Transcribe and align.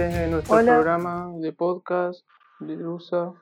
Hola. 0.00 0.08
Este 0.08 0.24
es 0.24 0.30
nuestro 0.30 0.56
Hola. 0.56 0.74
programa 0.76 1.30
de 1.34 1.52
podcast 1.52 2.26
de 2.58 2.74
Lusa. 2.74 3.34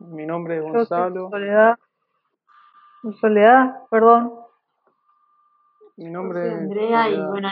Mi 0.00 0.26
nombre 0.26 0.58
es 0.58 0.62
Gonzalo. 0.62 1.30
Soledad. 1.30 1.78
Soledad, 3.22 3.88
perdón. 3.90 4.34
Mi 5.96 6.10
nombre 6.10 6.42
soy 6.42 6.50
es 6.50 6.58
Andrea 6.58 7.08
y 7.08 7.26
bueno, 7.26 7.48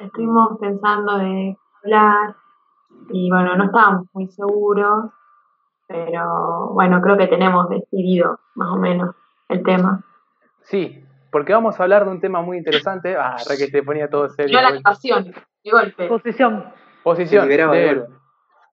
estuvimos 0.00 0.58
pensando 0.58 1.18
de 1.18 1.58
hablar 1.82 2.36
y 3.10 3.30
bueno, 3.30 3.54
no 3.56 3.64
estábamos 3.64 4.06
muy 4.14 4.28
seguros, 4.28 5.10
pero 5.86 6.70
bueno, 6.72 7.02
creo 7.02 7.18
que 7.18 7.26
tenemos 7.26 7.68
decidido 7.68 8.40
más 8.54 8.70
o 8.70 8.76
menos 8.76 9.14
el 9.48 9.62
tema. 9.62 10.02
Sí, 10.62 11.01
porque 11.32 11.52
vamos 11.54 11.80
a 11.80 11.82
hablar 11.82 12.04
de 12.04 12.10
un 12.12 12.20
tema 12.20 12.42
muy 12.42 12.58
interesante. 12.58 13.16
Ah, 13.16 13.36
re 13.48 13.56
que 13.56 13.66
se 13.66 13.82
ponía 13.82 14.08
todo 14.08 14.28
serio. 14.28 14.54
No 14.54 14.62
la 14.62 14.76
actuación, 14.76 15.32
de 15.64 15.70
golpe. 15.70 16.06
Posición. 16.06 16.72
Posición. 17.02 17.48
De 17.48 17.56
de 17.56 17.88
él. 17.88 17.98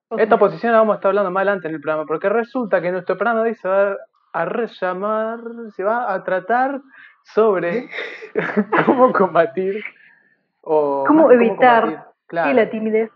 golpe. 0.08 0.22
Esta 0.22 0.38
posición 0.38 0.72
la 0.72 0.78
vamos 0.78 0.94
a 0.94 0.96
estar 0.96 1.08
hablando 1.08 1.30
más 1.30 1.40
adelante 1.42 1.68
en 1.68 1.74
el 1.74 1.80
programa, 1.80 2.04
porque 2.06 2.28
resulta 2.28 2.80
que 2.80 2.92
nuestro 2.92 3.16
programa 3.16 3.42
de 3.42 3.50
hoy 3.50 3.54
se 3.56 3.68
va 3.68 3.96
a 4.32 4.44
rellamar, 4.44 5.38
se 5.74 5.82
va 5.82 6.12
a 6.12 6.22
tratar 6.22 6.80
sobre 7.22 7.88
cómo 8.86 9.12
combatir 9.12 9.82
o 10.62 11.04
¿Cómo 11.06 11.30
evitar 11.30 11.82
combatir, 11.82 12.04
claro, 12.26 12.48
que 12.48 12.54
la 12.54 12.70
timidez 12.70 13.10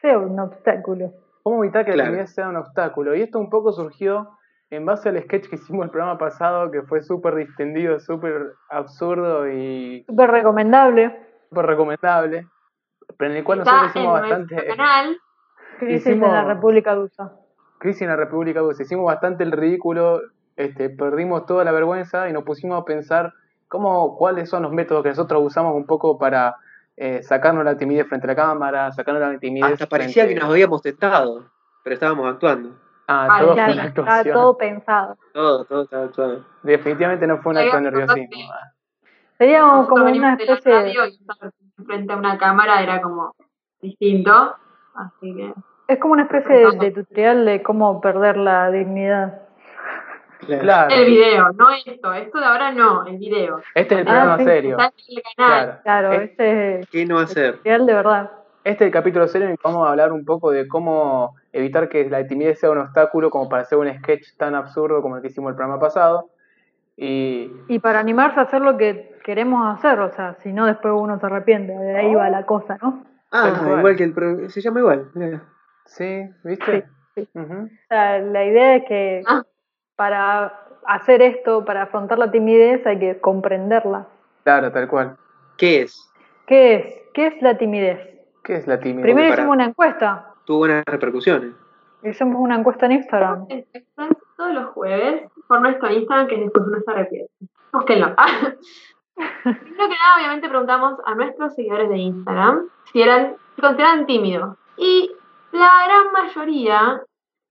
sea 0.00 0.18
un 0.18 0.38
obstáculo? 0.38 1.12
cómo 1.42 1.64
evitar 1.64 1.84
que 1.84 1.96
la 1.96 2.04
timidez 2.04 2.34
sea 2.34 2.48
un 2.48 2.56
obstáculo. 2.56 3.14
Y 3.14 3.22
esto 3.22 3.38
un 3.38 3.50
poco 3.50 3.72
surgió 3.72 4.30
en 4.70 4.86
base 4.86 5.08
al 5.08 5.20
sketch 5.22 5.48
que 5.48 5.56
hicimos 5.56 5.84
el 5.84 5.90
programa 5.90 6.16
pasado, 6.18 6.70
que 6.70 6.82
fue 6.82 7.02
súper 7.02 7.34
distendido, 7.34 7.98
súper 8.00 8.52
absurdo 8.68 9.48
y 9.50 10.04
Súper 10.06 10.30
recomendable. 10.30 11.16
súper 11.48 11.66
recomendable, 11.66 12.46
pero 13.16 13.32
en 13.32 13.36
el 13.38 13.44
cual 13.44 13.58
Está 13.60 13.72
nosotros 13.72 13.96
hicimos 13.96 14.20
bastante... 14.20 14.66
canal. 14.66 15.16
Crisis 15.78 16.06
Hicimos- 16.06 16.28
en 16.28 16.34
la 16.34 16.44
República 16.44 16.94
de 16.94 17.00
USA. 17.02 17.32
Crisis 17.78 18.02
en 18.02 18.08
la 18.08 18.16
República 18.16 18.60
Dulce. 18.60 18.82
Hicimos 18.82 19.06
bastante 19.06 19.42
el 19.42 19.52
ridículo, 19.52 20.20
este, 20.56 20.90
perdimos 20.90 21.46
toda 21.46 21.64
la 21.64 21.72
vergüenza 21.72 22.28
y 22.28 22.32
nos 22.32 22.44
pusimos 22.44 22.80
a 22.80 22.84
pensar 22.84 23.32
cómo, 23.68 24.16
cuáles 24.18 24.50
son 24.50 24.62
los 24.62 24.72
métodos 24.72 25.02
que 25.02 25.08
nosotros 25.08 25.42
usamos 25.42 25.74
un 25.74 25.86
poco 25.86 26.18
para 26.18 26.56
eh, 26.98 27.22
sacarnos 27.22 27.64
la 27.64 27.78
timidez 27.78 28.06
frente 28.06 28.26
a 28.26 28.28
la 28.28 28.36
cámara, 28.36 28.92
sacarnos 28.92 29.22
la 29.32 29.38
timidez. 29.38 29.72
Hasta 29.72 29.86
parecía 29.86 30.24
frente- 30.24 30.34
que 30.34 30.40
nos 30.40 30.50
habíamos 30.50 30.82
tentado, 30.82 31.46
pero 31.82 31.94
estábamos 31.94 32.30
actuando. 32.30 32.76
Ah, 33.12 33.36
todo 33.40 33.54
fue 33.54 34.02
una 34.02 34.22
todo 34.32 34.56
pensado. 34.56 35.16
Todo, 35.34 35.64
todo 35.64 35.82
estaba 35.82 36.04
actuando. 36.04 36.46
Definitivamente 36.62 37.26
no 37.26 37.38
fue 37.38 37.52
un 37.52 37.58
acto 37.58 37.80
nerviosismo. 37.80 38.36
Sería 39.36 39.60
Nosotros 39.62 39.88
como 39.88 40.04
una 40.04 40.32
especie 40.34 40.72
de... 40.72 40.78
radio 40.80 41.06
y 41.06 41.08
estar 41.14 41.50
frente 41.86 42.12
a 42.12 42.16
una 42.16 42.38
cámara 42.38 42.82
era 42.82 43.00
como 43.02 43.34
distinto. 43.80 44.54
Así 44.94 45.34
que 45.34 45.54
Es 45.88 45.98
como 45.98 46.12
una 46.12 46.22
especie 46.24 46.54
de, 46.56 46.76
de 46.78 46.90
tutorial 46.92 47.44
de 47.46 47.62
cómo 47.62 48.00
perder 48.00 48.36
la 48.36 48.70
dignidad. 48.70 49.42
Claro, 50.46 50.94
el 50.94 51.04
video, 51.06 51.52
no 51.52 51.68
esto, 51.70 52.12
esto 52.14 52.38
de 52.38 52.44
ahora 52.46 52.72
no, 52.72 53.04
el 53.06 53.18
video. 53.18 53.60
este 53.74 53.94
es 53.94 54.00
el 54.00 54.08
Ah, 54.08 54.10
programa 54.10 54.38
sí, 54.38 54.44
serio. 54.44 54.76
El. 54.78 55.22
Claro. 55.36 55.78
Claro, 55.82 56.12
Es- 56.12 56.30
este 56.30 56.80
es 56.80 56.88
¿Qué 56.90 57.06
no 57.06 57.18
el 57.18 57.24
hacer? 57.24 57.56
tutorial 57.56 57.86
de 57.86 57.94
verdad. 57.94 58.30
Este 58.64 58.84
es 58.84 58.88
el 58.88 58.92
capítulo 58.92 59.26
serio 59.28 59.46
en 59.46 59.52
el 59.52 59.58
que 59.58 59.62
vamos 59.68 59.86
a 59.86 59.90
hablar 59.90 60.12
un 60.12 60.24
poco 60.24 60.50
de 60.50 60.66
cómo 60.66 61.34
evitar 61.52 61.88
que 61.88 62.08
la 62.08 62.26
timidez 62.26 62.58
sea 62.60 62.70
un 62.70 62.78
obstáculo 62.78 63.30
como 63.30 63.48
para 63.48 63.62
hacer 63.62 63.78
un 63.78 63.92
sketch 63.92 64.36
tan 64.36 64.54
absurdo 64.54 65.02
como 65.02 65.16
el 65.16 65.22
que 65.22 65.28
hicimos 65.28 65.50
el 65.50 65.56
programa 65.56 65.80
pasado. 65.80 66.30
Y 66.96 67.50
Y 67.68 67.78
para 67.78 67.98
animarse 68.00 68.38
a 68.40 68.44
hacer 68.44 68.60
lo 68.60 68.76
que 68.76 69.16
queremos 69.24 69.76
hacer, 69.76 69.98
o 70.00 70.10
sea, 70.10 70.34
si 70.42 70.52
no 70.52 70.66
después 70.66 70.92
uno 70.96 71.18
se 71.18 71.26
arrepiente, 71.26 71.72
de 71.72 71.96
ahí 71.96 72.14
va 72.14 72.28
la 72.30 72.44
cosa, 72.46 72.78
¿no? 72.82 73.04
Ah, 73.32 73.52
igual 73.78 73.96
que 73.96 74.04
el 74.04 74.12
pro- 74.12 74.48
se 74.50 74.60
llama 74.60 74.80
igual. 74.80 75.10
sí, 75.86 76.28
¿viste? 76.44 76.84
Sí. 77.14 77.28
O 77.34 77.68
sea, 77.88 78.18
la 78.18 78.44
idea 78.44 78.76
es 78.76 78.84
que 78.86 79.22
Ah. 79.26 79.42
para 79.96 80.52
hacer 80.86 81.22
esto, 81.22 81.64
para 81.64 81.82
afrontar 81.82 82.18
la 82.18 82.30
timidez, 82.30 82.86
hay 82.86 82.98
que 82.98 83.18
comprenderla. 83.20 84.06
Claro, 84.44 84.72
tal 84.72 84.88
cual. 84.88 85.16
¿Qué 85.56 85.82
es? 85.82 86.10
¿Qué 86.46 86.74
es? 86.74 86.94
¿Qué 87.14 87.26
es 87.28 87.42
la 87.42 87.56
timidez? 87.58 87.98
¿Qué 88.42 88.56
es 88.56 88.66
la 88.66 88.80
timidez? 88.80 89.02
Primero 89.02 89.32
hicimos 89.34 89.54
una 89.54 89.64
encuesta. 89.66 90.29
Tuvo 90.50 90.58
buenas 90.58 90.82
repercusiones. 90.84 91.52
Hicimos 92.02 92.40
una 92.40 92.56
encuesta 92.56 92.86
en 92.86 92.90
Instagram. 92.92 93.46
Todos 94.36 94.52
los 94.52 94.66
jueves 94.70 95.30
por 95.46 95.60
nuestro 95.60 95.88
Instagram, 95.92 96.26
que 96.26 96.38
después 96.38 96.66
no 96.66 96.80
se 96.80 96.90
arrepiente. 96.90 97.32
Búsquenlo. 97.72 98.16
Primero 99.14 99.60
que 99.64 99.96
nada, 99.96 100.16
obviamente 100.18 100.48
preguntamos 100.48 100.98
a 101.06 101.14
nuestros 101.14 101.54
seguidores 101.54 101.88
de 101.88 101.98
Instagram 101.98 102.68
si 102.90 103.00
eran, 103.00 103.36
si 103.54 103.60
consideraban 103.62 104.06
tímidos. 104.06 104.56
Y 104.76 105.12
la 105.52 105.70
gran 105.84 106.10
mayoría 106.12 107.00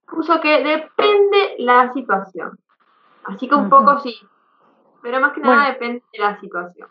puso 0.06 0.38
que 0.42 0.62
depende 0.62 1.54
la 1.56 1.90
situación. 1.94 2.58
Así 3.24 3.48
que 3.48 3.54
un 3.54 3.70
poco 3.70 3.98
sí. 4.00 4.14
Pero 5.00 5.20
más 5.22 5.32
que 5.32 5.40
nada 5.40 5.54
Bueno. 5.54 5.72
depende 5.72 6.02
de 6.12 6.18
la 6.18 6.38
situación. 6.38 6.88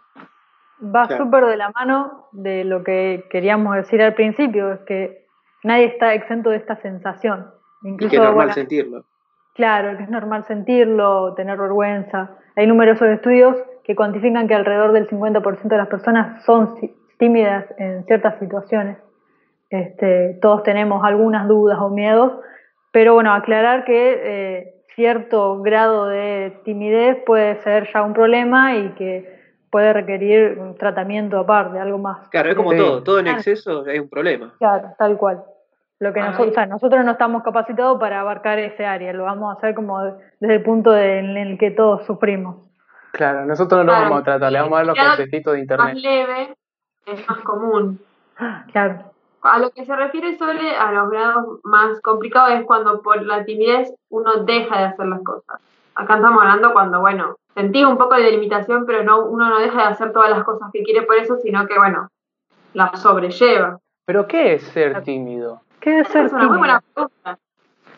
Va 0.83 1.05
Claro. 1.05 1.23
súper 1.23 1.45
de 1.45 1.57
la 1.57 1.69
mano 1.69 2.29
de 2.31 2.63
lo 2.63 2.83
que 2.83 3.27
queríamos 3.29 3.75
decir 3.75 4.01
al 4.01 4.15
principio, 4.15 4.71
es 4.71 4.79
que 4.87 5.28
nadie 5.63 5.85
está 5.85 6.13
exento 6.13 6.49
de 6.49 6.57
esta 6.57 6.75
sensación. 6.77 7.47
Y 7.83 7.89
Incluso, 7.89 8.09
que 8.09 8.15
es 8.15 8.21
normal 8.21 8.35
bueno, 8.35 8.53
sentirlo. 8.53 9.05
Claro, 9.55 9.97
que 9.97 10.03
es 10.03 10.09
normal 10.09 10.43
sentirlo, 10.45 11.33
tener 11.33 11.57
vergüenza. 11.57 12.31
Hay 12.55 12.67
numerosos 12.67 13.07
estudios 13.09 13.57
que 13.83 13.95
cuantifican 13.95 14.47
que 14.47 14.55
alrededor 14.55 14.93
del 14.93 15.07
50% 15.07 15.67
de 15.67 15.77
las 15.77 15.87
personas 15.87 16.43
son 16.45 16.75
tímidas 17.17 17.65
en 17.77 18.05
ciertas 18.05 18.37
situaciones. 18.39 18.97
Este, 19.69 20.37
todos 20.41 20.63
tenemos 20.63 21.03
algunas 21.03 21.47
dudas 21.47 21.77
o 21.79 21.89
miedos, 21.89 22.33
pero 22.91 23.13
bueno, 23.13 23.33
aclarar 23.33 23.85
que 23.85 24.19
eh, 24.23 24.73
cierto 24.95 25.61
grado 25.61 26.07
de 26.07 26.59
timidez 26.63 27.17
puede 27.25 27.55
ser 27.63 27.87
ya 27.93 28.01
un 28.01 28.13
problema 28.13 28.75
y 28.75 28.89
que 28.89 29.38
puede 29.69 29.93
requerir 29.93 30.57
un 30.59 30.75
tratamiento 30.75 31.37
aparte, 31.39 31.79
algo 31.79 31.97
más. 31.97 32.27
Claro, 32.29 32.49
es 32.49 32.55
como 32.55 32.71
Sí. 32.71 32.77
todo. 32.77 33.03
Todo 33.03 33.19
en 33.19 33.25
Claro. 33.25 33.37
exceso 33.39 33.85
es 33.85 33.99
un 33.99 34.09
problema. 34.09 34.53
Claro, 34.57 34.89
tal 34.97 35.17
cual. 35.17 35.43
Lo 35.99 36.13
que 36.13 36.21
Ay. 36.21 36.27
nosotros, 36.29 36.51
o 36.51 36.53
sea, 36.53 36.65
nosotros 36.65 37.03
no 37.05 37.11
estamos 37.11 37.43
capacitados 37.43 37.99
para 37.99 38.21
abarcar 38.21 38.57
ese 38.59 38.85
área, 38.85 39.11
lo 39.13 39.23
vamos 39.25 39.53
a 39.53 39.57
hacer 39.57 39.75
como 39.75 40.01
de- 40.01 40.13
desde 40.39 40.55
el 40.55 40.63
punto 40.63 40.91
de- 40.91 41.19
en 41.19 41.37
el 41.37 41.57
que 41.57 41.71
todos 41.71 42.05
sufrimos. 42.05 42.55
Claro, 43.11 43.45
nosotros 43.45 43.79
no 43.79 43.83
lo 43.85 43.89
Claro, 43.91 44.03
vamos 44.05 44.21
a 44.21 44.23
tratar, 44.23 44.51
le 44.51 44.59
vamos 44.61 44.73
a 44.73 44.77
dar 44.77 44.85
los 44.87 44.97
consejitos 44.97 45.53
de 45.53 45.57
Más 45.59 45.61
internet. 45.63 45.97
leve 45.97 46.55
es 47.05 47.27
más 47.27 47.39
común. 47.39 47.99
Claro, 48.71 49.03
A 49.41 49.57
lo 49.57 49.69
que 49.71 49.85
se 49.85 49.95
refiere 49.95 50.37
Sole 50.37 50.75
a 50.77 50.91
los 50.91 51.09
grados 51.09 51.59
más 51.63 52.01
complicados 52.01 52.51
es 52.51 52.63
cuando 52.65 53.01
por 53.01 53.21
la 53.25 53.45
timidez 53.45 53.93
uno 54.09 54.43
deja 54.43 54.77
de 54.79 54.83
hacer 54.85 55.05
las 55.05 55.21
cosas. 55.23 55.61
Acá 55.99 56.15
estamos 56.15 56.41
hablando 56.41 56.71
cuando, 56.71 56.99
bueno, 57.01 57.35
sentís 57.53 57.85
un 57.85 57.97
poco 57.97 58.15
de 58.15 58.31
limitación, 58.31 58.85
pero 58.85 59.03
no 59.03 59.25
uno 59.25 59.49
no 59.49 59.59
deja 59.59 59.77
de 59.81 59.87
hacer 59.89 60.11
todas 60.13 60.29
las 60.29 60.43
cosas 60.43 60.69
que 60.71 60.83
quiere 60.83 61.01
por 61.03 61.15
eso, 61.17 61.37
sino 61.37 61.67
que, 61.67 61.77
bueno, 61.77 62.07
las 62.73 63.01
sobrelleva. 63.01 63.79
Pero 64.05 64.27
¿qué 64.27 64.53
es 64.53 64.63
ser 64.63 65.01
tímido? 65.03 65.61
¿qué 65.81 65.99
es 65.99 66.07
ser 66.07 66.25
es 66.25 66.31
una 66.33 66.47
muy 66.47 66.57
tímido? 66.57 66.59
buena 66.59 66.81
pregunta. 66.93 67.39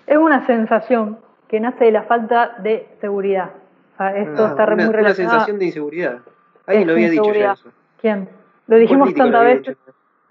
Es 0.07 0.17
una 0.17 0.45
sensación 0.45 1.19
que 1.47 1.59
nace 1.59 1.85
de 1.85 1.91
la 1.91 2.03
falta 2.03 2.55
de 2.59 2.87
seguridad. 3.01 3.51
O 3.93 3.97
sea, 3.97 4.17
esto 4.17 4.45
Ah, 4.45 4.49
está 4.49 4.63
una, 4.65 4.75
muy 4.75 4.83
una 4.85 4.91
relacionado. 4.97 5.31
sensación 5.33 5.59
de 5.59 5.65
inseguridad. 5.65 6.19
Alguien 6.65 6.81
Es 6.81 6.87
lo 6.87 6.93
había 6.93 7.09
dicho 7.09 7.33
ya 7.33 7.51
eso. 7.53 7.69
¿Quién? 8.01 8.29
Lo 8.67 8.77
dijimos 8.77 9.13
tantas 9.13 9.43
veces. 9.43 9.77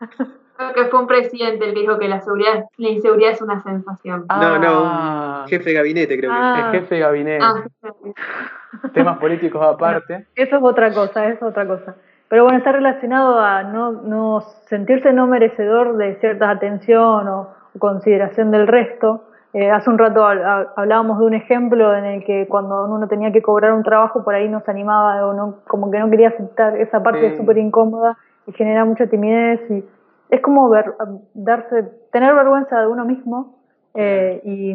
Creo 0.60 0.72
que 0.74 0.90
fue 0.90 1.00
un 1.00 1.06
presidente 1.06 1.64
el 1.64 1.72
que 1.74 1.80
dijo 1.80 1.98
que 1.98 2.06
la 2.08 2.20
seguridad, 2.20 2.64
la 2.76 2.88
inseguridad 2.90 3.30
es 3.32 3.40
una 3.42 3.60
sensación. 3.62 4.26
No, 4.28 4.58
no, 4.58 4.82
Ah, 4.84 5.40
un 5.44 5.48
jefe 5.48 5.70
de 5.70 5.74
gabinete 5.76 6.18
creo 6.18 6.30
que. 6.30 6.36
Ah. 6.38 6.70
el 6.72 6.80
jefe 6.80 6.94
de 6.96 7.00
gabinete, 7.00 7.44
Ah, 7.44 7.64
temas 8.92 9.18
políticos 9.18 9.62
aparte. 9.64 10.26
Eso 10.34 10.56
es 10.56 10.62
otra 10.62 10.92
cosa, 10.92 11.26
eso 11.26 11.46
es 11.46 11.50
otra 11.50 11.66
cosa. 11.66 11.94
Pero 12.28 12.44
bueno, 12.44 12.58
está 12.58 12.72
relacionado 12.72 13.40
a 13.40 13.62
no, 13.64 13.90
no 13.92 14.40
sentirse 14.68 15.12
no 15.12 15.26
merecedor 15.26 15.96
de 15.96 16.14
cierta 16.16 16.50
atención 16.50 17.26
o, 17.26 17.48
o 17.74 17.78
consideración 17.78 18.50
del 18.50 18.68
resto. 18.68 19.24
Eh, 19.52 19.68
hace 19.68 19.90
un 19.90 19.98
rato 19.98 20.20
hab- 20.22 20.44
hab- 20.44 20.68
hablábamos 20.76 21.18
de 21.18 21.24
un 21.26 21.34
ejemplo 21.34 21.92
en 21.96 22.04
el 22.04 22.24
que 22.24 22.46
cuando 22.48 22.84
uno 22.84 23.08
tenía 23.08 23.32
que 23.32 23.42
cobrar 23.42 23.72
un 23.72 23.82
trabajo 23.82 24.22
por 24.22 24.32
ahí 24.34 24.48
no 24.48 24.60
se 24.60 24.70
animaba 24.70 25.26
o 25.26 25.32
no, 25.32 25.56
como 25.66 25.90
que 25.90 25.98
no 25.98 26.08
quería 26.08 26.28
aceptar 26.28 26.76
esa 26.76 27.02
parte 27.02 27.30
Sí. 27.32 27.36
súper 27.36 27.58
incómoda 27.58 28.16
y 28.46 28.52
genera 28.52 28.84
mucha 28.84 29.08
timidez 29.08 29.60
y 29.68 29.84
es 30.30 30.40
como 30.40 30.68
ver, 30.68 30.94
darse, 31.34 31.84
tener 32.12 32.34
vergüenza 32.34 32.80
de 32.80 32.86
uno 32.86 33.04
mismo 33.04 33.58
eh, 33.94 34.40
y, 34.44 34.74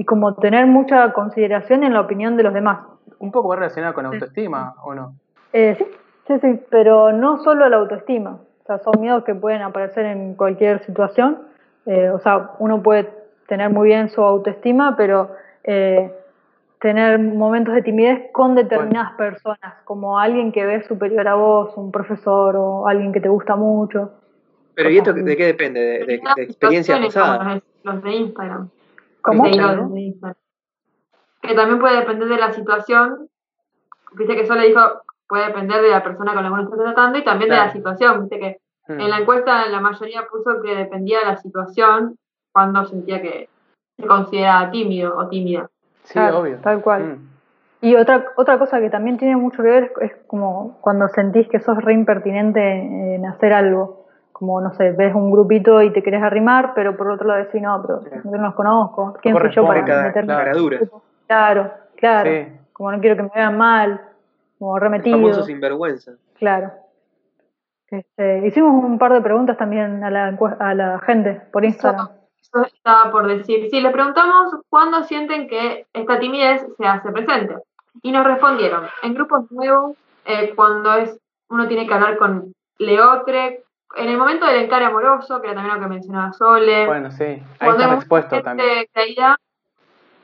y 0.00 0.04
como 0.04 0.34
tener 0.34 0.66
mucha 0.66 1.12
consideración 1.12 1.84
en 1.84 1.92
la 1.92 2.00
opinión 2.00 2.36
de 2.36 2.42
los 2.42 2.52
demás. 2.52 2.80
Un 3.18 3.30
poco 3.30 3.48
va 3.48 3.56
relacionado 3.56 3.94
con 3.94 4.06
autoestima, 4.06 4.74
¿o 4.84 4.94
no? 4.94 5.14
Eh, 5.52 5.76
sí, 5.78 5.86
sí, 6.26 6.38
sí, 6.40 6.60
pero 6.70 7.12
no 7.12 7.38
solo 7.42 7.68
la 7.68 7.76
autoestima. 7.76 8.40
O 8.62 8.66
sea, 8.66 8.78
son 8.78 9.00
miedos 9.00 9.24
que 9.24 9.34
pueden 9.34 9.62
aparecer 9.62 10.06
en 10.06 10.34
cualquier 10.34 10.84
situación. 10.84 11.38
Eh, 11.86 12.10
o 12.10 12.18
sea, 12.18 12.50
uno 12.58 12.82
puede 12.82 13.08
tener 13.46 13.70
muy 13.70 13.88
bien 13.88 14.08
su 14.08 14.22
autoestima, 14.22 14.96
pero 14.96 15.30
eh, 15.62 16.12
tener 16.80 17.18
momentos 17.20 17.74
de 17.74 17.82
timidez 17.82 18.30
con 18.32 18.56
determinadas 18.56 19.12
personas, 19.12 19.74
como 19.84 20.18
alguien 20.18 20.50
que 20.50 20.66
ves 20.66 20.84
superior 20.86 21.26
a 21.28 21.36
vos, 21.36 21.76
un 21.76 21.92
profesor 21.92 22.56
o 22.56 22.88
alguien 22.88 23.12
que 23.12 23.20
te 23.20 23.28
gusta 23.28 23.54
mucho. 23.54 24.10
Pero 24.76 24.90
¿y 24.90 24.98
esto 24.98 25.12
de 25.12 25.36
qué 25.36 25.46
depende? 25.46 25.80
¿De, 25.80 25.98
de, 26.06 26.20
de 26.36 26.42
experiencias 26.44 27.00
pasadas? 27.06 27.54
Los, 27.82 27.94
los 27.94 28.02
de 28.04 28.12
Instagram. 28.12 28.68
¿Cómo? 29.22 29.42
De 29.44 29.50
Instagram. 30.00 30.34
Que 31.42 31.54
también 31.54 31.80
puede 31.80 31.96
depender 31.96 32.28
de 32.28 32.36
la 32.36 32.52
situación. 32.52 33.28
Dice 34.16 34.36
que 34.36 34.46
solo 34.46 34.60
dijo, 34.62 34.80
puede 35.28 35.46
depender 35.46 35.82
de 35.82 35.90
la 35.90 36.02
persona 36.04 36.32
con 36.34 36.42
la 36.44 36.48
que 36.50 36.54
uno 36.54 36.62
está 36.64 36.76
tratando 36.76 37.18
y 37.18 37.24
también 37.24 37.50
de 37.50 37.56
la 37.56 37.72
situación. 37.72 38.20
Viste 38.22 38.38
que 38.38 38.60
Mm. 38.88 39.00
en 39.00 39.10
la 39.10 39.18
encuesta 39.18 39.66
la 39.66 39.80
mayoría 39.80 40.28
puso 40.30 40.62
que 40.62 40.76
dependía 40.76 41.18
de 41.18 41.24
la 41.24 41.36
situación 41.38 42.16
cuando 42.52 42.84
sentía 42.84 43.20
que 43.20 43.48
se 43.98 44.06
consideraba 44.06 44.70
tímido 44.70 45.16
o 45.16 45.26
tímida. 45.28 45.68
Sí, 46.04 46.12
Claro, 46.12 46.38
obvio. 46.38 46.58
tal 46.62 46.82
cual. 46.82 47.02
Mm. 47.02 47.28
Y 47.80 47.96
otra, 47.96 48.26
otra 48.36 48.60
cosa 48.60 48.78
que 48.80 48.88
también 48.88 49.18
tiene 49.18 49.34
mucho 49.36 49.56
que 49.60 49.68
ver 49.68 49.92
es, 50.00 50.12
es 50.12 50.16
como 50.28 50.78
cuando 50.82 51.08
sentís 51.08 51.48
que 51.48 51.58
sos 51.58 51.76
re 51.78 51.94
impertinente 51.94 52.60
en 52.60 53.26
hacer 53.26 53.52
algo. 53.52 54.05
Como, 54.38 54.60
no 54.60 54.70
sé, 54.74 54.92
ves 54.92 55.14
un 55.14 55.30
grupito 55.30 55.80
y 55.80 55.90
te 55.94 56.02
querés 56.02 56.22
arrimar, 56.22 56.72
pero 56.74 56.94
por 56.94 57.10
otro 57.10 57.26
lado 57.26 57.42
decís, 57.44 57.62
no, 57.62 57.80
pero 57.80 58.02
Sí. 58.02 58.10
yo 58.22 58.30
no 58.36 58.42
los 58.42 58.54
conozco. 58.54 59.16
¿Quién 59.22 59.34
soy 59.34 59.50
yo 59.50 59.66
para 59.66 59.82
cada- 59.84 60.02
meterme? 60.08 60.34
Claro, 61.26 61.70
claro. 61.96 62.30
Sí. 62.30 62.52
Como 62.74 62.92
no 62.92 63.00
quiero 63.00 63.16
que 63.16 63.22
me 63.22 63.30
vean 63.34 63.56
mal, 63.56 63.98
como 64.58 64.76
El 64.76 64.82
remetido. 64.82 65.16
famoso 65.16 65.42
sinvergüenza. 65.44 66.12
Claro. 66.38 66.70
Este, 67.88 68.46
hicimos 68.46 68.84
un 68.84 68.98
par 68.98 69.12
de 69.14 69.20
preguntas 69.22 69.56
también 69.56 70.02
a 70.04 70.10
la, 70.10 70.36
a 70.58 70.74
la 70.74 70.98
gente 71.00 71.40
por 71.52 71.64
Instagram. 71.64 72.08
Eso 72.40 72.62
estaba 72.66 73.10
por 73.10 73.26
decir. 73.28 73.68
Sí, 73.70 73.80
les 73.80 73.92
preguntamos 73.92 74.54
cuándo 74.68 75.02
sienten 75.04 75.48
que 75.48 75.86
esta 75.94 76.18
timidez 76.18 76.66
se 76.76 76.84
hace 76.86 77.10
presente. 77.10 77.54
Y 78.02 78.12
nos 78.12 78.26
respondieron, 78.26 78.84
en 79.02 79.14
grupos 79.14 79.50
nuevos, 79.50 79.96
eh, 80.26 80.52
cuando 80.54 80.94
es 80.94 81.18
uno 81.48 81.66
tiene 81.68 81.86
que 81.86 81.94
hablar 81.94 82.18
con 82.18 82.52
Leotre, 82.78 83.62
en 83.96 84.08
el 84.08 84.18
momento 84.18 84.46
del 84.46 84.64
encare 84.64 84.86
amoroso, 84.86 85.40
que 85.40 85.48
era 85.48 85.56
también 85.56 85.76
lo 85.76 85.82
que 85.82 85.88
mencionaba 85.88 86.32
Sole, 86.32 86.86
Bueno, 86.86 87.10
sí. 87.10 87.24
Ahí 87.24 87.42
cuando 87.58 87.82
estás 87.82 87.98
expuesto 87.98 88.34
mucha 88.36 88.44
también. 88.44 88.86
creída 88.92 89.38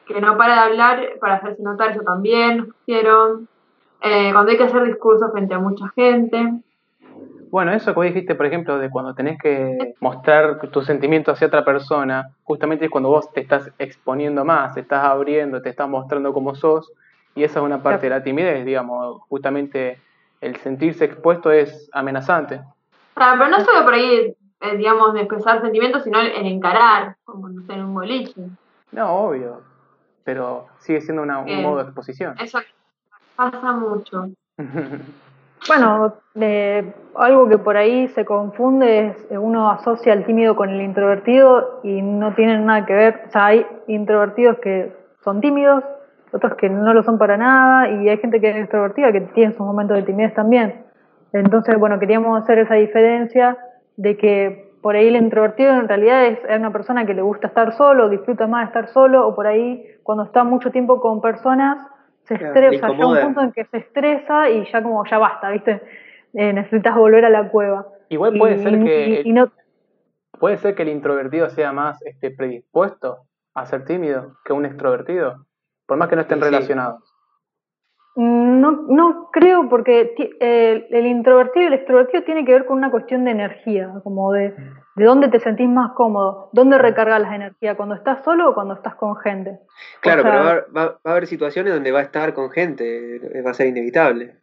que 0.07 0.21
no 0.21 0.37
para 0.37 0.55
de 0.55 0.61
hablar 0.61 1.09
para 1.21 1.35
hacerse 1.37 1.63
notar, 1.63 1.91
eso 1.91 2.03
también 2.03 2.59
nos 2.59 2.67
pusieron. 2.69 3.49
Eh, 4.01 4.33
cuando 4.33 4.51
hay 4.51 4.59
que 4.59 4.65
hacer 4.65 4.85
discursos 4.85 5.31
frente 5.31 5.55
a 5.55 5.61
mucha 5.61 5.89
gente. 5.95 6.61
Bueno, 7.51 7.73
eso 7.73 7.93
que 7.93 7.97
vos 7.97 8.05
dijiste, 8.07 8.35
por 8.35 8.47
ejemplo, 8.47 8.79
de 8.79 8.91
cuando 8.91 9.15
tenés 9.15 9.39
que 9.39 9.95
mostrar 10.01 10.59
tus 10.71 10.87
sentimientos 10.87 11.35
hacia 11.35 11.49
otra 11.49 11.65
persona, 11.65 12.31
justamente 12.45 12.87
es 12.87 12.91
cuando 12.91 13.11
vos 13.11 13.31
te 13.33 13.41
estás 13.43 13.71
exponiendo 13.79 14.45
más, 14.45 14.75
te 14.75 14.81
estás 14.81 15.05
abriendo, 15.05 15.61
te 15.61 15.69
estás 15.69 15.89
mostrando 15.89 16.33
cómo 16.33 16.55
sos, 16.55 16.91
y 17.35 17.45
esa 17.45 17.61
es 17.61 17.65
una 17.65 17.83
parte 17.83 18.07
de 18.07 18.11
la 18.11 18.23
timidez, 18.23 18.65
digamos, 18.65 19.21
justamente 19.29 19.99
el 20.41 20.57
sentirse 20.57 21.05
expuesto 21.05 21.53
es 21.53 21.91
amenazante. 21.93 22.63
Claro, 23.15 23.37
pero 23.39 23.51
no 23.51 23.61
solo 23.65 23.85
por 23.85 23.95
ahí, 23.95 24.35
eh, 24.61 24.77
digamos, 24.77 25.15
de 25.15 25.21
expresar 25.21 25.61
sentimientos, 25.61 26.05
sino 26.05 26.21
en 26.21 26.47
encarar, 26.47 27.17
como 27.25 27.49
no 27.49 27.63
sé, 27.63 27.73
en 27.75 27.85
un 27.85 27.95
boliche. 27.95 28.41
No, 28.93 29.11
obvio, 29.13 29.61
pero 30.25 30.67
sigue 30.79 31.01
siendo 31.01 31.23
una- 31.23 31.39
un 31.41 31.49
Eh, 31.49 31.63
modo 31.63 31.79
de 31.79 31.83
exposición. 31.85 32.35
Eso 32.41 32.59
pasa 33.37 33.73
mucho. 33.73 34.29
Bueno, 35.69 36.15
eh, 36.35 36.93
algo 37.15 37.49
que 37.49 37.57
por 37.57 37.77
ahí 37.77 38.09
se 38.09 38.25
confunde 38.25 39.07
es 39.11 39.27
eh, 39.31 39.39
uno 39.39 39.71
asocia 39.71 40.13
al 40.13 40.25
tímido 40.27 40.57
con 40.57 40.71
el 40.71 40.81
introvertido 40.81 41.79
y 41.85 42.03
no 42.03 42.35
tienen 42.35 42.67
nada 42.67 42.85
que 42.85 42.93
ver. 42.95 43.23
O 43.29 43.31
sea, 43.31 43.47
hay 43.47 43.65
introvertidos 43.87 44.59
que 44.59 44.93
son 45.23 45.41
tímidos, 45.41 45.85
otros 46.33 46.55
que 46.57 46.69
no 46.69 46.93
lo 46.93 47.05
son 47.05 47.17
para 47.17 47.37
nada 47.37 47.89
y 47.91 48.09
hay 48.09 48.19
gente 48.19 48.41
que 48.41 48.51
es 48.51 48.57
extrovertida 48.57 49.13
que 49.13 49.21
tiene 49.21 49.53
sus 49.53 49.65
momentos 49.65 49.97
de 49.97 50.03
timidez 50.03 50.35
también. 50.35 50.85
Entonces, 51.33 51.79
bueno, 51.79 51.99
queríamos 51.99 52.41
hacer 52.43 52.59
esa 52.59 52.75
diferencia 52.75 53.57
de 53.97 54.17
que 54.17 54.73
por 54.83 54.97
ahí 54.97 55.09
el 55.09 55.17
introvertido 55.17 55.73
en 55.73 55.89
realidad 55.89 56.27
es, 56.27 56.39
es 56.49 56.59
una 56.59 56.73
persona 56.73 57.07
que 57.07 57.15
le 57.15 57.23
gusta 57.23 57.47
estar 57.47 57.73
solo, 57.75 58.09
disfruta 58.09 58.47
más 58.47 58.63
de 58.63 58.67
estar 58.67 58.89
solo, 58.93 59.27
o 59.27 59.35
por 59.35 59.47
ahí 59.47 59.87
cuando 60.03 60.25
está 60.25 60.45
mucho 60.45 60.71
tiempo 60.71 61.01
con 61.01 61.21
personas 61.21 61.79
se 62.25 62.37
Claro, 62.37 62.55
estresa, 62.55 62.89
le 62.89 62.95
llega 62.95 63.07
un 63.09 63.21
punto 63.21 63.41
en 63.43 63.53
que 63.53 63.65
se 63.65 63.79
estresa 63.79 64.49
y 64.51 64.65
ya 64.71 64.83
como 64.83 65.05
ya 65.07 65.19
basta, 65.19 65.51
¿viste? 65.51 65.83
Eh, 66.35 66.53
necesitas 66.53 66.97
volver 66.97 67.25
a 67.25 67.31
la 67.31 67.49
cueva. 67.49 67.87
Igual 68.09 68.39
puede 68.39 68.57
Y- 68.57 68.59
ser 68.63 68.83
que 68.85 69.23
y- 69.25 69.29
y 69.29 69.33
no, 69.33 69.51
puede 70.39 70.57
ser 70.59 70.75
que 70.75 70.83
el 70.83 70.89
introvertido 70.89 71.49
sea 71.51 71.73
más 71.73 72.01
este, 72.03 72.31
predispuesto 72.31 73.19
a 73.55 73.67
ser 73.67 73.85
tímido 73.85 74.37
que 74.45 74.53
un 74.53 74.65
extrovertido, 74.65 75.47
por 75.87 75.97
más 75.99 76.09
que 76.09 76.17
no 76.17 76.23
estén 76.23 76.39
sí. 76.39 76.45
relacionados. 76.45 77.12
No, 78.15 78.73
no 78.89 79.31
creo 79.33 79.69
porque 79.71 80.15
el, 80.41 80.87
el 80.91 81.07
introvertido 81.07 81.65
y 81.65 81.67
el 81.69 81.73
extrovertido 81.75 82.23
tiene 82.25 82.45
que 82.45 82.53
ver 82.53 82.67
con 82.67 82.77
una 82.77 82.91
cuestión 82.91 83.25
de 83.25 83.31
energía, 83.31 83.91
como 84.05 84.33
de, 84.33 84.55
de 84.97 85.05
dónde 85.05 85.29
te 85.29 85.41
sentís 85.41 85.69
más 85.69 85.93
cómodo, 85.93 86.51
dónde 86.53 86.77
recargas 86.77 87.23
la 87.23 87.35
energía, 87.35 87.75
cuando 87.75 87.95
estás 87.95 88.23
solo 88.23 88.51
o 88.51 88.55
cuando 88.55 88.75
estás 88.75 88.97
con 88.97 89.17
gente. 89.17 89.59
Claro, 90.01 90.21
O 90.21 90.25
sea, 90.25 90.31
pero 90.31 90.43
va 90.45 90.49
a, 90.49 90.53
haber, 90.53 90.65
va- 90.77 90.85
va 90.85 90.99
a 91.05 91.11
haber 91.13 91.27
situaciones 91.27 91.73
donde 91.73 91.91
va 91.91 92.01
a 92.01 92.03
estar 92.03 92.35
con 92.35 92.51
gente, 92.51 93.17
eh, 93.17 93.43
va 93.43 93.53
a 93.53 93.55
ser 93.55 93.69
inevitable. 93.69 94.35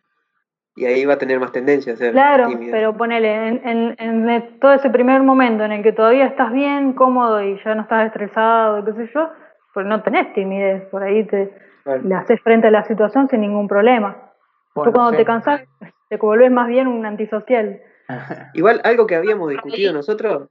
Y 0.75 0.85
ahí 0.85 1.05
va 1.05 1.15
a 1.15 1.17
tener 1.17 1.39
más 1.39 1.51
tendencia 1.51 1.93
a 1.93 1.97
ser 1.97 2.13
Claro, 2.13 2.47
tímido. 2.47 2.71
pero 2.71 2.95
ponele, 2.97 3.49
en, 3.49 3.61
en, 3.67 3.95
en 3.99 4.59
todo 4.59 4.73
ese 4.73 4.89
primer 4.89 5.21
momento 5.21 5.63
en 5.65 5.73
el 5.73 5.83
que 5.83 5.91
todavía 5.91 6.25
estás 6.25 6.51
bien, 6.53 6.93
cómodo 6.93 7.43
y 7.43 7.59
ya 7.63 7.75
no 7.75 7.81
estás 7.83 8.07
estresado, 8.07 8.83
qué 8.85 8.93
sé 8.93 9.11
yo, 9.13 9.29
pues 9.73 9.85
no 9.85 10.01
tenés 10.01 10.33
timidez, 10.33 10.83
por 10.89 11.03
ahí 11.03 11.23
te 11.25 11.53
Claro. 11.83 12.01
le 12.03 12.15
haces 12.15 12.41
frente 12.41 12.67
a 12.67 12.71
la 12.71 12.83
situación 12.83 13.27
sin 13.29 13.41
ningún 13.41 13.67
problema. 13.67 14.31
Bueno, 14.75 14.91
Tú 14.91 14.95
cuando 14.95 15.11
sí. 15.11 15.17
te 15.17 15.25
cansás, 15.25 15.61
te 16.09 16.17
volvés 16.17 16.51
más 16.51 16.67
bien 16.67 16.87
un 16.87 17.05
antisocial. 17.05 17.79
Igual 18.53 18.81
algo 18.83 19.07
que 19.07 19.15
habíamos 19.15 19.49
discutido 19.49 19.93
nosotros 19.93 20.49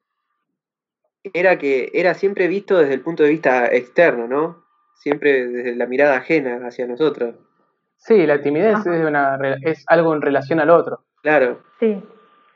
era 1.35 1.59
que 1.59 1.91
era 1.95 2.15
siempre 2.15 2.49
visto 2.49 2.79
desde 2.79 2.95
el 2.95 3.01
punto 3.03 3.23
de 3.23 3.29
vista 3.31 3.67
externo, 3.67 4.27
¿no? 4.27 4.65
Siempre 4.95 5.47
desde 5.47 5.77
la 5.77 5.87
mirada 5.87 6.17
ajena 6.17 6.61
hacia 6.67 6.87
nosotros. 6.87 7.35
Sí, 7.97 8.27
la 8.27 8.41
timidez 8.41 8.87
es, 8.87 9.05
una, 9.05 9.37
re- 9.37 9.57
es 9.63 9.85
algo 9.89 10.15
en 10.15 10.23
relación 10.23 10.61
al 10.61 10.71
otro. 10.71 11.01
Claro, 11.23 11.59
Sí, 11.81 12.03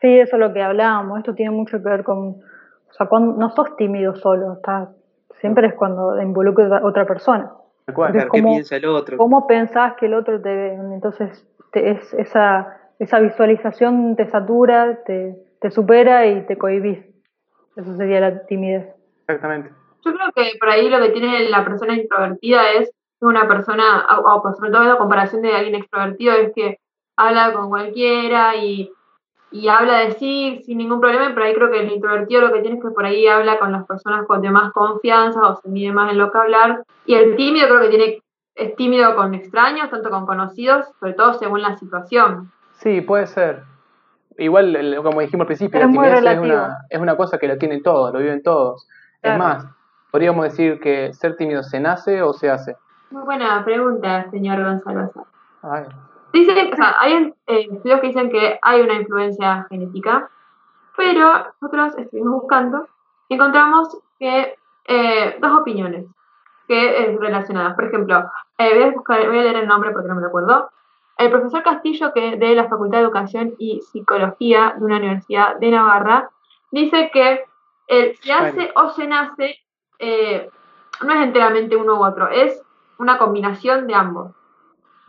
sí, 0.00 0.19
eso 0.19 0.37
es 0.37 0.41
lo 0.41 0.52
que 0.52 0.62
hablábamos. 0.62 1.19
Esto 1.19 1.35
tiene 1.35 1.50
mucho 1.50 1.79
que 1.79 1.88
ver 1.88 2.05
con, 2.05 2.19
o 2.29 2.93
sea, 2.93 3.07
cuando 3.07 3.37
no 3.37 3.50
sos 3.50 3.76
tímido 3.76 4.14
solo, 4.17 4.55
estás, 4.55 4.88
siempre 5.41 5.67
es 5.69 5.75
cuando 5.75 6.21
involucra 6.21 6.79
a 6.79 6.85
otra 6.87 7.05
persona. 7.07 7.52
Entonces, 7.87 8.23
¿qué 8.25 8.29
¿cómo- 8.41 8.53
piensa 8.55 8.77
el 8.77 8.85
otro? 8.87 9.17
¿Cómo 9.17 9.47
pensás 9.47 9.95
que 9.95 10.07
el 10.07 10.15
otro 10.15 10.41
te 10.41 10.49
ve? 10.55 10.75
Entonces, 10.75 11.47
te- 11.73 11.91
es, 11.91 12.15
esa, 12.15 12.77
esa 12.99 13.19
visualización 13.21 14.17
te 14.17 14.27
satura, 14.31 15.03
te, 15.05 15.37
te 15.61 15.71
supera 15.71 16.27
y 16.27 16.47
te 16.47 16.57
cohibís. 16.57 16.99
Eso 17.77 17.97
sería 17.97 18.21
la 18.21 18.47
timidez. 18.47 18.87
Exactamente. 19.27 19.71
Yo 20.05 20.12
creo 20.12 20.33
que 20.35 20.59
por 20.59 20.69
ahí 20.69 20.89
lo 20.89 21.01
que 21.01 21.11
tiene 21.11 21.49
la 21.49 21.65
persona 21.65 21.95
introvertida 21.95 22.73
es 22.73 22.93
una 23.21 23.47
persona, 23.47 24.05
o, 24.19 24.43
o 24.43 24.53
sobre 24.55 24.71
todo 24.73 24.91
en 24.91 24.97
comparación 24.97 25.43
de 25.43 25.55
alguien 25.55 25.77
extrovertido, 25.77 26.35
es 26.35 26.53
que 26.55 26.79
habla 27.17 27.53
con 27.53 27.69
cualquiera 27.69 28.57
y, 28.57 28.91
y 29.52 29.68
habla 29.68 29.99
de 29.99 30.12
sí 30.12 30.62
sin 30.64 30.78
ningún 30.78 31.00
problema, 31.00 31.30
pero 31.35 31.47
ahí 31.47 31.54
creo 31.54 31.71
que 31.71 31.80
el 31.80 31.92
introvertido 31.92 32.40
lo 32.40 32.52
que 32.52 32.61
tiene 32.61 32.78
es 32.78 32.82
que 32.82 32.90
por 32.90 33.04
ahí 33.04 33.26
habla 33.28 33.59
con 33.59 33.71
las 33.71 33.87
personas 33.87 34.26
con 34.26 34.40
de 34.40 34.50
más 34.50 34.73
confianza 34.73 35.40
o 35.40 35.56
se 35.56 35.68
mide 35.68 35.92
más 35.92 36.11
en 36.11 36.18
lo 36.18 36.32
que 36.32 36.38
hablar. 36.38 36.85
Y 37.04 37.14
el 37.14 37.37
tímido 37.37 37.68
creo 37.68 37.80
que 37.82 37.88
tiene, 37.88 38.23
es 38.54 38.76
tímido 38.76 39.14
con 39.14 39.35
extraños, 39.35 39.90
tanto 39.90 40.11
con 40.11 40.26
conocidos, 40.26 40.87
sobre 40.99 41.12
todo 41.12 41.35
según 41.35 41.61
la 41.62 41.76
situación. 41.76 42.50
Sí, 42.73 43.02
puede 43.02 43.26
ser. 43.26 43.62
Igual, 44.38 44.97
como 45.02 45.21
dijimos 45.21 45.44
al 45.44 45.47
principio, 45.49 45.78
Es 45.78 45.87
la 45.87 45.92
muy 45.92 46.09
timidez 46.09 46.25
es 46.25 46.38
una, 46.38 46.78
es 46.88 47.00
una 47.00 47.16
cosa 47.16 47.38
que 47.38 47.47
lo 47.47 47.59
tienen 47.59 47.82
todos, 47.82 48.12
lo 48.12 48.18
viven 48.18 48.42
todos. 48.42 48.88
Claro. 49.21 49.37
Es 49.37 49.38
más, 49.38 49.66
podríamos 50.11 50.44
decir 50.44 50.80
que 50.80 51.12
ser 51.12 51.37
tímido 51.37 51.62
se 51.62 51.78
nace 51.78 52.23
o 52.23 52.32
se 52.32 52.50
hace. 52.50 52.76
Muy 53.11 53.25
buena 53.25 53.62
pregunta, 53.64 54.30
señor 54.30 54.64
Gonzalo. 54.64 55.12
Ay, 55.62 55.85
Dicen, 56.33 56.73
o 56.73 56.77
sea, 56.77 56.97
hay 56.99 57.33
estudios 57.47 58.01
que 58.01 58.07
dicen 58.07 58.31
que 58.31 58.59
hay 58.62 58.81
una 58.81 58.95
influencia 58.95 59.67
genética, 59.69 60.31
pero 60.97 61.53
nosotros 61.61 61.99
estuvimos 61.99 62.43
buscando 62.43 62.89
y 63.29 63.35
encontramos 63.35 63.99
que 64.19 64.55
eh, 64.87 65.37
dos 65.41 65.61
opiniones 65.61 66.07
que 66.69 67.05
eh, 67.05 67.17
relacionadas. 67.19 67.75
Por 67.75 67.85
ejemplo, 67.85 68.31
eh, 68.59 68.75
voy, 68.75 68.83
a 68.85 68.91
buscar, 68.91 69.27
voy 69.27 69.39
a 69.39 69.43
leer 69.43 69.57
el 69.57 69.69
nombre 69.69 69.91
porque 69.91 70.09
no 70.09 70.15
me 70.15 70.23
lo 70.23 70.29
acuerdo. 70.29 70.71
El 71.19 71.31
profesor 71.31 71.62
Castillo, 71.62 72.12
que 72.12 72.37
de 72.37 72.55
la 72.55 72.69
Facultad 72.69 72.99
de 72.99 73.05
Educación 73.05 73.55
y 73.59 73.81
Psicología 73.81 74.75
de 74.79 74.85
una 74.85 74.97
universidad 74.97 75.57
de 75.57 75.71
Navarra, 75.71 76.31
dice 76.71 77.11
que 77.12 77.45
el 77.89 78.17
se 78.17 78.33
hace 78.33 78.73
o 78.75 78.89
se 78.91 79.07
nace 79.07 79.57
eh, 79.99 80.51
no 81.05 81.12
es 81.12 81.23
enteramente 81.23 81.77
uno 81.77 81.95
u 81.95 82.05
otro, 82.05 82.29
es 82.29 82.61
una 82.99 83.19
combinación 83.19 83.87
de 83.87 83.95
ambos. 83.95 84.33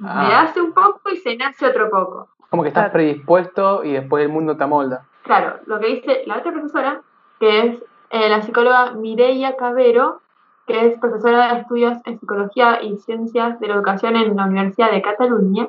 Se 0.03 0.09
Ah. 0.09 0.41
hace 0.41 0.61
un 0.61 0.73
poco 0.73 1.09
y 1.11 1.17
se 1.17 1.35
nace 1.37 1.65
otro 1.65 1.89
poco. 1.89 2.27
como 2.49 2.61
que 2.61 2.69
estás 2.69 2.83
Claro. 2.83 2.93
predispuesto 2.93 3.83
y 3.83 3.93
después 3.93 4.23
el 4.23 4.29
mundo 4.29 4.55
te 4.55 4.63
amolda. 4.63 5.05
Claro, 5.23 5.55
lo 5.65 5.79
que 5.79 5.87
dice 5.87 6.21
la 6.27 6.37
otra 6.37 6.51
profesora, 6.51 7.01
que 7.39 7.59
es 7.65 7.83
eh, 8.11 8.29
la 8.29 8.43
psicóloga 8.43 8.91
Mireia 8.91 9.55
Cabero, 9.57 10.21
que 10.67 10.85
es 10.85 10.99
profesora 10.99 11.51
de 11.55 11.61
estudios 11.61 11.97
en 12.05 12.19
psicología 12.19 12.79
y 12.83 12.95
ciencias 12.97 13.59
de 13.59 13.67
la 13.69 13.73
educación 13.73 14.15
en 14.17 14.35
la 14.35 14.45
Universidad 14.45 14.91
de 14.91 15.01
Cataluña, 15.01 15.67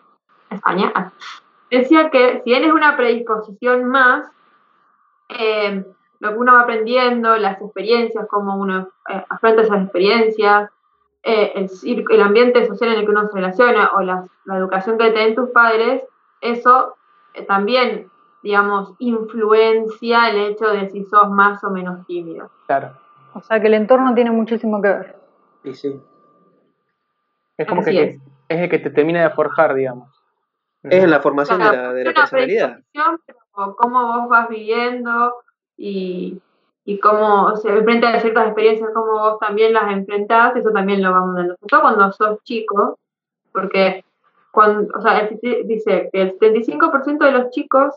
España, 0.50 0.92
decía 1.70 2.10
que 2.10 2.42
si 2.44 2.52
él 2.52 2.64
es 2.64 2.72
una 2.72 2.96
predisposición 2.98 3.86
más, 3.86 4.30
eh, 5.30 5.84
lo 6.20 6.30
que 6.32 6.36
uno 6.38 6.52
va 6.52 6.60
aprendiendo, 6.60 7.36
las 7.38 7.60
experiencias, 7.62 8.26
cómo 8.28 8.56
uno 8.56 8.88
eh, 9.08 9.24
afronta 9.30 9.62
esas 9.62 9.82
experiencias, 9.84 10.70
eh, 11.24 11.52
el, 11.54 12.04
el, 12.10 12.22
ambiente 12.22 12.66
social 12.66 12.92
en 12.92 13.00
el 13.00 13.04
que 13.04 13.10
uno 13.10 13.26
se 13.28 13.34
relaciona 13.34 13.90
o 13.96 14.02
la, 14.02 14.26
la 14.44 14.56
educación 14.58 14.98
que 14.98 15.10
te 15.10 15.20
den 15.20 15.34
tus 15.34 15.50
padres, 15.50 16.02
eso 16.40 16.96
también, 17.46 18.10
digamos, 18.42 18.94
influencia 18.98 20.28
el 20.28 20.36
hecho 20.52 20.66
de 20.66 20.90
si 20.90 21.04
sos 21.04 21.30
más 21.30 21.62
o 21.64 21.70
menos 21.70 22.06
tímido. 22.06 22.50
Claro. 22.66 22.92
O 23.34 23.40
sea 23.40 23.60
que 23.60 23.66
el 23.66 23.74
entorno 23.74 24.14
tiene 24.14 24.30
muchísimo 24.30 24.80
que 24.80 24.88
ver. 24.88 25.16
Sí, 25.64 25.74
sí. 25.74 26.00
Es 27.56 27.66
como 27.66 27.82
que 27.82 28.02
es. 28.02 28.16
es. 28.48 28.60
el 28.60 28.68
que 28.68 28.78
te 28.78 28.90
termina 28.90 29.22
de 29.22 29.30
forjar, 29.30 29.74
digamos. 29.74 30.08
Es 30.82 31.02
en 31.02 31.10
la 31.10 31.20
formación 31.20 31.58
de 31.58 31.64
la, 31.64 31.92
de 31.92 32.04
la 32.04 32.12
personalidad. 32.12 32.78
Pero 32.92 33.74
cómo 33.76 34.06
vos 34.06 34.28
vas 34.28 34.48
viviendo 34.48 35.34
y, 35.76 36.40
y 36.84 36.98
cómo 36.98 37.56
se 37.56 37.70
enfrenta 37.70 38.10
a 38.10 38.20
ciertas 38.20 38.46
experiencias, 38.46 38.90
cómo 38.92 39.12
vos 39.12 39.38
también 39.38 39.72
las 39.72 39.90
enfrentás, 39.90 40.54
eso 40.56 40.70
también 40.70 41.02
lo 41.02 41.12
vamos 41.12 41.34
dando. 41.34 41.56
Sobre 41.56 41.68
todo 41.68 41.80
cuando 41.80 42.12
sos 42.12 42.42
chico, 42.42 42.98
porque 43.52 44.04
cuando, 44.50 44.92
o 44.96 45.00
sea, 45.00 45.28
dice 45.64 46.10
que 46.12 46.22
el 46.22 46.38
75% 46.38 47.18
de 47.24 47.32
los 47.32 47.50
chicos 47.50 47.94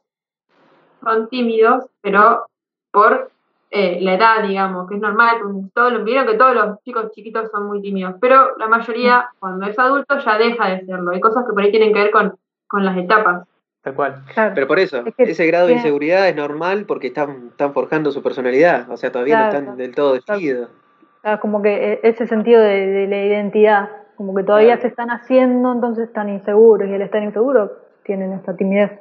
son 1.03 1.27
tímidos, 1.27 1.86
pero 2.01 2.46
por 2.91 3.32
eh, 3.70 4.00
la 4.01 4.13
edad, 4.13 4.48
digamos, 4.48 4.88
que 4.88 4.96
es 4.96 5.01
normal, 5.01 5.38
todos, 5.74 6.03
vieron 6.06 6.25
que 6.25 6.36
todos 6.36 6.56
los 6.56 6.82
chicos 6.84 7.12
chiquitos 7.12 7.51
son 7.51 7.67
muy 7.67 7.82
tímidos, 7.82 8.15
pero 8.22 8.56
la 8.58 8.67
mayoría, 8.67 9.29
cuando 9.39 9.65
es 9.65 9.77
adulto, 9.77 10.17
ya 10.20 10.38
deja 10.38 10.70
de 10.70 10.86
serlo. 10.86 11.12
Hay 11.12 11.20
cosas 11.20 11.46
que 11.46 11.51
por 11.51 11.62
ahí 11.62 11.72
tienen 11.72 11.94
que 11.94 12.03
ver 12.03 12.12
con, 12.12 12.38
con 12.67 12.86
las 12.86 12.98
etapas. 12.98 13.46
Tal 13.88 13.96
cual. 13.96 14.22
Pero 14.53 14.67
por 14.67 14.79
eso, 14.79 15.03
ese 15.17 15.48
grado 15.48 15.67
de 15.67 15.74
inseguridad 15.74 16.27
es 16.27 16.36
normal 16.36 16.84
porque 16.86 17.08
están, 17.08 17.48
están 17.51 17.74
forjando 17.74 18.12
su 18.12 18.22
personalidad, 18.22 18.89
o 18.91 18.98
sea, 18.98 19.13
todavía 19.13 19.39
no 19.39 19.48
están 19.48 19.77
del 19.77 19.96
todo 19.96 20.13
decididos. 20.13 20.70
como 21.39 21.62
que 21.62 21.94
e, 21.94 22.00
ese 22.03 22.27
sentido 22.27 22.62
de, 22.62 23.08
la 23.08 23.24
identidad, 23.24 23.89
como 24.17 24.36
que 24.36 24.44
todavía 24.44 24.77
se 24.82 24.88
están 24.88 25.10
haciendo, 25.10 25.72
entonces 25.72 26.10
están 26.10 26.27
inseguros, 26.27 26.89
y 26.89 26.94
al 26.96 27.01
estar 27.01 27.24
inseguros 27.24 27.72
tienen 28.03 28.34
esta 28.34 28.58
timidez. 28.58 28.91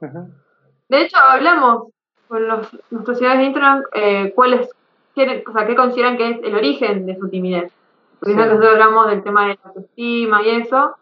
De 0.00 1.00
hecho, 1.00 1.16
hablamos 1.16 1.88
con 2.28 2.46
los, 2.46 2.68
nuestros 2.92 3.18
de 3.18 3.42
Instagram 3.42 3.82
eh, 3.94 4.32
cuáles 4.32 4.68
o 5.16 5.52
sea, 5.52 5.66
qué 5.66 5.74
consideran 5.74 6.16
que 6.16 6.30
es 6.30 6.38
el 6.44 6.54
origen 6.54 7.06
de 7.06 7.16
su 7.16 7.28
timidez. 7.28 7.72
Porque 8.20 8.34
nosotros 8.34 8.70
hablamos 8.70 9.08
del 9.08 9.22
tema 9.24 9.48
de 9.48 9.54
la 9.54 9.60
autoestima 9.64 10.42
y 10.42 10.50
eso. 10.50 10.96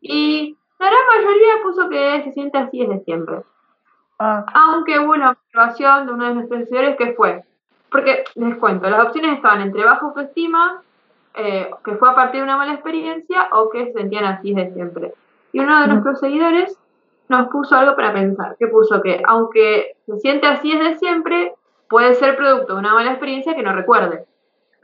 Y 0.00 0.56
la 0.80 0.86
gran 0.86 1.06
mayoría 1.06 1.62
puso 1.62 1.88
que 1.90 2.22
se 2.24 2.32
siente 2.32 2.58
así 2.58 2.80
desde 2.80 3.04
siempre. 3.04 3.42
Ah. 4.18 4.44
Aunque 4.54 4.98
hubo 4.98 5.12
una 5.12 5.32
observación 5.32 6.06
de 6.06 6.12
uno 6.12 6.26
de 6.26 6.34
nuestros 6.34 6.64
seguidores 6.64 6.96
que 6.96 7.12
fue, 7.12 7.44
porque 7.90 8.24
les 8.34 8.56
cuento, 8.56 8.88
las 8.88 9.06
opciones 9.06 9.36
estaban 9.36 9.60
entre 9.60 9.84
baja 9.84 10.06
autoestima, 10.06 10.82
eh, 11.34 11.70
que 11.84 11.94
fue 11.96 12.10
a 12.10 12.14
partir 12.14 12.40
de 12.40 12.44
una 12.44 12.56
mala 12.56 12.72
experiencia, 12.72 13.48
o 13.52 13.68
que 13.68 13.86
se 13.86 13.92
sentían 13.92 14.24
así 14.24 14.54
desde 14.54 14.72
siempre. 14.72 15.12
Y 15.52 15.60
uno 15.60 15.80
de 15.82 15.88
nuestros 15.88 16.18
seguidores 16.18 16.78
nos 17.28 17.48
puso 17.48 17.76
algo 17.76 17.94
para 17.94 18.12
pensar, 18.12 18.56
que 18.58 18.66
puso 18.66 19.02
que 19.02 19.22
aunque 19.26 19.96
se 20.06 20.18
siente 20.18 20.46
así 20.46 20.76
desde 20.76 20.98
siempre, 20.98 21.54
puede 21.88 22.14
ser 22.14 22.36
producto 22.36 22.74
de 22.74 22.80
una 22.80 22.94
mala 22.94 23.10
experiencia 23.10 23.54
que 23.54 23.62
no 23.62 23.74
recuerde. 23.74 24.24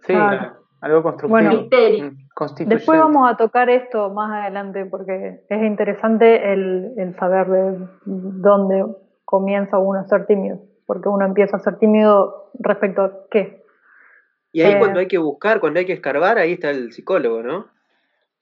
Sí, 0.03 0.13
algo 0.13 1.03
constructivo. 1.03 1.29
Bueno, 1.29 1.53
mm, 1.53 2.26
después 2.67 2.99
vamos 2.99 3.31
a 3.31 3.37
tocar 3.37 3.71
esto 3.71 4.11
más 4.11 4.31
adelante 4.31 4.85
porque 4.85 5.45
es 5.49 5.63
interesante 5.63 6.53
el, 6.53 6.93
el 6.97 7.17
saber 7.17 7.47
de 7.49 7.89
dónde 8.05 8.85
comienza 9.25 9.79
uno 9.79 10.01
a 10.01 10.05
ser 10.05 10.27
tímido, 10.27 10.59
porque 10.87 11.09
uno 11.09 11.25
empieza 11.25 11.57
a 11.57 11.61
ser 11.61 11.79
tímido 11.79 12.51
respecto 12.59 13.03
a 13.03 13.13
qué. 13.31 13.65
Y 14.53 14.63
ahí 14.63 14.75
eh, 14.75 14.79
cuando 14.79 15.01
hay 15.01 15.09
que 15.09 15.19
buscar, 15.19 15.61
cuando 15.61 15.81
hay 15.81 15.87
que 15.87 15.93
escarbar, 15.93 16.39
ahí 16.39 16.53
está 16.53 16.71
el 16.71 16.93
psicólogo, 16.93 17.43
¿no? 17.43 17.67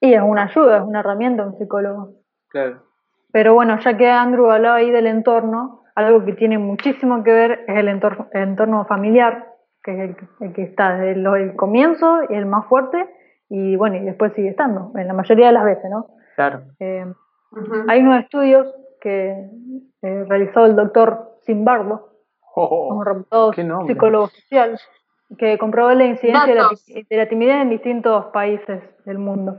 Y 0.00 0.14
es 0.14 0.22
una 0.22 0.44
ayuda, 0.44 0.78
es 0.78 0.82
una 0.84 1.00
herramienta 1.00 1.46
un 1.46 1.58
psicólogo. 1.58 2.12
Claro. 2.48 2.82
Pero 3.32 3.54
bueno, 3.54 3.78
ya 3.80 3.96
que 3.96 4.08
Andrew 4.08 4.50
hablaba 4.50 4.76
ahí 4.76 4.90
del 4.90 5.06
entorno, 5.06 5.82
algo 5.94 6.24
que 6.24 6.34
tiene 6.34 6.58
muchísimo 6.58 7.24
que 7.24 7.32
ver 7.32 7.64
es 7.66 7.76
el 7.76 7.88
entorno, 7.88 8.28
entorno 8.32 8.84
familiar, 8.84 9.48
que 9.82 9.92
es 9.92 10.16
el, 10.40 10.52
que 10.52 10.62
está 10.62 10.96
desde 10.96 11.12
el, 11.12 11.56
comienzo 11.56 12.20
y 12.28 12.34
el 12.34 12.46
más 12.46 12.66
fuerte, 12.66 13.08
y 13.48 13.76
bueno, 13.76 13.96
y 13.96 14.00
después 14.00 14.32
sigue 14.34 14.48
estando, 14.48 14.92
en 14.96 15.06
la 15.06 15.14
mayoría 15.14 15.48
de 15.48 15.52
las 15.52 15.64
veces, 15.64 15.90
¿no? 15.90 16.08
Claro. 16.36 16.62
Eh, 16.80 17.04
hay 17.88 18.00
unos 18.00 18.22
estudios 18.22 18.74
que 19.00 19.48
eh, 20.02 20.24
realizó 20.28 20.64
el 20.64 20.76
doctor 20.76 21.38
Simbardo, 21.42 22.10
oh, 22.54 23.02
un 23.04 23.86
psicólogo 23.86 24.28
social, 24.28 24.78
que 25.38 25.58
comprobó 25.58 25.92
la 25.92 26.04
incidencia 26.04 26.46
de 26.46 26.54
la, 26.54 26.68
de 27.08 27.16
la 27.16 27.28
timidez 27.28 27.62
en 27.62 27.70
distintos 27.70 28.26
países 28.26 28.82
del 29.04 29.18
mundo 29.18 29.58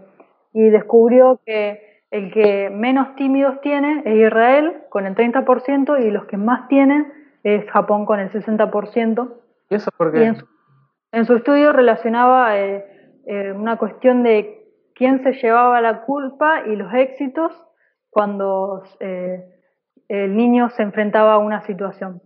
y 0.55 0.69
descubrió 0.69 1.41
que 1.45 2.01
el 2.11 2.31
que 2.31 2.69
menos 2.69 3.13
tímidos 3.17 3.59
tiene 3.59 4.01
es 4.05 4.27
Israel 4.27 4.83
con 4.89 5.05
el 5.05 5.13
30% 5.15 6.01
y 6.01 6.11
los 6.11 6.25
que 6.25 6.37
más 6.37 6.69
tienen 6.69 7.11
es 7.43 7.69
Japón 7.71 8.05
con 8.05 8.21
el 8.21 8.31
60%. 8.31 9.33
¿Y 9.69 9.75
eso 9.75 9.91
por 9.97 10.13
qué? 10.13 10.33
en, 11.11 11.25
su, 11.25 11.35
estudio 11.35 11.73
relacionaba 11.73 12.57
eh, 12.57 12.85
eh, 13.25 13.51
una 13.51 13.77
cuestión 13.77 14.23
de 14.23 14.67
quién 14.93 15.23
se 15.23 15.33
llevaba 15.33 15.81
la 15.81 16.01
culpa 16.01 16.63
y 16.65 16.75
los 16.75 16.93
éxitos 16.93 17.51
cuando 18.09 18.83
eh, 18.99 19.43
el 20.07 20.35
niño 20.35 20.69
se 20.69 20.83
enfrentaba 20.83 21.33
a 21.33 21.37
una 21.37 21.61
situación. 21.61 22.21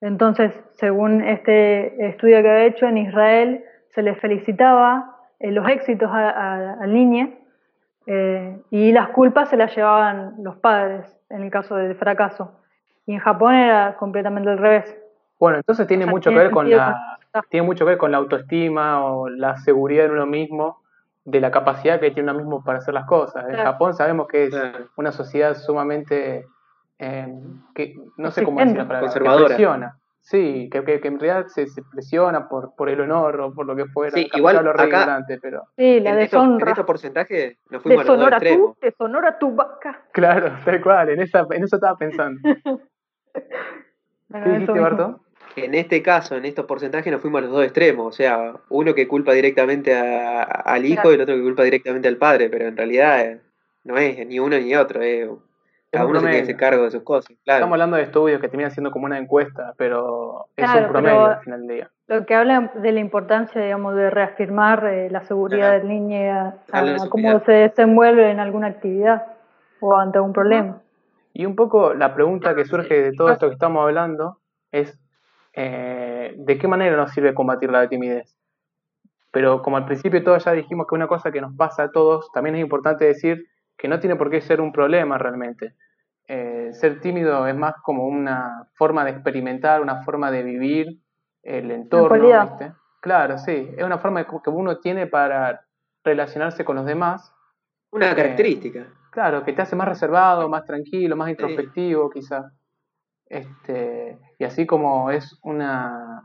Entonces, 0.00 0.52
según 0.72 1.22
este 1.22 2.08
estudio 2.08 2.42
que 2.42 2.50
había 2.50 2.66
hecho 2.66 2.86
en 2.86 2.98
Israel, 2.98 3.64
se 3.94 4.02
le 4.02 4.14
felicitaba 4.16 5.16
los 5.40 5.68
éxitos 5.68 6.10
al 6.12 6.92
niño 6.92 7.30
eh, 8.06 8.60
y 8.70 8.92
las 8.92 9.08
culpas 9.08 9.48
se 9.48 9.56
las 9.56 9.74
llevaban 9.76 10.34
los 10.38 10.56
padres 10.56 11.06
en 11.30 11.42
el 11.42 11.50
caso 11.50 11.76
del 11.76 11.94
fracaso. 11.94 12.60
Y 13.06 13.14
en 13.14 13.20
Japón 13.20 13.54
era 13.54 13.96
completamente 13.96 14.50
al 14.50 14.58
revés. 14.58 14.96
Bueno, 15.38 15.58
entonces 15.58 15.86
tiene 15.86 16.06
mucho 16.06 16.30
que 16.30 16.36
ver 16.36 16.50
con 16.50 16.70
la 16.70 17.11
tiene 17.48 17.66
mucho 17.66 17.84
que 17.84 17.90
ver 17.90 17.98
con 17.98 18.12
la 18.12 18.18
autoestima 18.18 19.04
o 19.04 19.28
la 19.28 19.56
seguridad 19.58 20.06
en 20.06 20.12
uno 20.12 20.26
mismo, 20.26 20.82
de 21.24 21.40
la 21.40 21.50
capacidad 21.50 22.00
que 22.00 22.10
tiene 22.10 22.30
uno 22.30 22.40
mismo 22.40 22.64
para 22.64 22.78
hacer 22.78 22.94
las 22.94 23.06
cosas. 23.06 23.48
En 23.48 23.56
Japón 23.56 23.94
sabemos 23.94 24.26
que 24.28 24.44
es 24.46 24.54
una 24.96 25.12
sociedad 25.12 25.54
sumamente 25.54 26.46
eh, 26.98 27.28
que 27.74 27.96
no 28.16 28.30
sé 28.30 28.44
cómo 28.44 28.60
decir 28.60 28.76
la 28.76 29.00
conservadora. 29.00 29.96
Sí, 30.22 30.70
que, 30.70 30.84
que, 30.84 31.08
en 31.08 31.18
realidad 31.18 31.48
se, 31.48 31.66
se, 31.66 31.82
presiona 31.82 32.48
por, 32.48 32.76
por 32.76 32.88
el 32.88 33.00
honor 33.00 33.40
o 33.40 33.52
por 33.52 33.66
lo 33.66 33.74
que 33.74 33.86
fuera. 33.86 34.12
Sí, 34.12 34.30
igual 34.34 34.64
lo 34.64 34.70
acá, 34.70 35.26
pero... 35.42 35.64
Sí, 35.76 35.98
la 35.98 36.14
deshonra. 36.14 36.64
En 36.64 36.68
estos 36.68 36.86
porcentajes 36.86 37.58
nos 37.70 37.82
fuimos 37.82 38.04
a 38.04 38.08
los 38.08 38.18
dos 38.20 38.28
extremos. 38.28 38.74
Tú, 38.74 38.86
deshonora 38.86 39.38
tu 39.40 39.52
vaca. 39.52 40.02
Claro, 40.12 40.52
tal 40.64 40.80
cual, 40.80 41.08
en, 41.08 41.22
esa, 41.22 41.44
en 41.50 41.64
eso 41.64 41.74
estaba 41.74 41.98
pensando. 41.98 42.40
¿Qué 43.34 44.48
dijiste, 44.48 44.78
Barto? 44.78 45.20
En 45.56 45.74
este 45.74 46.02
caso, 46.02 46.36
en 46.36 46.44
estos 46.44 46.64
porcentajes 46.66 47.12
nos 47.12 47.20
fuimos 47.20 47.38
a 47.38 47.42
los 47.42 47.52
dos 47.52 47.64
extremos, 47.64 48.06
o 48.06 48.12
sea, 48.12 48.54
uno 48.68 48.94
que 48.94 49.06
culpa 49.06 49.32
directamente 49.32 49.94
a, 49.94 50.42
al 50.42 50.86
hijo 50.86 51.10
y 51.10 51.14
el 51.14 51.20
otro 51.20 51.34
que 51.34 51.42
culpa 51.42 51.62
directamente 51.62 52.08
al 52.08 52.16
padre, 52.16 52.48
pero 52.48 52.66
en 52.66 52.76
realidad 52.76 53.20
eh, 53.20 53.40
no 53.84 53.98
es 53.98 54.26
ni 54.26 54.38
uno 54.38 54.58
ni 54.58 54.74
otro, 54.74 55.02
es 55.02 55.28
cada 55.92 56.06
uno 56.06 56.20
se 56.20 56.28
tiene 56.28 56.46
que 56.46 56.56
cargo 56.56 56.84
de 56.84 56.90
sus 56.90 57.02
cosas, 57.02 57.36
claro. 57.44 57.58
Estamos 57.58 57.74
hablando 57.74 57.98
de 57.98 58.04
estudios 58.04 58.40
que 58.40 58.48
terminan 58.48 58.70
siendo 58.70 58.90
como 58.90 59.04
una 59.04 59.18
encuesta, 59.18 59.74
pero 59.76 60.46
es 60.56 60.74
un 60.74 60.88
promedio 60.88 61.26
al 61.26 61.40
final 61.40 61.66
del 61.66 61.76
día. 61.76 61.90
Lo 62.06 62.24
que 62.24 62.34
habla 62.34 62.72
de 62.74 62.92
la 62.92 63.00
importancia, 63.00 63.60
digamos, 63.60 63.94
de 63.94 64.08
reafirmar 64.08 64.86
eh, 64.86 65.10
la 65.10 65.20
seguridad 65.24 65.72
del 65.72 65.88
niño 65.88 66.32
a, 66.72 67.08
cómo 67.10 67.40
se 67.40 67.52
desenvuelve 67.52 68.30
en 68.30 68.40
alguna 68.40 68.68
actividad 68.68 69.26
o 69.80 69.94
ante 69.94 70.18
un 70.18 70.32
problema. 70.32 70.80
Y 71.34 71.44
un 71.44 71.56
poco 71.56 71.92
la 71.92 72.14
pregunta 72.14 72.54
que 72.54 72.64
surge 72.64 73.02
de 73.02 73.12
todo 73.12 73.30
esto 73.30 73.48
que 73.48 73.54
estamos 73.54 73.82
hablando 73.82 74.38
es 74.70 74.98
eh, 75.54 76.34
¿de 76.36 76.58
qué 76.58 76.68
manera 76.68 76.96
nos 76.96 77.12
sirve 77.12 77.34
combatir 77.34 77.70
la 77.70 77.88
timidez? 77.88 78.36
Pero 79.30 79.62
como 79.62 79.78
al 79.78 79.86
principio 79.86 80.22
todos 80.22 80.44
ya 80.44 80.52
dijimos 80.52 80.86
que 80.86 80.94
una 80.94 81.08
cosa 81.08 81.32
que 81.32 81.40
nos 81.40 81.54
pasa 81.56 81.84
a 81.84 81.90
todos, 81.90 82.30
también 82.32 82.56
es 82.56 82.62
importante 82.62 83.06
decir 83.06 83.46
que 83.78 83.88
no 83.88 83.98
tiene 83.98 84.16
por 84.16 84.30
qué 84.30 84.40
ser 84.40 84.60
un 84.60 84.72
problema 84.72 85.18
realmente. 85.18 85.74
Eh, 86.28 86.70
ser 86.72 87.00
tímido 87.00 87.46
es 87.46 87.56
más 87.56 87.74
como 87.82 88.06
una 88.06 88.68
forma 88.74 89.04
de 89.04 89.10
experimentar, 89.10 89.80
una 89.80 90.02
forma 90.02 90.30
de 90.30 90.42
vivir 90.42 90.98
el 91.42 91.70
entorno. 91.70 92.08
Claro, 93.00 93.38
sí, 93.38 93.70
es 93.76 93.82
una 93.82 93.98
forma 93.98 94.24
que 94.24 94.50
uno 94.50 94.78
tiene 94.78 95.06
para 95.06 95.66
relacionarse 96.04 96.64
con 96.64 96.76
los 96.76 96.86
demás. 96.86 97.34
Una 97.90 98.14
característica. 98.14 98.86
claro, 99.10 99.44
que 99.44 99.52
te 99.52 99.62
hace 99.62 99.76
más 99.76 99.88
reservado, 99.88 100.48
más 100.48 100.64
tranquilo, 100.64 101.16
más 101.16 101.30
introspectivo, 101.30 102.08
quizá. 102.10 102.52
Este, 103.32 104.18
y 104.38 104.44
así 104.44 104.66
como 104.66 105.10
es 105.10 105.40
una 105.42 106.22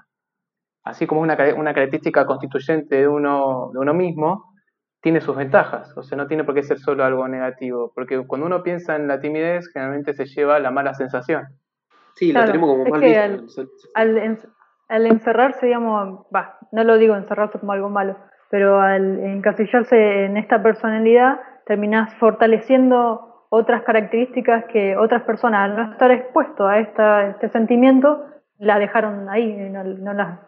así 0.84 1.08
como 1.08 1.26
es 1.26 1.34
una, 1.34 1.56
una 1.56 1.74
característica 1.74 2.26
constituyente 2.26 2.98
de 2.98 3.08
uno, 3.08 3.72
de 3.74 3.80
uno 3.80 3.94
mismo, 3.94 4.54
tiene 5.02 5.22
sus 5.22 5.36
ventajas, 5.36 5.96
o 5.98 6.04
sea, 6.04 6.18
no 6.18 6.28
tiene 6.28 6.44
por 6.44 6.54
qué 6.54 6.64
ser 6.64 6.80
solo 6.80 7.06
algo 7.06 7.26
negativo, 7.28 7.94
porque 7.96 8.26
cuando 8.28 8.48
uno 8.48 8.62
piensa 8.62 8.96
en 8.96 9.08
la 9.08 9.22
timidez, 9.22 9.70
generalmente 9.72 10.14
se 10.14 10.26
lleva 10.26 10.60
la 10.60 10.72
mala 10.72 10.94
sensación. 10.94 11.46
Sí, 12.16 12.34
la 12.34 12.46
tenemos 12.46 12.70
como 12.70 12.86
mal 12.86 13.00
visto. 13.00 13.64
Al, 13.94 14.38
al, 14.90 15.06
encerrarse, 15.06 15.66
digamos, 15.66 16.26
va, 16.36 16.58
no 16.74 16.84
lo 16.84 16.98
digo 16.98 17.16
encerrarse 17.16 17.60
como 17.60 17.72
algo 17.72 17.90
malo, 17.90 18.18
pero 18.50 18.82
al 18.82 19.20
encasillarse 19.20 20.26
en 20.26 20.36
esta 20.36 20.62
personalidad, 20.62 21.40
terminás 21.66 22.14
fortaleciendo 22.16 23.37
otras 23.50 23.84
características 23.84 24.66
que 24.66 24.98
otras 24.98 25.24
personas, 25.24 25.70
al 25.70 25.76
no 25.78 25.92
estar 25.92 26.12
expuestos 26.12 26.68
a 26.70 26.80
esta, 26.80 27.28
este 27.30 27.50
sentimiento, 27.50 28.26
la 28.60 28.80
dejaron 28.80 29.30
ahí, 29.30 29.70
no, 29.70 29.84
no 29.84 30.14
las 30.14 30.40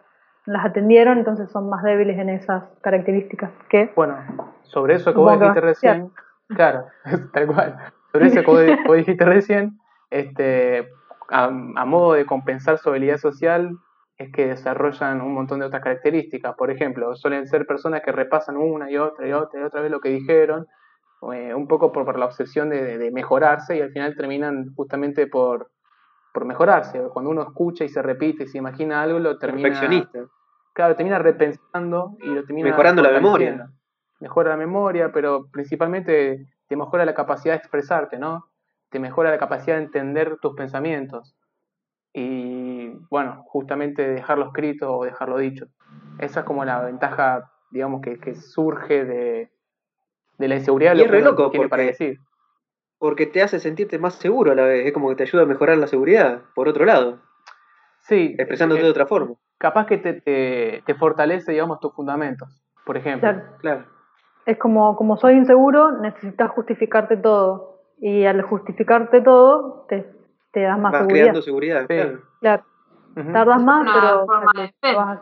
las 0.46 0.64
atendieron, 0.64 1.18
entonces 1.18 1.50
son 1.50 1.68
más 1.68 1.82
débiles 1.82 2.18
en 2.18 2.30
esas 2.30 2.64
características. 2.80 3.50
que 3.68 3.92
Bueno, 3.94 4.16
sobre 4.62 4.94
eso 4.94 5.12
que 5.12 5.18
vos 5.18 5.38
dijiste 5.38 5.60
recién, 5.60 6.10
claro, 6.48 6.86
tal 7.32 7.46
cual, 7.46 7.76
sobre 8.12 8.26
eso 8.26 8.40
que 8.40 8.76
vos, 8.86 8.96
dijiste 8.96 9.24
recién, 9.24 9.78
este, 10.10 10.88
a, 11.28 11.50
modo 11.50 12.14
de 12.14 12.26
compensar 12.26 12.78
su 12.78 12.88
habilidad 12.90 13.18
social, 13.18 13.76
es 14.16 14.32
que 14.32 14.48
desarrollan 14.48 15.22
un 15.22 15.32
montón 15.32 15.60
de 15.60 15.66
otras 15.66 15.82
características. 15.82 16.54
Por 16.54 16.70
ejemplo, 16.70 17.14
suelen 17.16 17.46
ser 17.46 17.66
personas 17.66 18.02
que 18.02 18.12
repasan 18.12 18.58
una 18.58 18.90
y 18.90 18.98
otra 18.98 19.26
y 19.26 19.32
otra 19.32 19.60
y 19.60 19.62
otra 19.62 19.80
vez 19.80 19.90
lo 19.90 20.00
que 20.00 20.10
dijeron, 20.10 20.66
eh, 21.22 21.54
un 21.54 21.68
poco 21.68 21.92
por, 21.92 22.18
la 22.18 22.24
obsesión 22.24 22.70
de, 22.70 22.96
de, 22.96 23.10
mejorarse 23.10 23.76
y 23.76 23.82
al 23.82 23.92
final 23.92 24.16
terminan 24.16 24.74
justamente 24.74 25.26
por, 25.26 25.70
por 26.32 26.46
mejorarse. 26.46 27.02
Cuando 27.12 27.30
uno 27.30 27.42
escucha 27.42 27.84
y 27.84 27.90
se 27.90 28.00
repite 28.00 28.44
y 28.44 28.48
se 28.48 28.58
imagina 28.58 29.02
algo, 29.02 29.18
lo 29.18 29.38
termina. 29.38 29.68
Perfeccionista. 29.68 30.20
Claro, 30.72 30.96
termina 30.96 31.18
repensando 31.18 32.16
y 32.20 32.28
lo 32.28 32.44
termina. 32.44 32.70
Mejorando 32.70 33.02
la 33.02 33.10
memoria. 33.10 33.70
Mejora 34.20 34.50
la 34.50 34.56
memoria, 34.56 35.12
pero 35.12 35.46
principalmente 35.50 36.46
te 36.68 36.76
mejora 36.76 37.04
la 37.04 37.14
capacidad 37.14 37.54
de 37.54 37.58
expresarte, 37.58 38.18
¿no? 38.18 38.46
Te 38.88 38.98
mejora 38.98 39.30
la 39.30 39.38
capacidad 39.38 39.76
de 39.76 39.84
entender 39.84 40.38
tus 40.40 40.54
pensamientos. 40.54 41.36
Y 42.14 42.88
bueno, 43.10 43.44
justamente 43.46 44.08
dejarlo 44.08 44.46
escrito 44.46 44.96
o 44.96 45.04
dejarlo 45.04 45.36
dicho. 45.36 45.66
Esa 46.18 46.40
es 46.40 46.46
como 46.46 46.64
la 46.64 46.80
ventaja, 46.80 47.50
digamos, 47.70 48.00
que, 48.00 48.18
que 48.18 48.34
surge 48.34 49.04
de, 49.04 49.50
de 50.40 50.48
la 50.48 50.56
inseguridad 50.56 50.96
de 50.96 51.04
lo 51.04 51.10
que 51.10 51.20
loco 51.20 51.50
tiene 51.50 51.68
para 51.68 51.84
decir 51.84 52.18
porque 53.00 53.24
te 53.26 53.42
hace 53.42 53.58
sentirte 53.58 53.98
más 53.98 54.14
seguro 54.16 54.52
a 54.52 54.54
la 54.54 54.64
vez, 54.64 54.86
es 54.86 54.92
como 54.92 55.08
que 55.08 55.16
te 55.16 55.22
ayuda 55.22 55.44
a 55.44 55.46
mejorar 55.46 55.78
la 55.78 55.86
seguridad, 55.86 56.42
por 56.54 56.68
otro 56.68 56.84
lado. 56.84 57.18
Sí. 58.00 58.36
Expresándote 58.38 58.82
de 58.82 58.90
otra 58.90 59.06
forma. 59.06 59.36
Capaz 59.56 59.86
que 59.86 59.96
te, 59.96 60.82
te, 60.84 60.94
fortalece, 60.96 61.52
digamos, 61.52 61.80
tus 61.80 61.94
fundamentos, 61.94 62.62
por 62.84 62.98
ejemplo. 62.98 63.40
Claro. 63.60 63.86
Es 64.44 64.58
como, 64.58 64.96
como 64.96 65.16
soy 65.16 65.32
inseguro, 65.34 65.92
necesitas 65.98 66.50
justificarte 66.50 67.16
todo. 67.16 67.80
Y 67.98 68.26
al 68.26 68.42
justificarte 68.42 69.22
todo, 69.22 69.86
te, 69.88 70.06
te 70.52 70.60
das 70.60 70.78
más 70.78 70.92
Vas 70.92 71.00
seguridad. 71.00 71.24
creando 71.24 71.42
seguridad, 71.42 71.86
claro. 71.86 72.20
claro. 72.40 72.64
Tardas 73.32 73.62
más, 73.62 73.88
pero... 74.82 75.14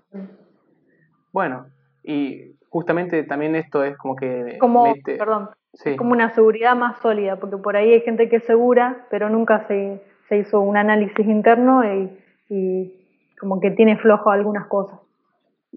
Bueno, 1.33 1.67
y 2.03 2.58
justamente 2.71 3.23
también 3.25 3.55
esto 3.55 3.83
es 3.85 3.97
como 3.97 4.17
que... 4.17 4.59
Como, 4.59 4.95
perdón, 5.05 5.51
como 5.97 6.13
una 6.13 6.31
seguridad 6.31 6.77
más 6.77 6.99
sólida, 7.01 7.37
porque 7.37 7.57
por 7.57 7.77
ahí 7.77 7.93
hay 7.93 8.01
gente 8.01 8.29
que 8.29 8.37
es 8.37 8.45
segura, 8.45 9.07
pero 9.11 9.29
nunca 9.29 9.67
se, 9.69 10.03
se 10.29 10.39
hizo 10.39 10.61
un 10.61 10.77
análisis 10.77 11.27
interno 11.27 11.85
y, 11.85 12.19
y, 12.49 12.95
como 13.39 13.61
que 13.61 13.71
tiene 13.71 13.97
flojo 13.99 14.31
algunas 14.31 14.67
cosas. 14.67 14.99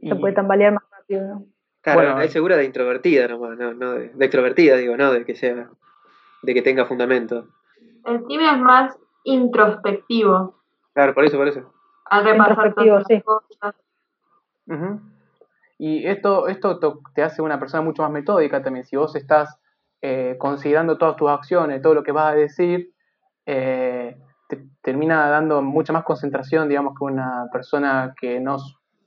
Se 0.01 0.15
puede 0.15 0.33
tambalear 0.33 0.73
más 0.73 0.83
rápido, 0.91 1.27
¿no? 1.27 1.45
Claro, 1.81 1.99
bueno, 1.99 2.21
es 2.21 2.31
segura 2.31 2.57
de 2.57 2.65
introvertida 2.65 3.27
nomás, 3.27 3.57
no, 3.57 3.73
no 3.73 3.93
de, 3.93 4.11
extrovertida, 4.19 4.77
digo, 4.77 4.95
no 4.97 5.11
de 5.11 5.25
que 5.25 5.35
sea, 5.35 5.69
de 6.43 6.53
que 6.53 6.61
tenga 6.61 6.85
fundamento. 6.85 7.47
El 8.05 8.25
tímido 8.25 8.51
es 8.51 8.59
más 8.59 8.97
introspectivo. 9.23 10.55
Claro, 10.93 11.13
por 11.13 11.25
eso, 11.25 11.37
por 11.37 11.47
eso. 11.47 11.73
Al 12.05 12.23
repasar 12.23 12.73
todas 12.73 13.03
sí. 13.07 13.21
cosas. 13.21 13.75
Y 15.83 16.05
esto, 16.05 16.47
esto 16.47 16.79
te 17.15 17.23
hace 17.23 17.41
una 17.41 17.59
persona 17.59 17.81
mucho 17.81 18.03
más 18.03 18.11
metódica 18.11 18.61
también. 18.61 18.85
Si 18.85 18.95
vos 18.95 19.15
estás 19.15 19.59
eh, 19.99 20.35
considerando 20.37 20.99
todas 20.99 21.15
tus 21.15 21.27
acciones, 21.27 21.81
todo 21.81 21.95
lo 21.95 22.03
que 22.03 22.11
vas 22.11 22.33
a 22.33 22.35
decir, 22.35 22.93
eh, 23.47 24.15
te 24.47 24.63
termina 24.83 25.27
dando 25.31 25.63
mucha 25.63 25.91
más 25.91 26.03
concentración, 26.03 26.69
digamos, 26.69 26.93
que 26.95 27.03
una 27.03 27.47
persona 27.51 28.13
que 28.15 28.39
no, 28.39 28.57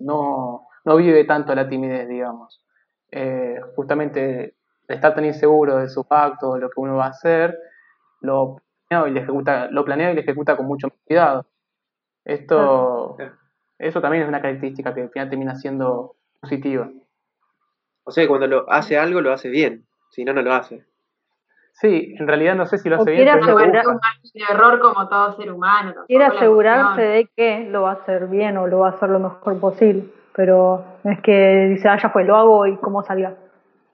no, 0.01 0.67
no 0.85 0.97
vive 0.97 1.23
tanto 1.23 1.55
la 1.55 1.69
timidez, 1.69 2.09
digamos. 2.09 2.65
Eh, 3.13 3.61
justamente 3.77 4.57
estar 4.89 5.15
tan 5.15 5.27
inseguro 5.27 5.77
de 5.77 5.89
sus 5.89 6.05
actos, 6.11 6.55
de 6.55 6.61
lo 6.61 6.71
que 6.71 6.81
uno 6.81 6.97
va 6.97 7.05
a 7.07 7.11
hacer, 7.11 7.57
lo 8.21 8.57
planea 8.89 9.09
y 9.09 9.13
le 9.13 9.21
ejecuta, 9.21 9.69
lo 9.71 9.85
planea 9.85 10.11
y 10.11 10.15
le 10.17 10.23
ejecuta 10.23 10.57
con 10.57 10.67
mucho 10.67 10.89
cuidado. 11.07 11.47
Esto, 12.25 13.17
eso 13.79 14.01
también 14.01 14.25
es 14.25 14.29
una 14.29 14.43
característica 14.43 14.93
que 14.93 15.03
al 15.03 15.11
final 15.11 15.31
termina 15.31 15.55
siendo 15.55 16.17
positiva. 16.45 16.91
O 18.05 18.11
sea, 18.11 18.29
cuando 18.29 18.47
lo 18.47 18.71
hace 18.71 18.99
algo, 18.99 19.21
lo 19.21 19.33
hace 19.33 19.49
bien. 19.49 19.87
Si 20.11 20.25
no, 20.25 20.33
no 20.33 20.43
lo 20.43 20.53
hace. 20.53 20.85
Sí, 21.73 22.15
en 22.19 22.29
realidad 22.29 22.55
no 22.55 22.67
sé 22.67 22.79
si 22.79 22.89
lo 22.89 22.97
hace 22.97 23.11
bien. 23.11 23.25
Pero 23.25 23.43
asegurar, 23.43 23.87
un 23.89 24.01
error 24.49 24.79
como 24.79 25.09
todo 25.09 25.37
ser 25.37 25.51
humano. 25.51 25.95
Quiere 26.07 26.27
asegurarse 26.27 27.03
de 27.03 27.29
que 27.35 27.67
lo 27.69 27.83
va 27.83 27.91
a 27.91 27.95
hacer 27.95 28.29
bien 28.29 28.57
o 28.59 28.67
lo 28.67 28.81
va 28.81 28.89
a 28.89 28.91
hacer 28.93 29.09
lo 29.09 29.19
mejor 29.19 29.59
posible. 29.59 30.05
Pero 30.37 30.85
no 31.03 31.11
es 31.11 31.21
que 31.21 31.67
dice, 31.71 31.89
ah, 31.89 31.99
ya 32.01 32.11
fue, 32.11 32.25
lo 32.25 32.37
hago 32.37 32.67
y 32.67 32.77
cómo 32.77 33.03
salga. 33.03 33.35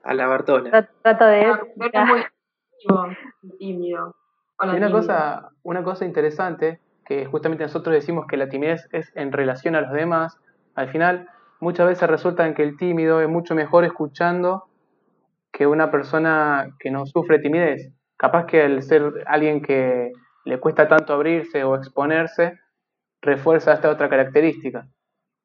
A 0.03 0.13
la 0.13 0.27
Bartola. 0.27 0.87
Trata 1.01 1.27
de. 1.27 1.45
Ah, 1.45 2.05
muy 2.05 3.57
tímido. 3.57 4.15
una 4.59 4.91
cosa, 4.91 5.49
una 5.63 5.83
cosa 5.83 6.05
interesante, 6.05 6.79
que 7.05 7.25
justamente 7.25 7.63
nosotros 7.63 7.93
decimos 7.93 8.25
que 8.27 8.37
la 8.37 8.49
timidez 8.49 8.87
es 8.91 9.11
en 9.15 9.31
relación 9.31 9.75
a 9.75 9.81
los 9.81 9.91
demás, 9.91 10.39
al 10.75 10.89
final 10.89 11.29
muchas 11.61 11.87
veces 11.87 12.09
resulta 12.09 12.45
en 12.45 12.53
que 12.53 12.63
el 12.63 12.75
tímido 12.75 13.21
es 13.21 13.29
mucho 13.29 13.55
mejor 13.55 13.85
escuchando 13.85 14.65
que 15.51 15.67
una 15.67 15.91
persona 15.91 16.75
que 16.79 16.91
no 16.91 17.05
sufre 17.05 17.39
timidez. 17.39 17.93
Capaz 18.17 18.45
que 18.45 18.65
el 18.65 18.83
ser 18.83 19.23
alguien 19.27 19.61
que 19.61 20.11
le 20.43 20.59
cuesta 20.59 20.87
tanto 20.87 21.13
abrirse 21.13 21.63
o 21.63 21.75
exponerse, 21.75 22.59
refuerza 23.21 23.73
esta 23.73 23.89
otra 23.89 24.09
característica. 24.09 24.87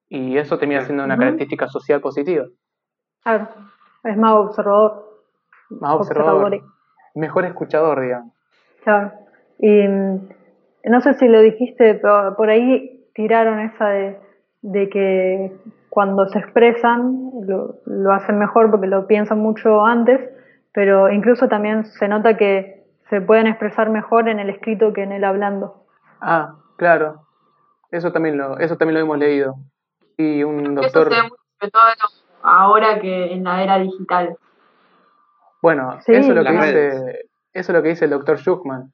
Y 0.08 0.38
eso 0.38 0.58
termina 0.58 0.82
siendo 0.82 1.04
una 1.04 1.18
característica 1.18 1.68
social 1.68 2.00
positiva. 2.00 2.46
Claro, 3.22 3.48
es 4.04 4.16
más 4.16 4.34
observador. 4.34 5.22
Más 5.70 5.96
observador. 5.96 6.62
Mejor 7.14 7.44
escuchador, 7.44 8.00
digamos. 8.00 8.32
Claro. 8.84 9.12
Y 9.58 9.88
mm, 9.88 10.28
no 10.84 11.00
sé 11.00 11.14
si 11.14 11.28
lo 11.28 11.40
dijiste, 11.40 11.94
pero 11.94 12.36
por 12.36 12.50
ahí 12.50 13.08
tiraron 13.14 13.60
esa 13.60 13.88
de, 13.88 14.20
de 14.62 14.88
que 14.88 15.52
cuando 15.88 16.26
se 16.28 16.38
expresan 16.38 17.30
lo, 17.46 18.12
hacen 18.12 18.38
mejor 18.38 18.70
porque 18.70 18.86
lo 18.86 19.06
piensan 19.06 19.38
mucho 19.38 19.84
antes, 19.84 20.20
pero 20.72 21.10
incluso 21.10 21.48
también 21.48 21.84
se 21.86 22.08
nota 22.08 22.36
que 22.36 22.84
se 23.08 23.20
pueden 23.20 23.46
expresar 23.46 23.90
mejor 23.90 24.28
en 24.28 24.40
el 24.40 24.50
escrito 24.50 24.92
que 24.92 25.02
en 25.02 25.12
el 25.12 25.24
hablando. 25.24 25.86
Ah, 26.20 26.54
claro. 26.76 27.22
Eso 27.90 28.12
también 28.12 28.36
lo, 28.36 28.58
eso 28.58 28.76
también 28.76 28.94
lo 28.94 29.00
hemos 29.00 29.18
leído. 29.18 29.56
Y 30.16 30.42
un 30.42 30.74
doctor. 30.74 31.12
Eso 31.12 31.36
se 31.60 31.70
todo 31.70 31.82
ahora 32.42 33.00
que 33.00 33.32
en 33.32 33.44
la 33.44 33.62
era 33.62 33.78
digital. 33.78 34.36
Bueno, 35.62 35.98
eso, 35.98 36.12
es 36.12 36.28
lo 36.28 36.44
que 36.44 36.52
dice, 36.52 37.28
eso 37.52 37.72
es 37.72 37.76
lo 37.76 37.82
que 37.82 37.88
dice 37.88 38.04
el 38.04 38.10
doctor 38.10 38.38
Schuchman. 38.38 38.92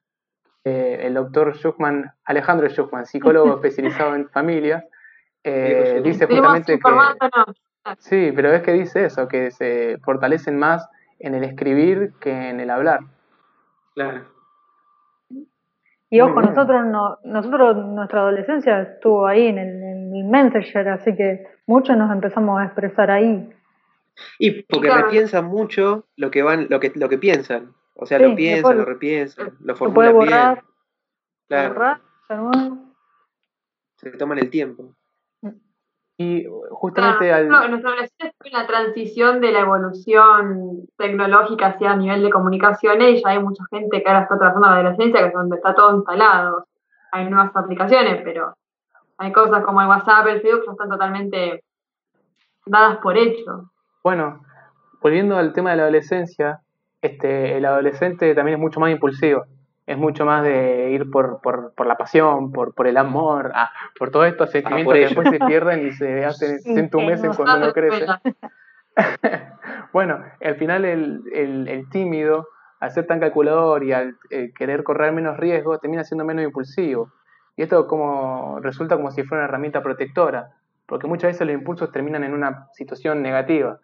Eh, 0.65 1.01
el 1.03 1.15
doctor 1.15 1.55
Schuchman, 1.57 2.13
Alejandro 2.25 2.69
Schuchman, 2.69 3.07
psicólogo 3.07 3.55
especializado 3.57 4.15
en 4.15 4.29
familia, 4.31 4.85
eh, 5.45 6.01
dice 6.05 6.27
justamente 6.27 6.79
que... 6.79 6.83
Sí, 7.99 8.33
pero 8.35 8.53
es 8.53 8.63
que 8.63 8.73
dice 8.73 9.07
eso, 9.07 9.27
que 9.27 9.51
se 9.51 9.99
fortalecen 10.05 10.57
más 10.57 10.89
en 11.19 11.35
el 11.35 11.45
escribir 11.45 12.13
que 12.21 12.51
en 12.51 12.61
el 12.61 12.71
hablar. 12.71 13.01
Claro. 13.95 14.25
Y 16.11 16.21
ojo, 16.21 16.43
nosotros 16.43 16.85
no, 16.85 17.19
nosotros 17.25 17.77
nuestra 17.87 18.21
adolescencia 18.21 18.83
estuvo 18.83 19.27
ahí 19.27 19.47
en 19.47 19.59
el, 19.59 20.25
Messenger, 20.25 20.89
así 20.91 21.17
que 21.17 21.47
muchos 21.67 21.97
nos 21.97 22.13
empezamos 22.13 22.61
a 22.61 22.67
expresar 22.67 23.11
ahí. 23.11 23.51
Y 24.39 24.63
porque 24.63 24.91
repiensan 24.91 25.47
mucho 25.47 26.07
lo 26.17 26.31
que 26.31 26.43
van, 26.43 26.67
lo 26.69 26.81
que, 26.81 26.93
lo 26.95 27.09
que 27.09 27.19
piensan. 27.19 27.75
O 27.95 28.07
sea, 28.07 28.19
lo 28.19 28.35
piensan, 28.35 28.77
lo 28.77 28.85
repiensan, 28.85 29.53
lo 29.61 29.75
formulan 29.75 30.13
borrar, 30.13 30.63
bien. 31.49 31.73
Claro. 31.73 31.99
Se 33.97 34.11
toman 34.11 34.39
el 34.39 34.51
tiempo. 34.51 34.95
Y 36.19 36.47
justamente 36.71 37.33
al... 37.33 37.49
nuestra 37.49 37.91
adolescencia 37.91 38.33
fue 38.39 38.51
la 38.51 38.67
transición 38.67 39.41
de 39.41 39.53
la 39.53 39.61
evolución 39.61 40.87
tecnológica 40.97 41.69
hacia 41.69 41.97
nivel 41.97 42.23
de 42.23 42.31
comunicaciones 42.31 43.19
y 43.19 43.23
ya 43.23 43.31
hay 43.31 43.43
mucha 43.43 43.65
gente 43.71 44.03
que 44.03 44.09
ahora 44.09 44.23
está 44.23 44.39
trabajando 44.39 44.69
en 44.69 44.75
la 44.75 44.81
adolescencia 44.81 45.21
que 45.21 45.27
es 45.29 45.33
donde 45.33 45.57
está 45.57 45.75
todo 45.75 45.97
instalado. 45.97 46.67
Hay 47.13 47.29
nuevas 47.29 47.51
aplicaciones, 47.55 48.21
pero 48.25 48.55
hay 49.19 49.33
cosas 49.33 49.65
como 49.65 49.81
el 49.81 49.89
WhatsApp, 49.89 50.27
el 50.27 50.41
Facebook, 50.41 50.65
que 50.65 50.71
están 50.73 50.91
totalmente 50.91 51.65
dadas 52.67 52.99
por 52.99 53.17
hecho. 53.17 53.71
Bueno, 54.03 54.41
volviendo 55.01 55.37
al 55.37 55.53
tema 55.53 55.71
de 55.71 55.77
la 55.77 55.83
adolescencia, 55.85 56.61
este, 57.01 57.57
el 57.57 57.65
adolescente 57.65 58.35
también 58.35 58.57
es 58.57 58.61
mucho 58.61 58.81
más 58.81 58.91
impulsivo. 58.91 59.45
Es 59.87 59.99
mucho 59.99 60.25
más 60.25 60.45
de 60.45 60.91
ir 60.91 61.11
por, 61.11 61.41
por, 61.41 61.75
por 61.75 61.87
la 61.87 61.97
pasión, 61.97 62.53
por, 62.53 62.73
por 62.75 62.87
el 62.87 62.97
amor, 62.97 63.51
ah, 63.55 63.71
por 63.99 64.11
todos 64.11 64.27
estos 64.27 64.51
sentimientos 64.51 64.95
que 64.95 65.01
después 65.01 65.29
se 65.29 65.39
pierden 65.41 65.87
y 65.87 65.91
se, 65.93 66.25
hacen, 66.25 66.61
se 66.61 66.79
entumecen 66.79 67.33
cuando 67.35 67.57
uno 67.57 67.73
crece. 67.75 68.07
bueno, 69.93 70.23
al 70.41 70.55
final 70.57 70.85
el, 70.85 71.23
el, 71.33 71.69
el, 71.69 71.89
tímido, 71.89 72.49
al 72.81 72.91
ser 72.93 73.07
tan 73.07 73.21
calculador 73.21 73.85
y 73.85 73.93
al 73.93 74.17
eh, 74.31 74.53
querer 74.57 74.85
correr 74.85 75.13
menos 75.13 75.37
riesgo, 75.37 75.79
termina 75.79 76.05
siendo 76.05 76.25
menos 76.25 76.45
impulsivo. 76.45 77.13
Y 77.57 77.63
esto 77.63 77.87
como 77.87 78.61
resulta 78.61 78.97
como 78.97 79.11
si 79.11 79.25
fuera 79.25 79.43
una 79.43 79.49
herramienta 79.49 79.83
protectora, 79.83 80.53
porque 80.87 81.07
muchas 81.07 81.33
veces 81.33 81.47
los 81.47 81.55
impulsos 81.55 81.91
terminan 81.93 82.25
en 82.25 82.35
una 82.35 82.69
situación 82.73 83.23
negativa. 83.23 83.79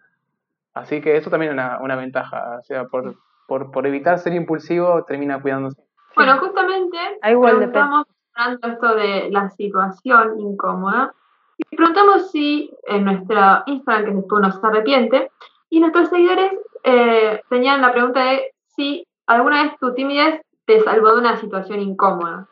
Así 0.73 1.01
que 1.01 1.17
eso 1.17 1.29
también 1.29 1.51
es 1.51 1.53
una, 1.53 1.79
una 1.79 1.95
ventaja, 1.95 2.57
o 2.59 2.63
sea, 2.63 2.85
por, 2.85 3.15
por, 3.47 3.71
por 3.71 3.85
evitar 3.87 4.19
ser 4.19 4.33
impulsivo 4.33 5.03
termina 5.03 5.41
cuidándose. 5.41 5.81
Bueno, 6.15 6.37
justamente 6.39 6.97
preguntamos 7.21 8.05
hablando 8.33 8.67
esto 8.67 8.95
de 8.95 9.29
la 9.31 9.49
situación 9.49 10.39
incómoda 10.39 11.13
y 11.57 11.75
preguntamos 11.75 12.31
si 12.31 12.71
en 12.87 13.05
nuestra 13.05 13.63
Instagram, 13.65 14.05
que 14.05 14.15
después 14.15 14.41
nos 14.41 14.63
arrepiente, 14.63 15.31
y 15.69 15.79
nuestros 15.79 16.09
seguidores 16.09 16.53
eh, 16.83 17.41
tenían 17.49 17.81
la 17.81 17.91
pregunta 17.91 18.23
de 18.23 18.53
si 18.75 19.05
alguna 19.27 19.63
vez 19.63 19.73
tu 19.79 19.93
timidez 19.93 20.41
te 20.65 20.79
salvó 20.81 21.13
de 21.13 21.19
una 21.19 21.35
situación 21.37 21.81
incómoda. 21.81 22.47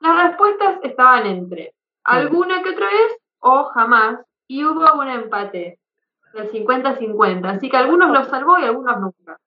Las 0.00 0.28
respuestas 0.28 0.78
estaban 0.82 1.26
entre 1.26 1.74
alguna 2.04 2.62
que 2.62 2.70
otra 2.70 2.86
vez 2.86 3.16
o 3.38 3.64
jamás, 3.64 4.18
y 4.48 4.64
hubo 4.64 4.92
un 4.98 5.08
empate 5.08 5.78
del 6.34 6.50
50-50, 6.50 7.56
así 7.56 7.70
que 7.70 7.76
algunos 7.76 8.10
los 8.10 8.26
salvó 8.28 8.58
y 8.58 8.64
algunos 8.64 9.00
nunca. 9.00 9.38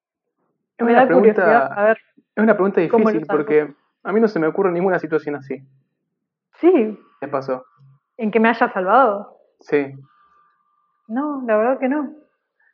Me 0.79 0.93
da 0.93 1.07
curiosidad 1.07 1.71
a 1.77 1.83
ver. 1.83 1.97
Es 2.35 2.43
una 2.43 2.53
pregunta 2.53 2.81
difícil 2.81 3.25
porque 3.27 3.73
a 4.03 4.11
mí 4.11 4.19
no 4.19 4.27
se 4.27 4.39
me 4.39 4.47
ocurre 4.47 4.71
ninguna 4.71 4.99
situación 4.99 5.35
así. 5.35 5.61
Sí. 6.55 6.99
¿Qué 7.19 7.27
pasó? 7.27 7.65
¿En 8.17 8.31
que 8.31 8.39
me 8.39 8.49
haya 8.49 8.71
salvado? 8.71 9.37
Sí. 9.59 9.93
No, 11.07 11.43
la 11.45 11.57
verdad 11.57 11.79
que 11.79 11.89
no. 11.89 12.13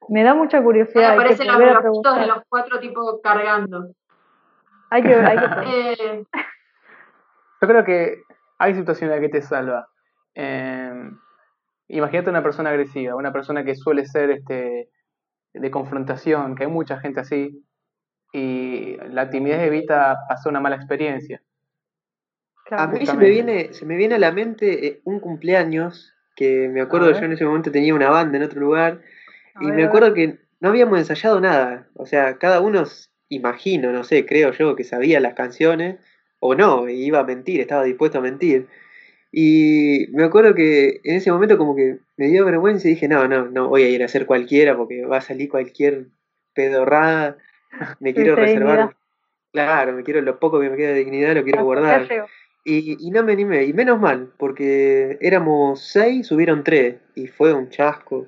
Me 0.07 0.23
da 0.23 0.33
mucha 0.33 0.61
curiosidad. 0.63 1.09
Me 1.09 1.13
aparecen 1.15 1.47
los 1.47 1.57
grafitos 1.57 2.15
de 2.15 2.27
los 2.27 2.43
cuatro 2.47 2.79
tipos 2.79 3.19
cargando. 3.21 3.91
Hay 4.89 5.03
que, 5.03 5.13
hay 5.13 5.37
eh, 5.67 6.25
Yo 7.61 7.67
creo 7.67 7.83
que 7.83 8.23
hay 8.57 8.73
situaciones 8.73 9.15
en 9.15 9.21
las 9.21 9.29
que 9.29 9.37
te 9.37 9.41
salva. 9.41 9.87
Eh, 10.35 11.11
imagínate 11.89 12.29
una 12.29 12.43
persona 12.43 12.69
agresiva, 12.69 13.15
una 13.15 13.33
persona 13.33 13.63
que 13.63 13.75
suele 13.75 14.05
ser 14.05 14.31
este 14.31 14.89
de 15.53 15.71
confrontación, 15.71 16.55
que 16.55 16.63
hay 16.63 16.69
mucha 16.69 16.99
gente 16.99 17.19
así, 17.19 17.63
y 18.31 18.97
la 19.11 19.29
timidez 19.29 19.61
evita 19.61 20.19
pasar 20.27 20.51
una 20.51 20.59
mala 20.59 20.75
experiencia. 20.75 21.41
a 22.71 22.87
mí 22.87 23.05
se 23.05 23.17
me, 23.17 23.29
viene, 23.29 23.73
se 23.73 23.85
me 23.85 23.95
viene 23.95 24.15
a 24.15 24.19
la 24.19 24.31
mente 24.31 24.87
eh, 24.87 25.01
un 25.03 25.19
cumpleaños 25.19 26.13
que 26.35 26.69
me 26.69 26.81
acuerdo 26.81 27.11
yo 27.11 27.25
en 27.25 27.33
ese 27.33 27.45
momento 27.45 27.71
tenía 27.71 27.93
una 27.93 28.09
banda 28.09 28.37
en 28.37 28.43
otro 28.43 28.61
lugar 28.61 29.01
y 29.59 29.65
me 29.67 29.83
acuerdo 29.83 30.13
que 30.13 30.37
no 30.61 30.69
habíamos 30.69 30.97
ensayado 30.97 31.41
nada. 31.41 31.87
O 31.95 32.05
sea, 32.05 32.37
cada 32.37 32.61
uno, 32.61 32.83
imagino, 33.27 33.91
no 33.91 34.03
sé, 34.03 34.25
creo 34.25 34.51
yo, 34.53 34.75
que 34.75 34.83
sabía 34.83 35.19
las 35.19 35.33
canciones 35.33 35.97
o 36.39 36.55
no, 36.55 36.87
iba 36.87 37.19
a 37.19 37.25
mentir, 37.25 37.59
estaba 37.59 37.83
dispuesto 37.83 38.19
a 38.19 38.21
mentir. 38.21 38.67
Y 39.31 40.07
me 40.11 40.23
acuerdo 40.23 40.55
que 40.55 41.01
en 41.03 41.15
ese 41.17 41.31
momento 41.31 41.57
como 41.57 41.75
que 41.75 41.99
me 42.17 42.27
dio 42.27 42.45
vergüenza 42.45 42.87
y 42.87 42.91
dije, 42.91 43.07
no, 43.07 43.27
no, 43.27 43.49
no 43.49 43.67
voy 43.67 43.83
a 43.83 43.89
ir 43.89 44.01
a 44.01 44.05
hacer 44.05 44.25
cualquiera 44.25 44.77
porque 44.77 45.05
va 45.05 45.17
a 45.17 45.21
salir 45.21 45.49
cualquier 45.49 46.07
pedorrada 46.53 47.37
me 47.99 48.13
quiero 48.13 48.35
reservar. 48.35 48.95
Claro, 49.51 49.93
me 49.93 50.03
quiero 50.03 50.21
lo 50.21 50.39
poco 50.39 50.59
que 50.59 50.69
me 50.69 50.77
queda 50.77 50.89
de 50.89 50.99
dignidad, 50.99 51.35
lo 51.35 51.43
quiero 51.43 51.63
guardar. 51.63 52.07
Y, 52.63 52.97
y, 52.99 53.09
no 53.09 53.23
me 53.23 53.33
animé, 53.33 53.63
y 53.63 53.73
menos 53.73 53.99
mal, 53.99 54.31
porque 54.37 55.17
éramos 55.21 55.81
seis, 55.81 56.27
subieron 56.27 56.63
tres, 56.63 56.97
y 57.15 57.27
fue 57.27 57.53
un 57.53 57.69
chasco. 57.69 58.27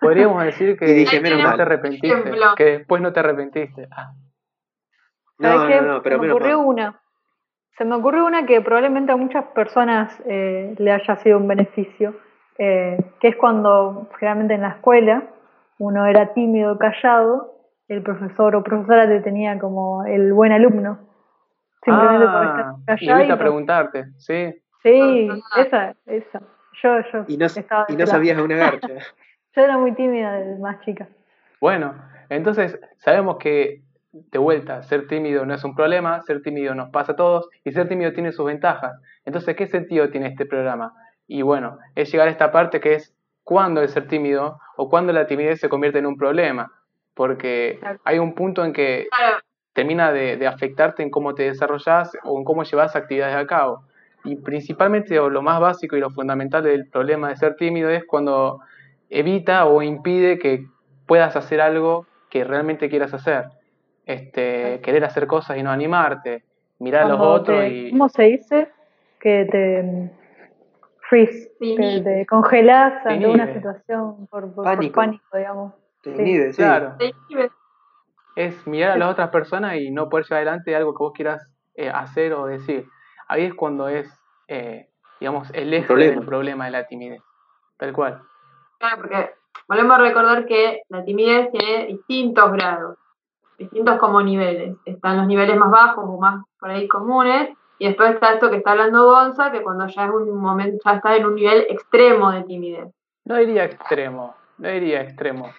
Podríamos 0.00 0.44
decir 0.44 0.76
que 0.78 0.86
dije, 0.86 1.20
menos 1.20 1.42
no 1.42 1.56
te 1.56 1.62
arrepentiste, 1.62 2.30
que 2.56 2.64
después 2.64 3.00
no 3.00 3.12
te 3.12 3.20
arrepentiste. 3.20 3.88
Ah. 3.90 4.12
No, 5.38 5.68
no, 5.68 5.82
no, 5.82 6.02
pero 6.02 6.16
se 6.16 6.26
me 6.26 6.32
ocurrió 6.32 6.60
una. 6.60 7.00
Se 7.78 7.84
me 7.84 7.94
ocurrió 7.94 8.26
una 8.26 8.44
que 8.44 8.60
probablemente 8.60 9.12
a 9.12 9.16
muchas 9.16 9.44
personas 9.46 10.12
eh, 10.26 10.74
le 10.78 10.92
haya 10.92 11.16
sido 11.16 11.38
un 11.38 11.48
beneficio, 11.48 12.14
eh, 12.58 12.98
que 13.18 13.28
es 13.28 13.36
cuando 13.36 14.08
generalmente 14.18 14.54
en 14.54 14.62
la 14.62 14.70
escuela 14.70 15.22
uno 15.78 16.06
era 16.06 16.34
tímido, 16.34 16.78
callado, 16.78 17.51
el 17.92 18.02
profesor 18.02 18.56
o 18.56 18.62
profesora 18.62 19.06
te 19.06 19.20
tenía 19.20 19.58
como 19.58 20.04
el 20.04 20.32
buen 20.32 20.52
alumno. 20.52 20.98
Simplemente 21.84 22.26
por 22.26 22.44
estar 22.44 22.60
ah, 22.60 22.76
callado. 22.86 23.24
Y 23.24 23.30
a 23.30 23.38
preguntarte, 23.38 24.04
sí. 24.16 24.54
Sí, 24.82 25.28
esa, 25.56 25.94
esa. 26.06 26.40
Yo, 26.82 27.00
yo. 27.12 27.24
Y 27.28 27.36
no, 27.36 27.46
y 27.88 27.96
no 27.96 28.06
sabías 28.06 28.40
una 28.40 28.56
garcha. 28.56 28.88
yo 29.56 29.62
era 29.62 29.78
muy 29.78 29.92
tímida 29.94 30.32
desde 30.32 30.58
más 30.60 30.80
chica. 30.80 31.08
Bueno, 31.60 31.94
entonces 32.28 32.78
sabemos 32.98 33.36
que 33.38 33.82
de 34.12 34.38
vuelta, 34.38 34.82
ser 34.82 35.06
tímido 35.06 35.46
no 35.46 35.54
es 35.54 35.64
un 35.64 35.74
problema, 35.74 36.20
ser 36.22 36.42
tímido 36.42 36.74
nos 36.74 36.90
pasa 36.90 37.12
a 37.12 37.16
todos 37.16 37.48
y 37.64 37.72
ser 37.72 37.88
tímido 37.88 38.12
tiene 38.12 38.32
sus 38.32 38.46
ventajas. 38.46 39.00
Entonces, 39.24 39.56
¿qué 39.56 39.66
sentido 39.66 40.10
tiene 40.10 40.28
este 40.28 40.44
programa? 40.44 40.92
Y 41.26 41.42
bueno, 41.42 41.78
es 41.94 42.12
llegar 42.12 42.28
a 42.28 42.30
esta 42.30 42.52
parte 42.52 42.80
que 42.80 42.94
es 42.94 43.16
cuándo 43.42 43.80
el 43.80 43.88
ser 43.88 44.08
tímido 44.08 44.58
o 44.76 44.88
cuándo 44.88 45.12
la 45.12 45.26
timidez 45.26 45.60
se 45.60 45.68
convierte 45.68 45.98
en 45.98 46.06
un 46.06 46.16
problema 46.16 46.70
porque 47.14 47.78
hay 48.04 48.18
un 48.18 48.34
punto 48.34 48.64
en 48.64 48.72
que 48.72 49.08
termina 49.72 50.12
de, 50.12 50.46
afectarte 50.46 51.02
en 51.02 51.10
cómo 51.10 51.34
te 51.34 51.44
desarrollas 51.44 52.12
o 52.24 52.38
en 52.38 52.44
cómo 52.44 52.64
llevas 52.64 52.96
actividades 52.96 53.36
a 53.36 53.46
cabo. 53.46 53.84
Y 54.24 54.36
principalmente, 54.36 55.18
o 55.18 55.30
lo 55.30 55.42
más 55.42 55.60
básico 55.60 55.96
y 55.96 56.00
lo 56.00 56.10
fundamental 56.10 56.62
del 56.62 56.88
problema 56.88 57.28
de 57.28 57.36
ser 57.36 57.56
tímido 57.56 57.90
es 57.90 58.04
cuando 58.04 58.60
evita 59.10 59.66
o 59.66 59.82
impide 59.82 60.38
que 60.38 60.66
puedas 61.06 61.34
hacer 61.36 61.60
algo 61.60 62.06
que 62.30 62.44
realmente 62.44 62.88
quieras 62.88 63.12
hacer. 63.14 63.46
Este, 64.06 64.80
querer 64.80 65.04
hacer 65.04 65.26
cosas 65.26 65.58
y 65.58 65.62
no 65.62 65.70
animarte, 65.70 66.44
mirar 66.78 67.04
a 67.04 67.08
los 67.08 67.20
otros 67.20 67.64
y... 67.68 67.90
¿Cómo 67.90 68.08
se 68.08 68.22
dice? 68.24 68.68
Que 69.20 69.44
te 69.44 70.10
freeze, 71.08 71.52
que 71.60 72.00
te 72.02 72.26
congelas 72.26 73.04
ante 73.06 73.26
una 73.26 73.52
situación 73.52 74.26
por, 74.28 74.52
por 74.54 74.92
pánico, 74.92 75.36
digamos. 75.36 75.81
Claro. 76.02 76.96
Es 78.34 78.66
mirar 78.66 78.92
a 78.92 78.96
las 78.96 79.10
otras 79.10 79.30
personas 79.30 79.76
y 79.76 79.90
no 79.90 80.08
poder 80.08 80.26
llevar 80.26 80.42
adelante 80.42 80.74
algo 80.74 80.94
que 80.94 81.02
vos 81.02 81.12
quieras 81.14 81.50
eh, 81.74 81.88
hacer 81.88 82.32
o 82.32 82.46
decir. 82.46 82.86
Ahí 83.28 83.44
es 83.44 83.54
cuando 83.54 83.88
es, 83.88 84.08
eh, 84.48 84.88
digamos, 85.20 85.50
el 85.52 85.72
eje 85.72 85.94
del 85.94 86.24
problema 86.24 86.66
de 86.66 86.70
la 86.70 86.86
timidez. 86.86 87.22
Tal 87.76 87.92
cual. 87.92 88.22
Claro, 88.78 88.96
porque 88.98 89.30
volvemos 89.68 89.98
a 89.98 90.00
recordar 90.00 90.46
que 90.46 90.82
la 90.88 91.04
timidez 91.04 91.50
tiene 91.50 91.86
distintos 91.86 92.52
grados, 92.52 92.98
distintos 93.58 93.98
como 93.98 94.22
niveles. 94.22 94.76
Están 94.84 95.18
los 95.18 95.26
niveles 95.26 95.56
más 95.56 95.70
bajos 95.70 96.04
o 96.06 96.18
más 96.18 96.44
por 96.58 96.70
ahí 96.70 96.88
comunes, 96.88 97.50
y 97.78 97.88
después 97.88 98.14
está 98.14 98.34
esto 98.34 98.48
que 98.48 98.58
está 98.58 98.72
hablando 98.72 99.06
Gonza, 99.06 99.50
que 99.50 99.62
cuando 99.62 99.86
ya 99.88 100.04
es 100.04 100.10
un 100.10 100.40
momento, 100.40 100.78
ya 100.84 100.92
está 100.92 101.16
en 101.16 101.26
un 101.26 101.34
nivel 101.34 101.66
extremo 101.68 102.30
de 102.30 102.44
timidez. 102.44 102.88
No 103.24 103.36
diría 103.36 103.64
extremo, 103.64 104.36
no 104.58 104.68
diría 104.68 105.02
extremo. 105.02 105.50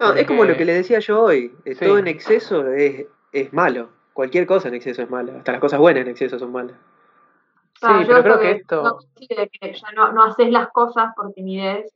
No, 0.00 0.14
es 0.14 0.26
como 0.26 0.44
lo 0.44 0.56
que 0.56 0.64
le 0.64 0.72
decía 0.72 0.98
yo 0.98 1.22
hoy. 1.22 1.54
Eh, 1.66 1.76
todo 1.76 1.98
en 1.98 2.08
exceso 2.08 2.66
es, 2.68 3.06
es 3.32 3.52
malo. 3.52 3.90
Cualquier 4.14 4.46
cosa 4.46 4.68
en 4.68 4.74
exceso 4.74 5.02
es 5.02 5.10
mala. 5.10 5.34
Hasta 5.36 5.52
las 5.52 5.60
cosas 5.60 5.78
buenas 5.78 6.02
en 6.02 6.08
exceso 6.08 6.38
son 6.38 6.52
malas. 6.52 6.76
Sí, 7.74 7.86
pero 8.06 8.22
creo 8.22 8.40
que, 8.40 8.50
esto. 8.50 8.82
No, 8.82 8.98
que 9.16 9.72
ya 9.74 9.92
no, 9.92 10.12
no, 10.12 10.24
haces 10.24 10.50
las 10.50 10.68
cosas 10.68 11.14
por 11.16 11.32
timidez 11.32 11.90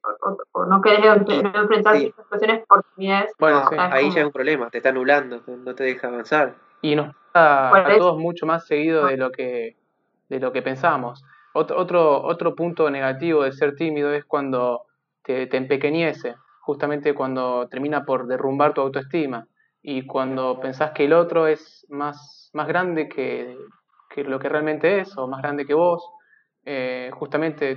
o, 0.52 0.64
no 0.64 0.80
querés 0.80 1.04
enfrentar 1.04 1.96
sí. 1.96 2.14
situaciones 2.16 2.64
por 2.66 2.82
timidez. 2.94 3.30
Bueno, 3.38 3.68
ahí 3.78 4.10
ya 4.10 4.20
es 4.20 4.26
un 4.26 4.32
problema, 4.32 4.70
te 4.70 4.78
está 4.78 4.88
anulando, 4.88 5.42
no 5.46 5.74
te 5.74 5.84
deja 5.84 6.08
avanzar. 6.08 6.54
Y 6.80 6.96
nos 6.96 7.14
pasa 7.32 7.86
a 7.86 7.98
todos 7.98 8.18
mucho 8.18 8.46
más 8.46 8.66
seguido 8.66 9.06
de 9.06 9.18
lo 9.18 9.30
que 9.30 9.76
de 10.30 10.40
lo 10.40 10.52
que 10.52 10.62
pensamos. 10.62 11.22
Otro, 11.52 11.76
otro, 11.76 12.22
otro 12.22 12.54
punto 12.54 12.88
negativo 12.88 13.42
de 13.42 13.52
ser 13.52 13.76
tímido 13.76 14.12
es 14.14 14.24
cuando 14.24 14.86
te, 15.22 15.46
te 15.46 15.58
empequeñece 15.58 16.36
justamente 16.64 17.14
cuando 17.14 17.68
termina 17.68 18.04
por 18.04 18.26
derrumbar 18.26 18.72
tu 18.72 18.80
autoestima 18.80 19.46
y 19.82 20.06
cuando 20.06 20.60
pensás 20.60 20.92
que 20.92 21.04
el 21.04 21.12
otro 21.12 21.46
es 21.46 21.86
más, 21.90 22.50
más 22.54 22.66
grande 22.66 23.06
que, 23.06 23.54
lo 24.16 24.38
que 24.38 24.48
realmente 24.48 25.00
es 25.00 25.16
o 25.18 25.26
más 25.26 25.42
grande 25.42 25.66
que 25.66 25.74
vos, 25.74 26.02
eh, 26.64 27.10
justamente 27.12 27.76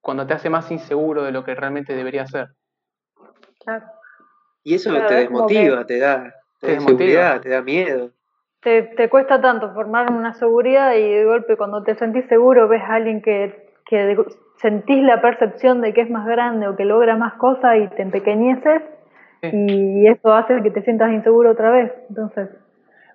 cuando 0.00 0.26
te 0.26 0.32
hace 0.32 0.48
más 0.48 0.70
inseguro 0.70 1.22
de 1.22 1.32
lo 1.32 1.44
que 1.44 1.54
realmente 1.54 1.94
debería 1.94 2.26
ser. 2.26 2.48
Claro. 3.62 3.84
Y 4.64 4.74
eso 4.74 4.90
te 5.06 5.14
desmotiva, 5.14 5.84
te 5.84 5.98
da, 5.98 6.34
te, 6.60 6.78
te 6.78 7.48
da 7.50 7.62
miedo. 7.62 8.10
Te, 8.62 8.82
te, 8.82 9.10
cuesta 9.10 9.40
tanto 9.40 9.72
formar 9.74 10.10
una 10.10 10.32
seguridad 10.32 10.94
y 10.94 11.02
de 11.02 11.24
golpe 11.26 11.56
cuando 11.58 11.82
te 11.82 11.94
sentís 11.94 12.26
seguro 12.28 12.68
ves 12.68 12.82
a 12.82 12.94
alguien 12.94 13.20
que, 13.20 13.74
que 13.84 14.16
sentís 14.60 15.02
la 15.02 15.20
percepción 15.20 15.80
de 15.80 15.92
que 15.94 16.02
es 16.02 16.10
más 16.10 16.26
grande 16.26 16.68
o 16.68 16.76
que 16.76 16.84
logra 16.84 17.16
más 17.16 17.34
cosas 17.34 17.76
y 17.76 17.88
te 17.88 18.02
empequeñeces 18.02 18.82
y 19.42 20.06
eso 20.08 20.32
hace 20.32 20.62
que 20.62 20.70
te 20.70 20.82
sientas 20.82 21.12
inseguro 21.12 21.52
otra 21.52 21.70
vez. 21.70 21.92
Entonces. 22.08 22.48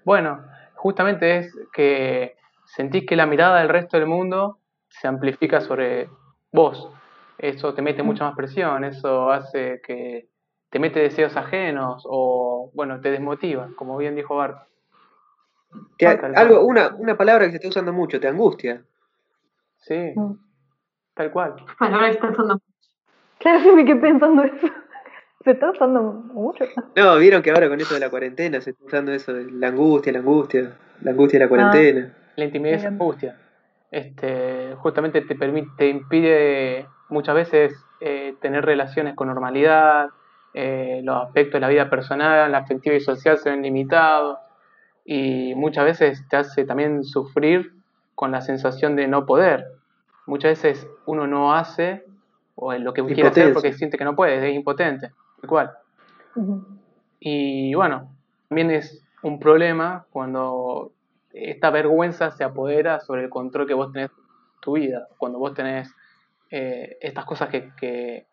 Bueno, 0.06 0.44
justamente 0.76 1.38
es 1.38 1.56
que 1.74 2.36
sentís 2.66 3.06
que 3.06 3.16
la 3.16 3.26
mirada 3.26 3.60
del 3.60 3.70
resto 3.70 3.98
del 3.98 4.08
mundo 4.08 4.60
se 4.88 5.08
amplifica 5.08 5.62
sobre 5.62 6.10
vos. 6.52 6.90
Eso 7.38 7.74
te 7.74 7.82
mete 7.82 8.04
mucha 8.04 8.26
más 8.26 8.36
presión, 8.36 8.84
eso 8.84 9.30
hace 9.32 9.82
que 9.86 10.28
te 10.70 10.80
mete 10.80 11.00
deseos 11.00 11.36
ajenos 11.36 12.04
o, 12.10 12.72
bueno, 12.74 13.02
te 13.02 13.12
desmotiva, 13.12 13.70
como 13.76 13.98
bien 13.98 14.16
dijo 14.16 14.36
Bart. 14.36 14.58
algo, 16.36 16.66
una, 16.66 16.96
una 16.96 17.18
palabra 17.18 17.46
que 17.46 17.52
se 17.52 17.58
está 17.58 17.68
usando 17.68 17.92
mucho, 17.92 18.20
te 18.20 18.28
angustia. 18.28 18.84
Sí, 19.80 20.14
mm. 20.16 20.53
Tal 21.14 21.32
cual. 21.32 21.56
Palabra 21.78 22.08
que 22.08 22.14
está 22.14 22.30
usando 22.30 22.62
Claro 23.40 23.64
que 23.64 23.72
me 23.76 23.86
quedé 23.86 23.98
pensando 23.98 24.44
eso. 24.44 24.68
Se 25.44 25.52
está 25.52 25.72
usando 25.72 26.02
mucho. 26.02 26.64
No, 26.96 27.18
vieron 27.18 27.42
que 27.42 27.52
ahora 27.52 27.68
con 27.68 27.80
eso 27.82 27.94
de 27.94 28.00
la 28.00 28.10
cuarentena 28.10 28.62
se 28.62 28.70
está 28.70 28.86
usando 28.86 29.12
eso 29.12 29.34
de 29.34 29.52
la 29.52 29.68
angustia, 29.68 30.14
la 30.14 30.20
angustia, 30.20 30.78
la 31.02 31.12
angustia 31.12 31.38
de 31.38 31.46
la 31.46 31.50
cuarentena. 31.50 32.14
Ah, 32.14 32.32
la 32.38 32.46
intimidad 32.46 32.76
es 32.76 32.86
angustia. 32.86 33.38
Este, 33.92 34.74
justamente 34.78 35.22
te 35.22 35.36
permite, 35.36 35.70
te 35.78 35.90
impide 35.90 36.88
muchas 37.10 37.36
veces 37.36 37.74
eh, 38.00 38.36
tener 38.42 38.66
relaciones 38.66 39.16
con 39.16 39.28
normalidad, 39.28 40.10
eh, 40.54 41.02
los 41.04 41.26
aspectos 41.26 41.54
de 41.56 41.60
la 41.60 41.68
vida 41.68 41.90
personal, 41.90 42.52
la 42.52 42.60
afectiva 42.60 42.96
y 42.96 43.02
social 43.02 43.38
se 43.38 43.50
ven 43.50 43.62
limitados 43.62 44.40
y 45.04 45.54
muchas 45.56 45.84
veces 45.84 46.24
te 46.30 46.38
hace 46.38 46.64
también 46.64 47.04
sufrir 47.04 47.74
con 48.16 48.32
la 48.32 48.42
sensación 48.42 48.96
de 48.96 49.08
no 49.08 49.26
poder. 49.26 49.66
Muchas 50.26 50.64
veces 50.64 50.88
uno 51.06 51.28
no 51.28 51.54
hace 51.54 52.06
o 52.56 52.74
lo 52.74 52.94
que 52.94 53.04
quiere 53.04 53.28
hacer 53.28 53.54
porque 53.54 53.74
siente 53.74 53.98
que 53.98 54.06
no 54.06 54.16
puede, 54.16 54.50
es 54.50 54.56
impotente 54.56 55.12
cual. 55.48 55.72
Y 57.20 57.74
bueno, 57.76 58.10
también 58.50 58.72
es 58.72 59.04
un 59.22 59.40
problema 59.40 60.06
cuando 60.12 60.92
esta 61.32 61.70
vergüenza 61.70 62.32
se 62.32 62.44
apodera 62.44 63.00
sobre 63.00 63.24
el 63.24 63.30
control 63.30 63.68
que 63.68 63.74
vos 63.74 63.92
tenés 63.92 64.10
de 64.10 64.16
tu 64.62 64.74
vida, 64.74 65.08
cuando 65.18 65.40
vos 65.40 65.54
tenés 65.54 65.94
eh, 66.50 66.98
estas 67.02 67.26
cosas 67.26 67.50
que, 67.50 67.72
que, 67.78 68.26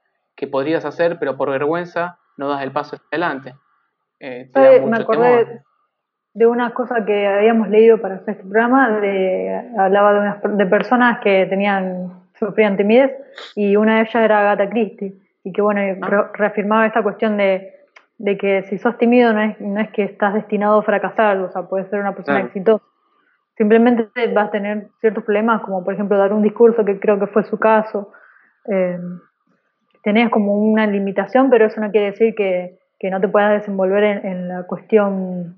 podrías 0.51 0.87
hacer, 0.87 1.19
pero 1.19 1.37
por 1.37 1.51
vergüenza 1.51 2.19
no 2.39 2.49
das 2.49 2.63
el 2.63 2.73
paso 2.73 2.97
adelante. 3.11 3.55
Eh, 4.19 4.51
me 4.55 4.97
acordé 4.97 5.63
de 6.33 6.47
una 6.47 6.73
cosa 6.73 7.05
que 7.05 7.27
habíamos 7.27 7.69
leído 7.69 8.01
para 8.01 8.17
hacer 8.17 8.37
este 8.37 8.45
programa, 8.45 9.01
de, 9.01 9.73
hablaba 9.79 10.13
de, 10.13 10.21
unas, 10.21 10.59
de 10.59 10.67
personas 10.67 11.21
que 11.21 11.47
tenían 11.47 12.21
sufrían 12.41 12.77
timidez 12.77 13.13
y 13.55 13.77
una 13.77 13.97
de 13.97 14.01
ellas 14.03 14.15
era 14.15 14.41
Agatha 14.41 14.71
Christie 14.71 15.15
y 15.45 15.53
que 15.53 15.63
bueno, 15.63 15.81
ah. 16.03 16.31
reafirmaba 16.35 16.87
esta 16.87 17.03
cuestión 17.03 17.37
de, 17.37 17.77
que 18.39 18.65
si 18.65 18.79
sos 18.79 18.99
tímido 18.99 19.33
no 19.33 19.43
es, 19.43 19.61
no 19.61 19.81
es 19.81 19.91
que 19.91 20.05
estás 20.05 20.35
destinado 20.35 20.79
a 20.79 20.83
fracasar, 20.83 21.39
o 21.39 21.51
sea, 21.53 21.63
puedes 21.63 21.89
ser 21.89 22.01
una 22.01 22.15
persona 22.15 22.41
exitosa. 22.41 22.85
Simplemente 23.57 24.09
vas 24.33 24.49
a 24.49 24.51
tener 24.51 24.89
ciertos 25.01 25.25
problemas, 25.25 25.61
como 25.63 25.85
por 25.85 25.95
ejemplo 25.95 26.17
dar 26.17 26.33
un 26.33 26.43
discurso, 26.43 26.85
que 26.85 26.99
creo 26.99 27.19
que 27.19 27.27
fue 27.27 27.45
su 27.45 27.59
caso. 27.59 28.11
Eh, 28.67 28.99
tenés 30.03 30.31
como 30.31 30.57
una 30.57 30.87
limitación, 30.87 31.51
pero 31.51 31.67
eso 31.67 31.81
no 31.81 31.91
quiere 31.91 32.13
decir 32.13 32.35
que, 32.35 32.79
no 33.11 33.21
te 33.21 33.29
puedas 33.29 33.53
desenvolver 33.53 34.25
en, 34.25 34.49
la 34.49 34.63
cuestión 34.65 35.57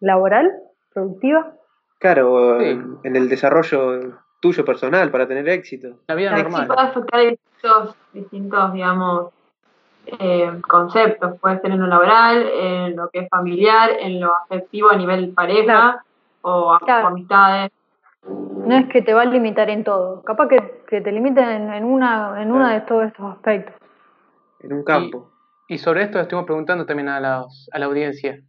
laboral, 0.00 0.52
productiva. 0.92 1.54
Claro, 1.98 2.60
en, 2.60 2.98
el 3.02 3.28
desarrollo 3.28 4.18
tuyo 4.40 4.64
personal 4.64 5.10
para 5.10 5.26
tener 5.26 5.48
éxito. 5.48 5.98
La 6.06 6.14
vida 6.14 6.30
normal. 6.30 6.62
Sí 6.62 6.66
puede 6.68 6.88
afectar 6.88 7.20
distintos, 7.20 7.96
distintos 8.12 8.72
digamos, 8.72 9.32
eh, 10.06 10.60
conceptos. 10.66 11.38
Puede 11.40 11.60
ser 11.60 11.72
en 11.72 11.80
lo 11.80 11.86
laboral, 11.86 12.48
en 12.52 12.96
lo 12.96 13.08
que 13.10 13.20
es 13.20 13.28
familiar, 13.28 13.90
en 13.98 14.20
lo 14.20 14.32
afectivo 14.34 14.90
a 14.90 14.96
nivel 14.96 15.32
pareja 15.34 16.04
o 16.42 16.72
amistades. 16.72 17.72
No 18.24 18.76
es 18.76 18.88
que 18.88 19.02
te 19.02 19.14
va 19.14 19.22
a 19.22 19.24
limitar 19.24 19.70
en 19.70 19.84
todo. 19.84 20.22
Capaz 20.22 20.48
que, 20.48 21.00
te 21.00 21.12
limiten 21.12 21.72
en, 21.72 21.84
una, 21.84 22.40
en 22.42 22.52
uno 22.52 22.68
de 22.68 22.80
todos 22.82 23.06
estos 23.06 23.32
aspectos. 23.32 23.74
En 24.60 24.72
un 24.72 24.84
campo. 24.84 25.30
Y, 25.68 25.78
sobre 25.78 26.02
esto 26.02 26.18
estuvimos 26.20 26.46
preguntando 26.46 26.86
también 26.86 27.08
a 27.08 27.20
la, 27.20 27.44
a 27.72 27.78
la 27.78 27.86
audiencia. 27.86 28.40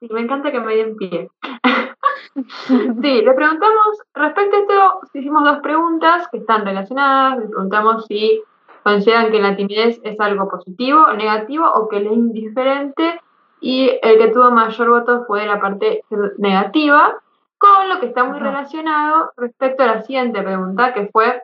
Sí, 0.00 0.08
me 0.10 0.20
encanta 0.20 0.52
que 0.52 0.60
me 0.60 0.76
den 0.76 0.96
pie. 0.96 1.30
Sí, 2.66 3.22
le 3.22 3.32
preguntamos, 3.32 4.02
respecto 4.14 4.56
a 4.56 4.60
esto, 4.60 5.00
hicimos 5.14 5.44
dos 5.44 5.58
preguntas 5.58 6.28
que 6.30 6.38
están 6.38 6.64
relacionadas. 6.64 7.38
Le 7.38 7.46
preguntamos 7.46 8.06
si 8.06 8.42
consideran 8.84 9.30
que 9.30 9.40
la 9.40 9.56
timidez 9.56 10.00
es 10.04 10.20
algo 10.20 10.48
positivo 10.48 11.12
negativo 11.14 11.66
o 11.68 11.88
que 11.88 12.00
le 12.00 12.10
es 12.10 12.16
indiferente. 12.16 13.20
Y 13.60 13.90
el 14.02 14.18
que 14.18 14.28
tuvo 14.28 14.50
mayor 14.50 14.88
voto 14.88 15.24
fue 15.26 15.46
la 15.46 15.60
parte 15.60 16.04
negativa, 16.38 17.16
con 17.58 17.88
lo 17.88 17.98
que 17.98 18.06
está 18.06 18.22
muy 18.22 18.38
relacionado 18.38 19.32
respecto 19.36 19.82
a 19.82 19.86
la 19.86 20.02
siguiente 20.02 20.40
pregunta, 20.40 20.94
que 20.94 21.08
fue 21.08 21.42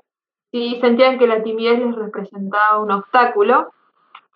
si 0.53 0.79
sentían 0.81 1.19
que 1.19 1.27
la 1.27 1.43
timidez 1.43 1.81
les 1.81 1.97
representaba 1.97 2.79
un 2.79 2.93
obstáculo. 2.93 3.73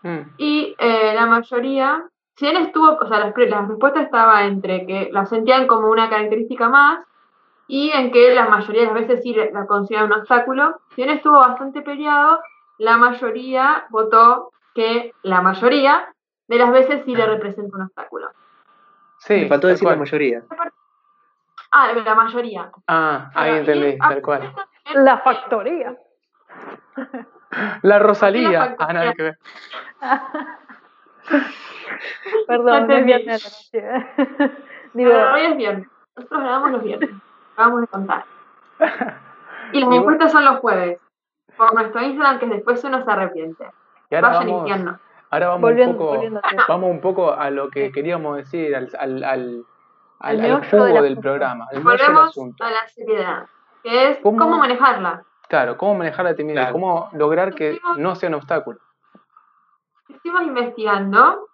Mm. 0.02 0.20
Y 0.38 0.74
eh, 0.78 1.12
la 1.14 1.26
mayoría 1.26 2.04
si 2.38 2.44
bien 2.44 2.56
estuvo, 2.56 2.96
o 3.00 3.08
sea, 3.08 3.18
la, 3.18 3.32
respuesta 3.32 4.00
estaba 4.00 4.44
entre 4.44 4.86
que 4.86 5.08
la 5.10 5.26
sentían 5.26 5.66
como 5.66 5.90
una 5.90 6.08
característica 6.08 6.68
más 6.68 7.04
y 7.66 7.90
en 7.90 8.12
que 8.12 8.32
la 8.32 8.48
mayoría 8.48 8.82
de 8.82 8.86
las 8.86 8.94
veces 8.94 9.22
sí 9.24 9.34
la 9.34 9.66
consideraban 9.66 10.12
un 10.12 10.20
obstáculo. 10.20 10.80
Si 10.94 11.02
bien 11.02 11.16
estuvo 11.16 11.36
bastante 11.36 11.82
peleado, 11.82 12.40
la 12.78 12.96
mayoría 12.96 13.86
votó 13.90 14.52
que 14.72 15.12
la 15.22 15.42
mayoría 15.42 16.14
de 16.46 16.58
las 16.58 16.70
veces 16.70 17.02
sí 17.04 17.16
le 17.16 17.26
representa 17.26 17.76
un 17.76 17.82
obstáculo. 17.82 18.28
Sí, 19.18 19.34
Me 19.34 19.48
faltó 19.48 19.66
decir 19.66 19.88
la 19.88 19.96
mayoría. 19.96 20.42
Ah, 21.72 21.92
la 21.92 22.14
mayoría. 22.14 22.70
Ah, 22.86 23.30
ahí 23.34 23.58
entendí, 23.58 23.98
tal 23.98 24.22
cual. 24.22 24.54
La 24.94 25.18
factoría. 25.18 25.96
La 27.82 27.98
Rosalía. 27.98 28.76
Ah, 28.78 28.92
nada 28.92 29.12
que 29.12 29.22
ver. 29.24 29.38
Perdón, 32.46 32.90
es 32.90 33.04
viernes 33.04 33.70
Digo, 34.94 35.10
hoy 35.34 35.40
es 35.42 35.56
viernes. 35.56 35.88
Nosotros 36.16 36.40
grabamos 36.40 36.70
los 36.72 36.82
viernes. 36.82 37.10
Acabamos 37.54 37.80
de 37.82 37.86
contar. 37.88 38.24
Y 39.70 39.80
las 39.80 39.92
encuestas 39.92 40.32
son 40.32 40.46
los 40.46 40.60
jueves. 40.60 40.98
Por 41.58 41.74
nuestro 41.74 42.00
Instagram, 42.00 42.38
que 42.38 42.46
después 42.46 42.82
uno 42.84 43.04
se 43.04 43.10
arrepiente. 43.10 43.66
Y 44.10 44.14
ahora 44.14 44.30
vamos, 44.30 44.70
Ahora 45.30 45.48
vamos, 45.48 45.70
un 45.72 45.96
poco, 45.98 46.22
vamos 46.68 46.90
un 46.90 47.00
poco 47.02 47.34
a 47.34 47.50
lo 47.50 47.68
que 47.68 47.92
queríamos 47.92 48.38
decir, 48.38 48.74
al, 48.74 48.88
al, 48.98 49.22
al, 49.22 49.64
al, 50.20 50.70
jugo 50.70 51.02
del 51.02 51.18
programa. 51.18 51.66
Volvemos 51.82 52.38
a 52.60 52.70
la 52.70 52.88
seriedad, 52.88 53.46
que 53.82 54.12
es 54.12 54.18
cómo, 54.22 54.56
manejarla. 54.56 55.22
Claro, 55.48 55.76
cómo 55.76 55.96
manejar 55.96 56.24
la 56.24 56.34
timidez, 56.34 56.72
cómo 56.72 57.10
lograr 57.12 57.54
que 57.54 57.78
no 57.98 58.14
sea 58.14 58.30
un 58.30 58.36
obstáculo. 58.36 58.78
Estuvimos 60.18 60.48
investigando 60.48 61.48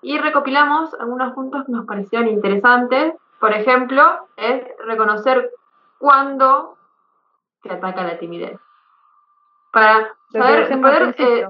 y 0.00 0.16
recopilamos 0.16 0.94
algunos 0.94 1.34
puntos 1.34 1.66
que 1.66 1.72
nos 1.72 1.84
parecieron 1.84 2.26
interesantes. 2.28 3.12
Por 3.38 3.52
ejemplo, 3.52 4.28
es 4.38 4.64
reconocer 4.86 5.50
cuándo 5.98 6.78
se 7.62 7.70
ataca 7.70 8.02
la 8.04 8.18
timidez. 8.18 8.58
Para 9.74 10.10
saber, 10.30 10.80
poder, 10.80 11.14
eh, 11.18 11.46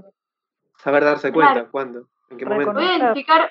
saber 0.78 1.04
darse 1.04 1.32
cuenta, 1.32 1.66
cuándo, 1.66 2.06
en 2.30 2.38
qué 2.38 2.44
momento. 2.44 2.80
identificar 2.80 3.48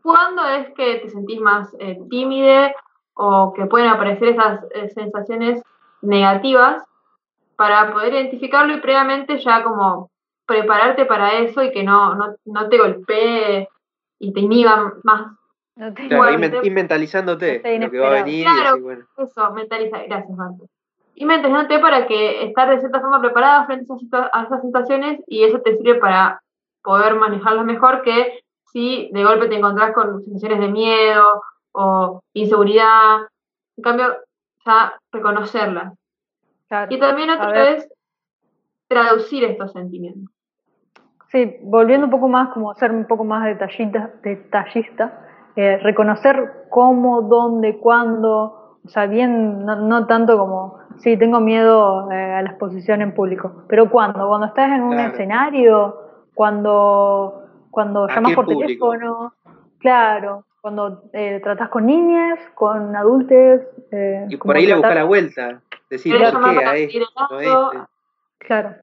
cuándo 0.00 0.46
es 0.46 0.72
que 0.74 1.00
te 1.00 1.10
sentís 1.10 1.40
más 1.40 1.74
eh, 1.80 1.98
tímide 2.08 2.72
o 3.14 3.52
que 3.52 3.66
pueden 3.66 3.88
aparecer 3.88 4.28
esas 4.28 4.64
eh, 4.70 4.88
sensaciones 4.90 5.60
negativas 6.02 6.84
para 7.56 7.92
poder 7.92 8.14
identificarlo 8.14 8.74
y 8.74 8.80
previamente 8.80 9.38
ya 9.38 9.64
como 9.64 10.11
prepararte 10.52 11.06
para 11.06 11.38
eso 11.38 11.62
y 11.62 11.72
que 11.72 11.82
no, 11.82 12.14
no, 12.14 12.36
no 12.44 12.68
te 12.68 12.78
golpee 12.78 13.68
y 14.18 14.32
te 14.32 14.40
inhiba 14.40 14.94
más. 15.02 15.32
y, 16.62 16.70
mentalizándote 16.70 17.62
lo 17.78 17.90
que 17.90 17.98
va 17.98 18.08
a 18.08 18.22
venir. 18.22 18.44
Claro, 18.44 18.78
eso, 19.18 19.50
mentalizar. 19.52 20.06
Gracias, 20.06 20.36
Marta. 20.36 20.64
Y 21.14 21.24
mentalizándote 21.24 21.78
para 21.78 22.06
que 22.06 22.44
estar 22.44 22.68
de 22.70 22.80
cierta 22.80 23.00
forma 23.00 23.20
preparada 23.20 23.66
frente 23.66 23.92
a 24.32 24.42
esas 24.44 24.62
situaciones 24.62 25.20
y 25.26 25.44
eso 25.44 25.60
te 25.60 25.76
sirve 25.76 25.96
para 25.96 26.40
poder 26.82 27.14
manejarlas 27.14 27.64
mejor 27.64 28.02
que 28.02 28.40
si 28.72 29.10
de 29.12 29.24
golpe 29.24 29.48
te 29.48 29.56
encontrás 29.56 29.92
con 29.92 30.22
sensaciones 30.22 30.60
de 30.60 30.68
miedo 30.68 31.42
o 31.72 32.20
inseguridad. 32.32 33.20
En 33.76 33.84
cambio, 33.84 34.16
ya 34.64 34.98
reconocerlas. 35.10 35.94
y 36.88 36.98
también 36.98 37.30
otra 37.30 37.52
vez 37.52 37.88
traducir 38.88 39.44
estos 39.44 39.72
sentimientos. 39.72 40.31
Sí, 41.32 41.56
volviendo 41.62 42.04
un 42.06 42.10
poco 42.10 42.28
más, 42.28 42.50
como 42.50 42.74
ser 42.74 42.92
un 42.92 43.06
poco 43.06 43.24
más 43.24 43.44
detallista, 43.44 44.10
detallista 44.22 45.18
eh, 45.56 45.78
reconocer 45.78 46.66
cómo, 46.68 47.22
dónde, 47.22 47.78
cuándo 47.78 48.78
O 48.84 48.88
sea, 48.88 49.06
bien, 49.06 49.64
no, 49.64 49.76
no 49.76 50.06
tanto 50.06 50.36
como, 50.36 50.78
sí, 50.98 51.16
tengo 51.16 51.40
miedo 51.40 52.10
eh, 52.10 52.34
a 52.34 52.42
la 52.42 52.50
exposición 52.50 53.00
en 53.00 53.14
público. 53.14 53.62
Pero 53.68 53.88
¿cuándo? 53.90 54.26
Cuando 54.28 54.46
estás 54.48 54.72
en 54.72 54.82
un 54.82 54.92
Claro. 54.92 55.12
escenario, 55.12 55.96
cuando, 56.34 57.44
cuando 57.70 58.08
llamas 58.08 58.34
por 58.34 58.44
público. 58.46 58.90
teléfono, 58.90 59.32
claro, 59.78 60.44
cuando 60.60 61.02
eh, 61.12 61.40
tratás 61.44 61.68
con 61.68 61.86
niñas, 61.86 62.38
con 62.54 62.94
adultos. 62.96 63.60
Eh, 63.92 64.26
Y 64.28 64.36
por 64.36 64.56
ahí 64.56 64.66
le 64.66 64.74
busca 64.74 64.88
tratar- 64.88 65.02
la 65.02 65.04
vuelta. 65.08 65.60
Decir, 65.88 66.12
¿Querés 66.12 66.32
¿por 66.32 66.40
llamar 66.40 66.54
qué 66.54 66.60
para 66.60 66.70
a 66.70 66.76
helado? 66.76 67.70
este? 67.70 67.78
Claro. 68.38 68.74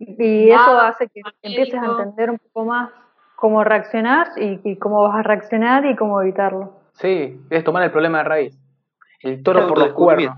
Y 0.00 0.50
eso 0.50 0.80
hace 0.80 1.08
que 1.08 1.20
empieces 1.42 1.80
a 1.80 1.84
entender 1.84 2.30
un 2.30 2.38
poco 2.38 2.64
más 2.64 2.90
cómo 3.36 3.62
reaccionar 3.62 4.28
y, 4.36 4.60
y 4.64 4.76
cómo 4.76 5.02
vas 5.02 5.16
a 5.16 5.22
reaccionar 5.22 5.84
y 5.84 5.94
cómo 5.94 6.20
evitarlo. 6.22 6.72
Sí, 6.94 7.40
es 7.50 7.64
tomar 7.64 7.82
el 7.82 7.90
problema 7.90 8.18
de 8.18 8.24
raíz. 8.24 8.58
El 9.20 9.42
toro 9.42 9.68
por 9.68 9.78
los 9.78 9.92
cuernos. 9.92 10.36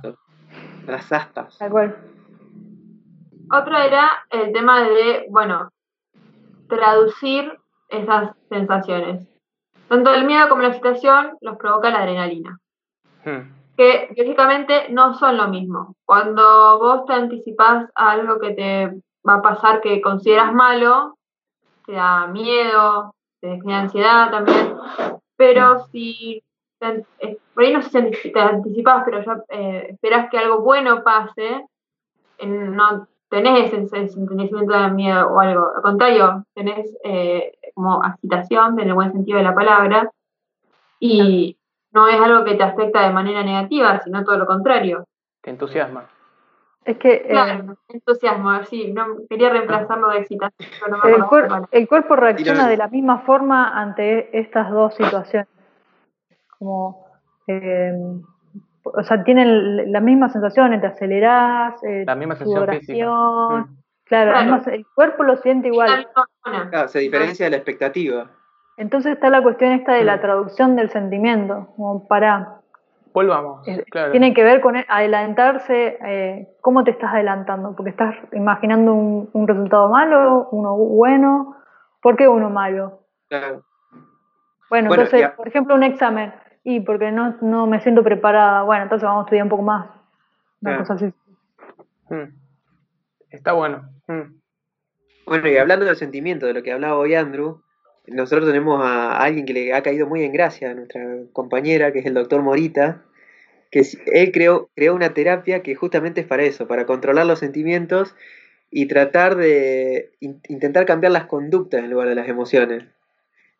Las 0.86 1.12
astas. 1.12 1.56
Tal 1.58 1.70
cual. 1.70 1.96
Otro 3.52 3.76
era 3.76 4.10
el 4.30 4.52
tema 4.52 4.82
de, 4.82 5.26
bueno, 5.30 5.70
traducir 6.68 7.56
esas 7.88 8.34
sensaciones. 8.48 9.28
Tanto 9.88 10.12
el 10.14 10.24
miedo 10.24 10.48
como 10.48 10.62
la 10.62 10.68
excitación 10.68 11.36
los 11.40 11.56
provoca 11.56 11.90
la 11.90 12.00
adrenalina, 12.00 12.58
Hmm. 13.24 13.52
que 13.76 14.08
biológicamente 14.16 14.88
no 14.90 15.14
son 15.14 15.36
lo 15.36 15.46
mismo. 15.46 15.94
Cuando 16.04 16.78
vos 16.80 17.04
te 17.06 17.12
anticipás 17.12 17.88
a 17.94 18.10
algo 18.10 18.40
que 18.40 18.50
te 18.50 19.00
va 19.28 19.34
a 19.34 19.42
pasar 19.42 19.80
que 19.80 20.00
consideras 20.00 20.52
malo, 20.52 21.16
te 21.86 21.92
da 21.92 22.26
miedo, 22.26 23.14
te 23.40 23.56
genera 23.56 23.80
ansiedad 23.80 24.30
también, 24.30 24.74
pero 25.36 25.86
si 25.86 26.42
te 26.78 26.86
an- 26.86 27.06
eh, 27.18 27.38
por 27.54 27.64
ahí 27.64 27.72
no 27.72 27.82
sé 27.82 28.12
si 28.14 28.32
te 28.32 28.40
anticipás, 28.40 29.02
pero 29.04 29.22
ya 29.24 29.42
eh, 29.48 29.86
esperás 29.90 30.30
que 30.30 30.38
algo 30.38 30.60
bueno 30.60 31.02
pase, 31.02 31.64
no 32.44 33.06
tenés 33.28 33.72
ese, 33.72 33.84
ese 33.84 34.08
sentimiento 34.14 34.56
de 34.58 34.90
miedo 34.90 35.28
o 35.28 35.40
algo, 35.40 35.70
al 35.76 35.82
contrario, 35.82 36.44
tenés 36.54 36.94
eh, 37.04 37.52
como 37.74 38.04
excitación, 38.04 38.78
en 38.80 38.88
el 38.88 38.94
buen 38.94 39.12
sentido 39.12 39.38
de 39.38 39.44
la 39.44 39.54
palabra, 39.54 40.10
y 41.00 41.56
no 41.92 42.08
es 42.08 42.20
algo 42.20 42.44
que 42.44 42.54
te 42.54 42.62
afecta 42.62 43.02
de 43.06 43.12
manera 43.12 43.42
negativa, 43.42 44.00
sino 44.00 44.24
todo 44.24 44.36
lo 44.38 44.46
contrario. 44.46 45.04
Te 45.42 45.50
entusiasma. 45.50 46.04
Es 46.84 46.96
que 46.98 47.12
eh, 47.14 47.26
Claro, 47.30 47.76
entusiasmo, 47.88 48.64
sí, 48.64 48.92
no, 48.92 49.06
quería 49.30 49.50
reemplazarlo 49.50 50.08
de 50.10 50.18
excitación, 50.18 50.68
pero 50.80 50.96
no 50.96 51.04
me 51.04 51.10
el, 51.16 51.22
cuer- 51.22 51.88
cuerpo 51.88 52.16
reacciona 52.16 52.68
de 52.68 52.76
la 52.76 52.88
misma 52.88 53.20
forma 53.20 53.80
ante 53.80 54.36
estas 54.36 54.70
dos 54.70 54.94
situaciones. 54.96 55.48
Como, 56.58 57.06
eh, 57.46 57.92
o 58.82 59.02
sea, 59.04 59.22
tienen 59.22 59.92
la 59.92 60.00
misma 60.00 60.28
sensación, 60.28 60.80
te 60.80 60.86
acelerás, 60.88 61.82
eh, 61.84 62.04
La 62.06 62.16
misma 62.16 62.34
sensación 62.34 62.68
física. 62.80 63.06
Mm. 63.06 63.76
Claro, 64.04 64.30
Claro. 64.32 64.36
además 64.38 64.66
el 64.66 64.84
cuerpo 64.94 65.22
lo 65.22 65.36
siente 65.36 65.68
igual. 65.68 66.08
Claro, 66.70 66.88
se 66.88 66.98
diferencia 66.98 67.46
de 67.46 67.50
la 67.50 67.56
expectativa. 67.58 68.26
Entonces 68.76 69.12
está 69.12 69.30
la 69.30 69.42
cuestión 69.42 69.72
esta 69.72 69.94
de 69.94 70.02
la 70.04 70.16
Mm. 70.16 70.20
traducción 70.20 70.76
del 70.76 70.90
sentimiento, 70.90 71.68
como 71.76 72.08
para 72.08 72.61
Volvamos. 73.12 73.66
Claro. 73.90 74.10
Tiene 74.12 74.32
que 74.34 74.42
ver 74.42 74.60
con 74.60 74.76
el- 74.76 74.86
adelantarse, 74.88 75.98
eh, 76.04 76.48
cómo 76.60 76.82
te 76.84 76.92
estás 76.92 77.12
adelantando, 77.12 77.74
porque 77.76 77.90
estás 77.90 78.14
imaginando 78.32 78.94
un, 78.94 79.30
un 79.32 79.48
resultado 79.48 79.88
malo, 79.90 80.48
uno 80.50 80.74
bueno, 80.76 81.56
¿por 82.00 82.16
qué 82.16 82.26
uno 82.28 82.48
malo? 82.50 83.00
Claro. 83.28 83.64
Bueno, 84.70 84.88
Bueno, 84.88 85.02
entonces, 85.02 85.20
ya. 85.20 85.36
por 85.36 85.46
ejemplo, 85.48 85.74
un 85.74 85.82
examen, 85.82 86.32
y 86.64 86.80
porque 86.80 87.10
no, 87.12 87.36
no 87.42 87.66
me 87.66 87.80
siento 87.80 88.02
preparada, 88.02 88.62
bueno, 88.62 88.84
entonces 88.84 89.06
vamos 89.06 89.22
a 89.22 89.26
estudiar 89.26 89.44
un 89.44 89.50
poco 89.50 89.62
más, 89.62 89.86
una 90.62 90.70
Claro. 90.70 90.78
cosa 90.78 90.94
así. 90.94 91.12
Hmm. 92.08 92.34
Está 93.30 93.52
bueno. 93.52 93.82
Hmm. 94.06 94.40
Bueno, 95.26 95.48
y 95.48 95.56
hablando 95.56 95.84
del 95.84 95.96
sentimiento, 95.96 96.46
de 96.46 96.54
lo 96.54 96.62
que 96.62 96.72
hablaba 96.72 96.96
hoy 96.96 97.14
Andrew, 97.14 97.61
nosotros 98.06 98.46
tenemos 98.46 98.80
a 98.84 99.18
alguien 99.22 99.46
que 99.46 99.52
le 99.52 99.72
ha 99.72 99.82
caído 99.82 100.06
muy 100.06 100.22
en 100.24 100.32
gracia, 100.32 100.70
a 100.70 100.74
nuestra 100.74 101.02
compañera, 101.32 101.92
que 101.92 102.00
es 102.00 102.06
el 102.06 102.14
doctor 102.14 102.42
Morita, 102.42 103.02
que 103.70 103.82
él 104.06 104.32
creó, 104.32 104.68
creó 104.74 104.94
una 104.94 105.14
terapia 105.14 105.62
que 105.62 105.74
justamente 105.74 106.20
es 106.22 106.26
para 106.26 106.42
eso, 106.42 106.66
para 106.66 106.84
controlar 106.86 107.26
los 107.26 107.38
sentimientos 107.38 108.14
y 108.70 108.86
tratar 108.86 109.36
de 109.36 110.10
in- 110.20 110.40
intentar 110.48 110.84
cambiar 110.86 111.12
las 111.12 111.26
conductas 111.26 111.82
en 111.84 111.90
lugar 111.90 112.08
de 112.08 112.14
las 112.14 112.28
emociones. 112.28 112.84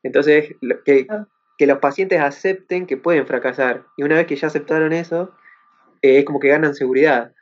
Entonces, 0.03 0.55
que, 0.85 1.07
Claro. 1.07 1.29
que 1.59 1.67
los 1.67 1.79
pacientes 1.79 2.21
acepten 2.21 2.87
que 2.87 2.97
pueden 2.97 3.27
fracasar. 3.27 3.85
Y 3.97 4.03
una 4.03 4.17
vez 4.17 4.27
que 4.27 4.37
ya 4.37 4.49
aceptaron 4.49 4.93
eso, 4.93 5.33
eh, 6.03 6.19
es 6.19 6.25
como 6.25 6.41
que 6.41 6.49
ganan 6.49 6.75
seguridad. 6.75 7.33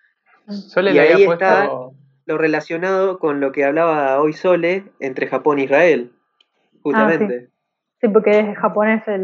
Sole 0.49 0.91
Y 0.91 0.95
le 0.95 1.01
había 1.01 1.17
ahí 1.17 1.25
puesto. 1.25 1.45
está- 1.45 1.71
Lo 2.27 2.39
relacionado 2.39 3.19
con 3.19 3.41
lo 3.41 3.51
que 3.51 3.65
hablaba 3.65 4.21
hoy 4.21 4.33
Sole 4.35 4.85
entre 5.01 5.27
Japón 5.27 5.59
e 5.59 5.65
Israel, 5.65 6.13
justamente. 6.83 7.49
Sí, 8.01 8.09
porque 8.09 8.38
es 8.38 8.59
japonés, 8.59 9.07
el, 9.09 9.23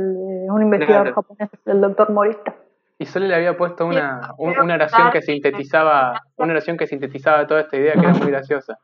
un 0.50 0.62
investigador 0.62 1.06
Claro. 1.12 1.14
japonés, 1.22 1.50
el 1.64 1.80
doctor 1.80 2.10
Morista. 2.12 2.54
Y 2.98 3.06
Sole 3.06 3.28
le 3.28 3.34
había 3.34 3.56
puesto 3.56 3.86
una, 3.86 4.22
Sí, 4.22 4.30
un- 4.38 4.58
una 4.58 4.74
oración 4.74 5.10
que 5.10 5.22
sintetizaba, 5.22 6.22
una 6.36 6.52
oración 6.52 6.76
que 6.76 6.86
sintetizaba 6.86 7.46
toda 7.46 7.60
esta 7.62 7.76
idea 7.76 7.92
que 7.94 8.00
era 8.00 8.12
muy 8.14 8.28
graciosa. 8.30 8.78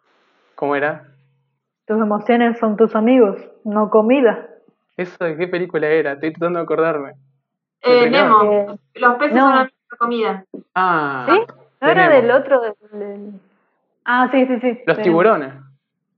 ¿Cómo 0.55 0.77
era? 0.77 1.09
Tus 1.87 2.01
emociones 2.01 2.59
son 2.59 2.77
tus 2.77 2.95
amigos, 2.95 3.37
no 3.65 3.91
comida. 3.91 4.49
¿Eso 4.97 5.25
de 5.25 5.37
qué 5.37 5.49
película 5.49 5.87
era? 5.89 6.13
Estoy 6.13 6.33
tratando 6.33 6.59
de 6.59 6.65
acordarme. 6.65 7.13
Eh. 7.83 8.09
Nemo, 8.11 8.43
Eh, 8.45 8.67
los 8.95 9.15
peces 9.17 9.35
no. 9.35 9.41
son 9.43 9.55
la 9.57 9.65
misma 9.65 9.97
comida. 9.99 10.45
Ah, 10.75 11.27
¿Sí? 11.29 11.41
¿No 11.81 11.89
era 11.91 12.09
del 12.09 12.31
otro? 12.31 12.61
del- 12.61 12.75
del- 12.93 13.41
Ah, 14.05 14.29
sí, 14.31 14.47
sí, 14.47 14.61
sí. 14.61 14.81
los 14.87 14.99
tiburones. 15.01 15.53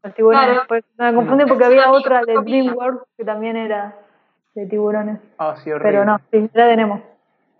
Los 0.04 0.14
tiburones. 0.14 0.46
Claro. 0.48 0.64
Pues, 0.68 0.84
me 0.98 1.14
confundí 1.14 1.44
porque 1.46 1.64
había 1.64 1.90
otra 1.90 2.20
de 2.24 2.34
comida. 2.34 2.62
DreamWorks 2.62 3.04
que 3.16 3.24
también 3.24 3.56
era 3.56 3.96
de 4.54 4.66
tiburones. 4.66 5.18
Ah, 5.38 5.56
sí, 5.56 5.72
horrible. 5.72 5.90
Pero 5.90 6.04
no, 6.04 6.18
sí, 6.30 6.50
Nemo. 6.54 7.02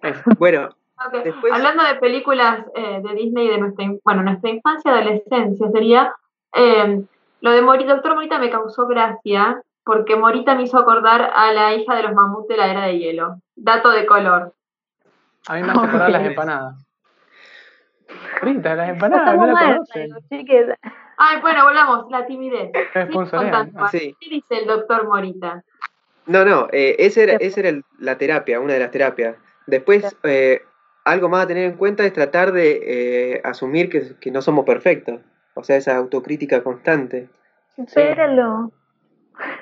Esa. 0.03 0.23
Bueno, 0.39 0.69
Ok, 1.07 1.25
Después- 1.25 1.53
Hablando 1.53 1.83
de 1.83 1.97
películas 1.97 2.61
eh, 2.77 3.01
de 3.03 3.15
Disney 3.15 3.49
de 3.49 3.59
nuestra, 3.59 3.85
bueno, 4.05 4.23
nuestra 4.23 4.49
infancia, 4.51 4.93
adolescencia 4.93 5.69
sería, 5.73 6.15
eh, 6.55 7.05
lo 7.41 7.51
de 7.51 7.63
Morita, 7.63 7.95
Doctor 7.95 8.15
Morita 8.15 8.39
me 8.39 8.49
causó 8.49 8.87
gracia 8.87 9.61
porque 9.85 10.15
Morita 10.15 10.55
me 10.55 10.63
hizo 10.63 10.79
acordar 10.79 11.33
a 11.35 11.53
la 11.53 11.75
hija 11.75 11.97
de 11.97 12.05
los 12.05 12.15
mamuts 12.15 12.47
de 12.49 12.57
la 12.57 12.69
era 12.71 12.83
de 12.87 12.99
hielo. 12.99 13.41
Dato 13.57 13.91
de 13.91 14.07
color. 14.07 14.55
A 15.49 15.55
mí 15.55 15.63
me 15.63 15.71
hace 15.73 15.81
acordar 15.81 16.11
las 16.11 16.25
empanadas. 16.25 16.87
Fritas, 18.41 18.77
las 18.77 18.89
empanadas, 18.91 19.37
no 19.37 19.47
Estamos 19.47 19.61
la 19.61 19.75
conocen. 19.75 20.11
chiques. 20.31 20.67
Ay, 21.17 21.41
bueno, 21.41 21.65
volvamos, 21.65 22.11
la 22.11 22.27
timidez. 22.27 22.71
Sí. 23.91 24.17
¿Qué 24.21 24.31
dice 24.31 24.59
el 24.59 24.67
doctor 24.67 25.07
Morita? 25.07 25.63
no, 26.27 26.45
no, 26.45 26.69
eh, 26.73 26.97
esa 26.99 27.23
era, 27.23 27.35
esa 27.35 27.61
era 27.61 27.69
el- 27.69 27.85
la 27.99 28.17
terapia, 28.19 28.61
una 28.61 28.73
de 28.75 28.79
las 28.81 28.91
terapias. 28.91 29.37
Después, 29.67 30.17
eh, 30.25 30.63
algo 31.05 31.29
más 31.29 31.45
a 31.45 31.47
tener 31.47 31.65
en 31.65 31.77
cuenta 31.77 32.05
es 32.07 32.13
tratar 32.13 32.53
de 32.53 32.81
eh, 33.35 33.41
asumir 33.45 33.91
que, 33.91 34.17
que 34.21 34.31
no 34.31 34.41
somos 34.43 34.65
perfectos. 34.65 35.21
O 35.55 35.63
sea, 35.63 35.77
esa 35.77 35.97
autocrítica 35.97 36.63
constante. 36.63 37.29
Supéralo. 37.77 38.73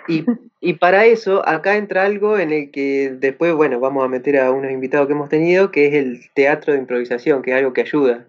Y, 0.06 0.24
y 0.60 0.74
para 0.74 1.06
eso, 1.06 1.46
acá 1.48 1.76
entra 1.76 2.04
algo 2.04 2.38
en 2.38 2.52
el 2.52 2.70
que 2.70 3.10
después, 3.18 3.54
bueno, 3.54 3.80
vamos 3.80 4.04
a 4.04 4.08
meter 4.08 4.38
a 4.38 4.50
unos 4.50 4.70
invitados 4.70 5.06
que 5.06 5.14
hemos 5.14 5.28
tenido, 5.28 5.70
que 5.70 5.86
es 5.88 5.94
el 5.94 6.20
teatro 6.34 6.72
de 6.74 6.78
improvisación, 6.78 7.42
que 7.42 7.52
es 7.52 7.56
algo 7.56 7.72
que 7.72 7.80
ayuda 7.82 8.26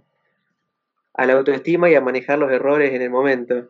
a 1.14 1.26
la 1.26 1.34
autoestima 1.34 1.90
y 1.90 1.96
a 1.96 2.02
manejar 2.02 2.40
los 2.40 2.52
errores 2.52 2.94
en 2.94 3.02
el 3.02 3.10
momento. 3.10 3.68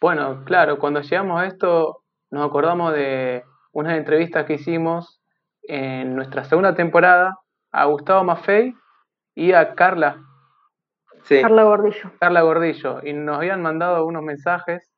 Bueno, 0.00 0.42
claro, 0.44 0.78
cuando 0.78 1.00
llegamos 1.00 1.40
a 1.40 1.46
esto, 1.46 2.02
nos 2.30 2.46
acordamos 2.46 2.92
de 2.92 3.44
unas 3.72 3.96
entrevistas 3.96 4.44
que 4.46 4.54
hicimos 4.54 5.20
en 5.62 6.14
nuestra 6.16 6.44
segunda 6.44 6.74
temporada 6.74 7.38
a 7.72 7.84
Gustavo 7.86 8.24
Maffei 8.24 8.74
y 9.34 9.52
a 9.52 9.74
Carla, 9.74 10.22
Sí. 11.24 11.42
Carla 11.42 11.64
Gordillo. 11.64 12.12
Carla 12.20 12.42
Gordillo, 12.42 13.00
y 13.02 13.12
nos 13.12 13.36
habían 13.38 13.60
mandado 13.60 14.06
unos 14.06 14.22
mensajes 14.22 14.88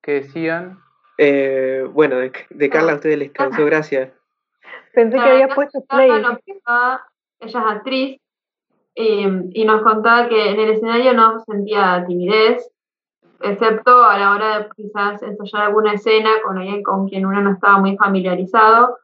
que 0.00 0.12
decían, 0.22 0.78
Eh, 1.18 1.86
bueno, 1.92 2.16
de, 2.16 2.32
de 2.50 2.70
Carla 2.70 2.92
a 2.92 2.94
ustedes 2.96 3.18
les 3.18 3.30
causó 3.32 3.64
gracia. 3.66 4.12
Pensé 4.94 5.16
que 5.18 5.22
No, 5.24 5.30
había 5.30 5.46
no, 5.48 5.54
puesto 5.54 5.84
Carla 5.86 6.06
play. 6.06 6.22
nos 6.22 6.38
contaba- 6.44 7.06
ella 7.40 7.60
es 7.60 7.66
actriz 7.76 8.20
eh, 8.94 9.42
y 9.52 9.64
nos 9.64 9.82
contaba 9.82 10.28
que 10.28 10.50
en 10.50 10.60
el 10.60 10.70
escenario 10.70 11.14
no 11.14 11.40
sentía 11.40 12.04
timidez, 12.06 12.70
excepto 13.40 14.04
a 14.04 14.18
la 14.18 14.32
hora 14.32 14.58
de 14.58 14.68
quizás 14.76 15.22
ensayar 15.22 15.64
alguna 15.66 15.94
escena 15.94 16.30
con 16.44 16.58
alguien 16.58 16.82
con 16.82 17.08
quien 17.08 17.26
uno 17.26 17.40
no 17.40 17.52
estaba 17.52 17.78
muy 17.78 17.96
familiarizado, 17.96 18.98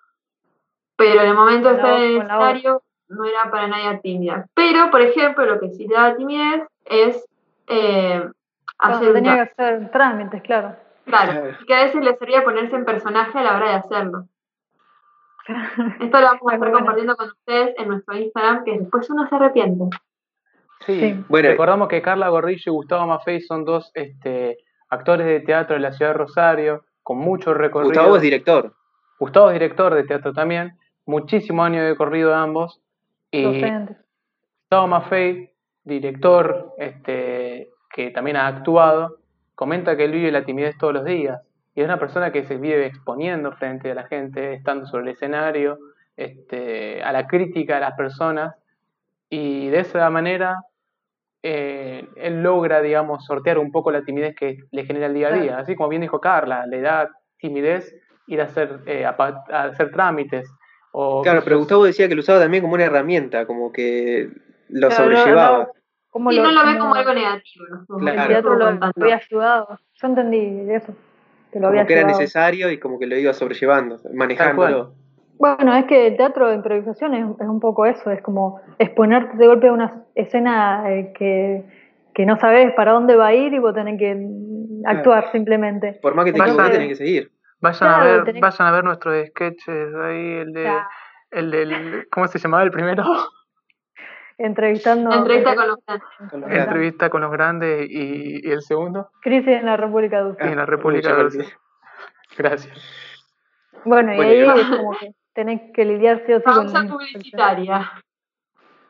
pero 0.97 1.21
en 1.23 1.29
el 1.29 1.35
momento 1.35 1.69
de 1.69 1.75
estar 1.77 1.99
en 1.99 2.03
el 2.03 2.17
escenario 2.19 2.83
no 3.09 3.25
era 3.25 3.51
para 3.51 3.69
nadie 3.69 3.99
tímida. 4.03 4.47
Pero, 4.55 4.91
por 4.91 5.01
ejemplo, 5.01 5.47
lo 5.47 5.59
que 5.59 5.71
sí 5.71 5.87
le 5.87 5.95
da 5.95 6.17
timidez 6.17 6.63
es 6.85 7.27
eh, 7.69 8.29
hacer 8.79 9.13
tenía 9.13 9.35
que 9.35 9.41
hacer 9.41 9.91
trámites, 9.91 10.43
claro. 10.43 10.77
Claro, 11.05 11.33
Claro. 11.33 11.57
y 11.61 11.65
que 11.65 11.75
a 11.75 11.85
veces 11.85 12.05
le 12.05 12.17
servía 12.17 12.45
ponerse 12.45 12.77
en 12.77 12.85
personaje 12.85 13.39
a 13.39 13.43
la 13.43 13.57
hora 13.57 13.69
de 13.71 13.75
hacerlo. 13.77 14.27
Esto 16.01 16.21
lo 16.21 16.27
vamos 16.27 16.43
a 16.51 16.55
estar 16.55 16.73
compartiendo 16.73 17.17
con 17.17 17.29
ustedes 17.29 17.75
en 17.79 17.89
nuestro 17.89 18.17
Instagram, 18.17 18.65
que 18.65 18.79
después 18.79 19.09
uno 19.11 19.27
se 19.29 19.35
arrepiente. 19.35 19.85
Sí, 20.87 21.01
Sí. 21.01 21.25
Bueno, 21.29 21.49
recordamos 21.49 21.89
que 21.89 22.03
Carla 22.03 22.29
Gordillo 22.29 22.63
y 22.67 22.71
Gustavo 22.71 23.07
Maffei 23.07 23.41
son 23.41 23.65
dos 23.65 23.91
este, 23.95 24.59
actores 24.89 25.27
de 25.27 25.41
teatro 25.41 25.75
de 25.75 25.81
la 25.81 25.93
ciudad 25.93 26.13
de 26.13 26.19
Rosario, 26.19 26.85
con 27.03 27.19
mucho 27.19 27.55
recorrido. 27.55 27.91
Gustavo 27.91 28.17
es 28.17 28.23
director. 28.23 28.75
Gustavo 29.19 29.49
es 29.51 29.55
director 29.55 29.95
de 29.95 30.05
teatro 30.05 30.33
también, 30.33 30.79
muchísimos 31.07 31.67
años 31.67 31.85
de 31.85 31.97
corrido 31.97 32.35
ambos. 32.35 32.81
Y 33.31 33.43
Docentes. 33.43 33.97
Gustavo 34.63 34.87
Maffei, 34.87 35.51
director 35.83 36.75
este, 36.79 37.71
que 37.91 38.11
también 38.11 38.37
ha 38.37 38.47
actuado, 38.47 39.17
comenta 39.55 39.97
que 39.97 40.05
él 40.05 40.13
vive 40.13 40.31
la 40.31 40.45
timidez 40.45 40.77
todos 40.79 40.95
los 40.95 41.05
días. 41.05 41.41
Y 41.79 41.81
es 41.81 41.85
una 41.85 42.01
persona 42.01 42.33
que 42.33 42.43
se 42.45 42.57
vive 42.57 42.87
exponiendo 42.87 43.53
frente 43.53 43.93
a 43.93 43.95
la 43.95 44.03
gente, 44.09 44.53
estando 44.55 44.85
sobre 44.89 45.05
el 45.05 45.09
escenario, 45.11 45.79
este, 46.17 47.01
a 47.05 47.13
la 47.13 47.29
crítica 47.29 47.75
de 47.77 47.81
las 47.83 47.93
personas. 47.95 48.57
Y 49.31 49.69
de 49.69 49.79
esa 49.79 50.11
manera 50.11 50.57
eh, 51.41 52.09
él 52.17 52.43
logra, 52.43 52.81
digamos, 52.83 53.25
sortear 53.25 53.59
un 53.59 53.71
poco 53.71 53.93
la 53.93 54.03
timidez 54.03 54.35
que 54.35 54.57
le 54.73 54.87
genera 54.87 55.07
el 55.07 55.15
día 55.15 55.29
a 55.29 55.33
día. 55.41 55.59
Así 55.59 55.77
como 55.77 55.89
bien 55.89 56.03
dijo 56.03 56.21
Carla, 56.21 56.67
le 56.67 56.81
da 56.81 57.11
timidez 57.39 57.95
ir 58.27 58.41
a 58.41 58.47
hacer, 58.47 58.81
eh, 58.87 59.07
a, 59.07 59.17
pa- 59.17 59.45
a 59.49 59.63
hacer 59.67 59.93
trámites. 59.93 60.51
O, 60.91 61.23
Claro, 61.23 61.43
pero 61.45 61.59
Gustavo 61.59 61.85
decía 61.85 62.09
que 62.09 62.17
lo 62.17 62.23
usaba 62.23 62.41
también 62.41 62.61
como 62.65 62.75
una 62.75 62.87
herramienta, 62.87 63.47
como 63.47 63.71
que 63.71 64.31
lo 64.69 64.89
Claro, 64.89 65.05
sobrellevaba. 65.05 65.59
no, 65.59 65.69
¿cómo 66.11 66.33
Y 66.33 66.41
no 66.41 66.51
lo 66.51 66.67
ve 66.67 66.77
como 66.77 66.97
algo 66.97 67.15
negativo. 67.15 67.67
¿no? 67.71 67.87
Como 67.87 67.99
Claro. 68.01 68.21
El 68.23 68.29
teatro 68.29 68.57
lo 68.57 68.67
había 68.97 69.15
ayudado. 69.15 69.79
Yo 69.95 70.09
entendí 70.09 70.73
eso. 70.73 70.93
Que 71.53 71.61
lo 71.61 71.69
había 71.69 71.81
Como 71.83 71.89
que 71.89 71.95
era 71.95 72.07
necesario 72.07 72.71
y 72.71 72.79
como 72.79 72.99
que 72.99 73.07
lo 73.07 73.17
iba 73.17 73.33
sobrellevando, 73.33 73.99
manejándolo. 74.13 74.95
Bueno, 75.39 75.75
es 75.77 75.85
que 75.87 76.09
el 76.09 76.17
teatro 76.17 76.49
de 76.49 76.57
improvisación 76.57 77.15
es, 77.15 77.25
es 77.41 77.47
un 77.47 77.61
poco 77.61 77.87
eso, 77.87 78.11
es 78.11 78.21
como 78.23 78.61
exponerte 78.79 79.37
de 79.37 79.47
golpe 79.47 79.69
a 79.69 79.73
una 79.73 80.03
escena 80.15 80.83
eh, 80.93 81.13
que, 81.17 81.65
que 82.13 82.27
no 82.27 82.39
sabes 82.41 82.73
para 82.75 82.93
dónde 82.93 83.15
va 83.15 83.29
a 83.29 83.35
ir 83.35 83.53
y 83.55 83.59
vos 83.61 83.73
tenés 83.73 83.99
que 83.99 84.17
actuar 84.85 85.31
simplemente. 85.31 85.99
Por 86.03 86.15
más 86.15 86.25
que 86.25 86.33
te 86.33 86.39
equivoques, 86.39 86.71
tenés 86.73 86.89
que 86.89 86.95
seguir. 86.97 87.31
Vayan, 87.61 87.89
a 87.91 88.05
ver, 88.05 88.25
tenés- 88.25 88.41
vayan 88.41 88.69
a 88.69 88.73
ver 88.73 88.85
nuestros 88.85 89.27
sketches 89.29 89.95
ahí, 90.03 90.33
el 90.39 90.53
de, 90.53 90.73
el 91.31 91.51
del, 91.51 92.09
¿cómo 92.11 92.27
se 92.27 92.39
llamaba 92.39 92.63
el 92.65 92.71
primero? 92.71 93.05
Entrevistando. 94.39 95.13
Entrevista 95.13 95.55
con 95.57 95.69
los 95.69 95.79
grandes. 95.87 96.09
Con 96.31 96.41
los. 96.41 96.51
Entrevista 96.51 97.11
con 97.11 97.21
los 97.23 97.31
grandes 97.33 97.87
y, 97.91 98.49
y 98.49 98.51
el 98.51 98.63
segundo 98.63 99.11
Crisis 99.21 99.49
en 99.49 99.67
la 99.67 99.77
República 99.77 100.23
de 100.25 100.35
en 100.51 100.57
la 100.57 100.67
República 100.67 101.13
Rusia. 101.15 101.45
Gracias. 102.37 102.79
Bueno, 103.85 104.13
y 104.13 104.17
Bueno, 104.17 104.31
ahí 104.53 104.59
y 104.59 104.61
es 104.61 104.77
como 104.77 104.97
que 104.99 105.11
tenés 105.35 105.61
que 105.75 105.85
lidiar 105.85 106.23
sí 106.27 106.33
o 106.33 106.39
sí 106.39 106.45
con 106.45 106.55
Pausa 106.73 106.87
publicitaria. 106.89 107.93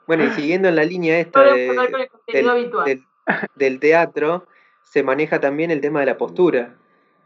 Bueno, 0.06 0.24
y 0.24 0.28
siguiendo 0.30 0.68
en 0.68 0.76
la 0.76 0.84
línea 0.84 1.18
esta 1.20 1.42
de- 1.42 1.98
del, 2.32 2.70
del- 2.84 3.02
del 3.56 3.80
teatro, 3.80 4.46
se 4.84 5.02
maneja 5.02 5.38
también 5.40 5.70
el 5.70 5.80
tema 5.82 6.00
de 6.00 6.06
la 6.06 6.16
postura, 6.16 6.74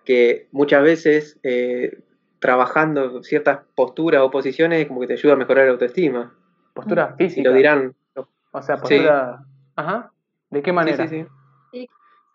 que 0.04 0.48
muchas 0.50 0.82
veces 0.82 1.38
eh, 1.44 1.98
trabajando 2.40 3.22
ciertas 3.22 3.60
posturas 3.76 4.22
o 4.22 4.30
posiciones 4.32 4.86
como 4.88 5.00
que 5.00 5.06
te 5.06 5.12
ayuda 5.12 5.34
a 5.34 5.36
mejorar 5.36 5.66
la 5.66 5.72
autoestima. 5.72 6.34
Postura 6.74 7.14
Y 7.18 7.24
física. 7.24 7.48
lo 7.50 7.54
dirán. 7.54 7.94
O 8.53 8.62
sea, 8.62 8.76
Sí. 8.76 8.82
postura. 8.82 9.44
Ajá. 9.76 10.11
¿De 10.50 10.62
qué 10.62 10.70
Sí, 10.70 10.74
manera? 10.74 11.07
sí, 11.09 11.26
sí. 11.72 11.88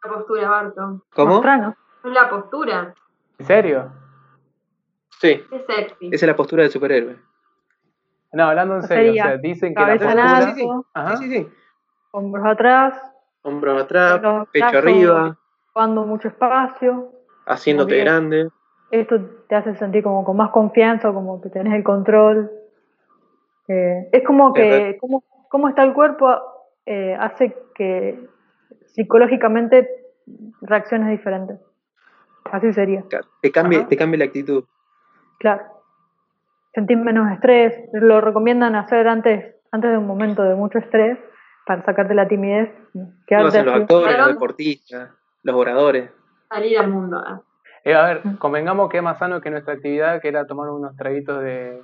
La 0.04 0.12
postura, 0.14 0.50
Barto. 0.50 1.02
¿Cómo? 1.14 1.34
Mostranos. 1.36 1.76
La 2.04 2.30
postura. 2.30 2.94
¿En 3.40 3.46
serio? 3.46 3.92
Sí, 5.20 5.44
Es 5.52 5.66
sexy. 5.66 6.08
esa 6.08 6.26
es 6.26 6.28
la 6.28 6.36
postura 6.36 6.64
del 6.64 6.72
superhéroe. 6.72 7.18
No, 8.34 8.44
hablando 8.46 8.76
en 8.76 8.84
serio. 8.84 9.06
Sería 9.14 9.24
o 9.24 9.28
sea, 9.28 9.38
dicen 9.38 9.74
que 9.76 9.82
la 9.82 9.94
postura. 9.98 10.42
sí, 10.42 10.52
sí. 10.56 10.62
alto, 10.62 10.86
Ajá. 10.94 11.18
Sí, 11.18 11.24
sí, 11.30 11.38
sí. 11.38 11.50
hombros 12.12 12.46
atrás, 12.46 13.02
Hombros 13.44 13.82
atrás, 13.84 14.20
pecho 14.52 14.66
brazos. 14.66 14.76
arriba, 14.76 15.38
ocupando 15.68 16.06
mucho 16.06 16.28
espacio. 16.28 17.12
haciéndote 17.46 17.94
bien. 17.94 18.06
grande. 18.06 18.50
Esto 18.92 19.20
te 19.48 19.56
hace 19.56 19.76
sentir 19.76 20.04
como 20.04 20.24
con 20.26 20.36
más 20.38 20.50
confianza, 20.52 21.12
como 21.14 21.42
que 21.42 21.50
tenés 21.50 21.74
el 21.74 21.84
control. 21.84 22.52
Eh, 23.68 24.10
es 24.12 24.24
como 24.26 24.54
que 24.54 24.98
cómo, 25.00 25.24
cómo 25.50 25.70
está 25.70 25.84
el 25.84 25.94
cuerpo 25.94 26.36
eh, 26.86 27.16
hace 27.20 27.56
que 27.76 28.20
psicológicamente 28.88 29.90
reacciones 30.62 31.10
diferentes. 31.10 31.60
Así 32.52 32.72
sería, 32.74 33.04
Te 33.42 33.52
cambia, 33.52 33.80
Ajá. 33.80 33.88
te 33.90 33.98
cambia 33.98 34.20
la 34.20 34.26
actitud. 34.26 34.64
claro. 35.40 35.64
Sentir 36.74 36.98
menos 36.98 37.32
estrés, 37.32 37.74
lo 37.94 38.22
recomiendan 38.22 38.76
hacer 38.76 39.08
antes, 39.08 39.56
antes 39.72 39.90
de 39.90 39.98
un 39.98 40.06
momento 40.06 40.44
de 40.44 40.54
mucho 40.54 40.78
estrés 40.78 41.18
para 41.66 41.84
sacarte 41.84 42.14
la 42.14 42.28
timidez. 42.28 42.72
Lo 42.94 43.08
quedarte 43.26 43.48
hacen 43.48 43.66
los 43.66 43.76
actores, 43.76 44.16
los 44.16 44.28
deportistas, 44.28 45.10
los 45.42 45.56
oradores. 45.56 46.12
Salir 46.50 46.78
al 46.78 46.90
mundo. 46.90 47.20
¿eh? 47.20 47.42
Eh, 47.84 47.96
a 47.96 48.06
ver, 48.06 48.22
convengamos 48.38 48.90
que 48.90 48.98
es 48.98 49.04
más 49.04 49.18
sano 49.18 49.42
que 49.42 49.50
nuestra 49.50 49.74
actividad, 49.74 50.22
que 50.22 50.28
era 50.28 50.46
tomar 50.46 50.70
unos 50.70 50.96
traguitos 50.96 51.42
de, 51.42 51.82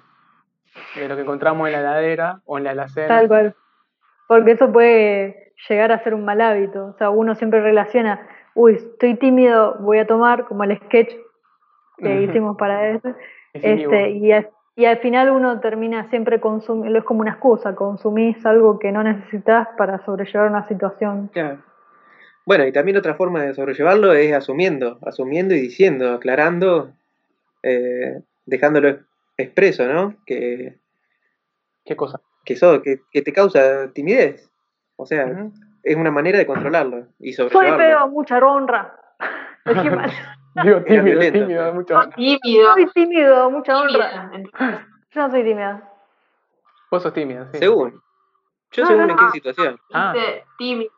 de 0.95 1.07
lo 1.07 1.15
que 1.15 1.21
encontramos 1.21 1.67
en 1.67 1.73
la 1.73 1.79
heladera 1.79 2.41
o 2.45 2.57
en 2.57 2.63
la 2.65 2.71
alacena. 2.71 3.07
Tal 3.07 3.27
cual. 3.27 3.55
Porque 4.27 4.51
eso 4.51 4.71
puede 4.71 5.53
llegar 5.69 5.91
a 5.91 6.03
ser 6.03 6.13
un 6.13 6.25
mal 6.25 6.41
hábito. 6.41 6.87
O 6.87 6.93
sea, 6.97 7.09
uno 7.09 7.35
siempre 7.35 7.61
relaciona, 7.61 8.27
uy, 8.55 8.73
estoy 8.75 9.15
tímido, 9.15 9.75
voy 9.79 9.99
a 9.99 10.07
tomar, 10.07 10.45
como 10.45 10.63
el 10.63 10.77
sketch 10.77 11.13
que 11.97 12.21
hicimos 12.23 12.57
para 12.57 12.89
eso. 12.89 13.13
Este, 13.53 14.09
y, 14.11 14.31
a- 14.31 14.49
y 14.75 14.85
al 14.85 14.97
final 14.97 15.29
uno 15.29 15.59
termina 15.59 16.09
siempre 16.09 16.39
consumiendo, 16.39 16.97
es 16.97 17.05
como 17.05 17.21
una 17.21 17.31
excusa, 17.31 17.75
consumís 17.75 18.43
algo 18.45 18.79
que 18.79 18.91
no 18.91 19.03
necesitas 19.03 19.67
para 19.77 20.03
sobrellevar 20.03 20.49
una 20.49 20.67
situación. 20.67 21.29
Claro. 21.31 21.59
Bueno, 22.45 22.65
y 22.65 22.71
también 22.73 22.97
otra 22.97 23.13
forma 23.13 23.43
de 23.43 23.53
sobrellevarlo 23.53 24.11
es 24.13 24.33
asumiendo, 24.33 24.97
asumiendo 25.05 25.53
y 25.53 25.61
diciendo, 25.61 26.11
aclarando, 26.13 26.91
eh, 27.61 28.21
dejándolo 28.45 28.97
expreso, 29.37 29.85
¿no? 29.85 30.15
Que, 30.25 30.79
¿Qué 31.85 31.95
cosa? 31.95 32.21
que, 32.45 32.53
eso, 32.53 32.81
que, 32.81 33.01
que 33.11 33.21
te 33.21 33.31
causa 33.33 33.91
timidez. 33.93 34.49
O 34.95 35.05
sea, 35.05 35.49
es 35.83 35.95
una 35.95 36.11
manera 36.11 36.37
de 36.37 36.45
controlarlo 36.45 37.07
y 37.19 37.33
Soy 37.33 37.49
sobrellevarlo. 37.49 37.83
feo, 37.83 38.07
mucha 38.09 38.37
honra. 38.39 38.95
Lo 39.65 39.73
dije 39.73 39.89
mal. 39.95 40.11
Digo, 40.63 40.83
tímido, 40.83 41.19
tímido, 41.31 41.73
mucho. 41.73 41.93
No, 41.95 42.09
tímido. 42.09 42.73
Soy 42.73 42.85
tímido, 42.93 43.49
mucha 43.49 43.79
honra. 43.81 44.29
tímida. 44.31 44.87
Yo 45.11 45.21
no 45.21 45.29
soy 45.31 45.43
tímida. 45.43 45.89
Vos 46.91 47.01
sos 47.03 47.13
tímido, 47.13 47.47
sí. 47.51 47.57
Según. 47.59 48.01
Yo 48.71 48.83
No, 48.83 48.87
según 48.87 49.07
no, 49.07 49.11
en 49.11 49.17
qué 49.17 49.23
no. 49.23 49.31
situación. 49.31 49.79
Ah. 49.93 50.13
tímido. 50.57 50.91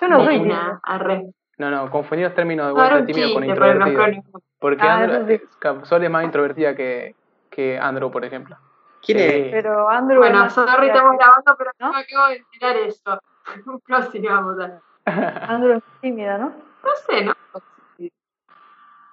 Yo 0.00 0.08
no 0.08 0.24
soy 0.24 0.38
tímida. 0.38 0.80
arre. 0.82 1.32
No, 1.58 1.70
no, 1.70 1.90
confundí 1.90 2.22
los 2.24 2.34
términos 2.34 2.66
de 2.66 2.72
No 2.72 2.78
vuelta 2.78 2.96
un 2.98 3.06
tímido 3.06 3.32
con 3.32 3.40
no 3.46 3.48
introvertido. 3.48 4.22
Porque 4.58 4.82
Ah, 4.82 5.24
sí. 5.26 5.32
eh, 5.34 5.40
Sol 5.84 6.02
es 6.04 6.10
más 6.10 6.24
introvertida 6.24 6.74
que, 6.74 7.14
que 7.50 7.78
Andrew, 7.78 8.10
por 8.10 8.24
ejemplo. 8.24 8.56
¿Quién 9.02 9.18
Sí. 9.18 9.24
es? 9.24 9.52
Pero 9.52 9.88
Andrew. 9.88 10.18
Bueno, 10.20 10.48
sorry, 10.50 10.88
estamos 10.88 11.16
grabando, 11.18 11.54
pero 11.56 11.70
¿No? 11.78 11.86
no 11.88 11.92
me 11.92 12.00
acabo 12.00 12.28
de 12.28 12.36
enterar 12.36 12.76
eso. 12.78 13.20
Prosigamos. 13.86 14.56
No 14.56 14.80
Andrew 15.06 15.76
es 15.76 15.82
tímida, 16.00 16.38
¿no? 16.38 16.52
sé, 17.08 17.24
¿no? 17.24 17.32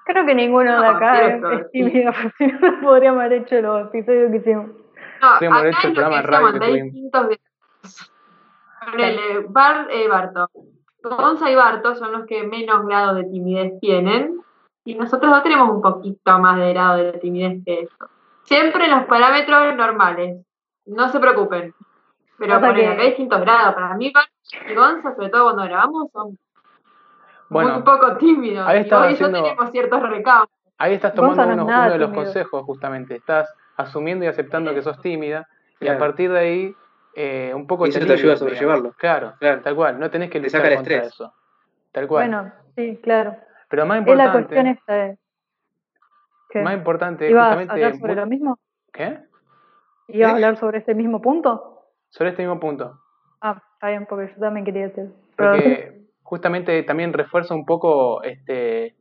Creo 0.05 0.25
que 0.25 0.33
ninguno 0.35 0.81
de 0.81 0.87
No, 0.87 0.95
acá 0.95 1.15
sí, 1.15 1.25
es, 1.25 1.59
sí. 1.59 1.69
tímido, 1.71 2.11
porque 2.21 2.33
si 2.37 2.47
no, 2.47 2.71
no 2.71 2.81
podríamos 2.81 3.19
haber 3.23 3.41
hecho 3.43 3.61
los 3.61 3.87
episodios 3.87 4.31
que 4.31 4.37
hicimos. 4.37 4.65
No, 5.21 5.29
Podríamos 5.33 5.59
haber 5.59 5.73
hecho 5.75 5.87
el 5.87 5.93
programa 5.93 6.15
de 6.17 6.21
radio 6.23 6.59
que 6.59 6.65
hay 6.65 6.81
distintos. 6.81 7.37
Ponele, 8.91 9.45
Bar, 9.49 9.87
eh, 9.91 10.07
Barto. 10.07 10.49
Gonza 11.03 11.49
y 11.49 11.55
Barto 11.55 11.95
son 11.95 12.11
los 12.11 12.25
que 12.25 12.43
menos 12.43 12.85
grado 12.85 13.15
de 13.15 13.23
timidez 13.25 13.73
tienen. 13.79 14.41
Y 14.83 14.95
nosotros 14.95 15.29
no 15.31 15.41
tenemos 15.43 15.69
un 15.69 15.81
poquito 15.81 16.39
más 16.39 16.57
de 16.57 16.73
grado 16.73 16.97
de 16.97 17.13
timidez 17.13 17.63
que 17.65 17.81
eso. 17.81 18.09
Siempre 18.43 18.85
en 18.85 18.91
los 18.91 19.05
parámetros 19.05 19.75
normales. 19.75 20.43
No 20.85 21.09
se 21.09 21.19
preocupen. 21.19 21.73
Pero 22.39 22.59
ponele, 22.59 22.81
que- 22.81 22.87
acá 22.87 23.01
hay 23.03 23.07
distintos 23.09 23.41
grados. 23.41 23.75
Para 23.75 23.95
mí, 23.95 24.11
Barto 24.11 24.31
y 24.69 24.73
Gonza, 24.73 25.13
sobre 25.15 25.29
todo 25.29 25.43
cuando 25.43 25.63
grabamos, 25.63 26.11
son 26.11 26.37
Bueno, 27.49 27.73
muy 27.75 27.83
poco 27.83 28.17
tímidos. 28.17 28.67
ahí 28.67 28.79
y 28.79 28.81
estaba 28.81 29.07
vos 29.07 29.13
y 29.15 29.17
yo 29.21 29.31
tenemos 29.31 29.71
ciertos 29.71 30.01
recaudos. 30.01 30.49
ahí 30.79 30.95
estás 30.95 31.13
tomando 31.13 31.43
uno, 31.43 31.55
nada 31.65 31.83
uno 31.83 31.91
de 31.93 31.97
los 31.99 32.09
tímido. 32.09 32.23
consejos, 32.25 32.63
justamente. 32.65 33.15
Estás 33.15 33.53
asumiendo 33.77 34.25
y 34.25 34.27
aceptando 34.29 34.73
que 34.73 34.81
sos 34.81 34.99
tímida 35.01 35.47
y 35.79 35.87
a 35.87 35.99
partir 35.99 36.31
de 36.31 36.39
ahí 36.39 36.75
eh, 37.15 37.51
un 37.53 37.67
poco 37.67 37.85
Y 37.85 37.89
eso 37.89 37.99
te 38.05 38.13
ayuda 38.13 38.33
a 38.33 38.37
sobrellevarlo. 38.37 38.93
Claro, 38.93 39.33
Claro. 39.39 39.61
tal 39.61 39.75
cual. 39.75 39.99
No 39.99 40.09
tenés 40.09 40.29
que 40.29 40.39
Te 40.39 40.45
luchar 40.45 40.61
saca 40.61 40.69
el 40.69 40.75
contra 40.77 40.93
estrés. 40.95 41.13
eso. 41.13 41.33
Tal 41.91 42.07
cual. 42.07 42.27
Bueno, 42.29 42.53
sí, 42.75 42.99
claro. 43.03 43.35
Pero 43.69 43.85
más 43.85 43.99
Es 43.99 44.05
la 44.05 44.11
importante, 44.13 44.47
cuestión 44.47 44.67
esta 44.67 44.93
de... 44.93 45.17
¿Qué? 46.49 46.61
más 46.61 46.73
importante 46.73 47.29
¿Ibas 47.29 47.43
a 47.43 47.45
justamente... 47.49 47.73
hablar 47.73 47.99
sobre 47.99 48.15
lo 48.15 48.25
mismo? 48.27 48.59
¿Qué? 48.93 49.19
¿Ibas 50.09 50.27
a 50.27 50.31
¿Eh? 50.31 50.35
hablar 50.35 50.57
sobre 50.57 50.77
este 50.79 50.93
mismo 50.95 51.21
punto? 51.21 51.85
Sobre 52.09 52.31
este 52.31 52.41
mismo 52.43 52.59
punto. 52.59 52.99
Ah, 53.41 53.61
está 53.73 53.87
bien, 53.89 54.05
porque 54.09 54.33
yo 54.33 54.39
también 54.39 54.65
quería 54.65 54.87
decir. 54.89 55.09
Pero 55.37 55.51
Porque 55.53 56.01
justamente 56.23 56.83
también 56.83 57.13
refuerza 57.13 57.53
un 57.55 57.65
poco 57.65 58.21
este 58.23 58.95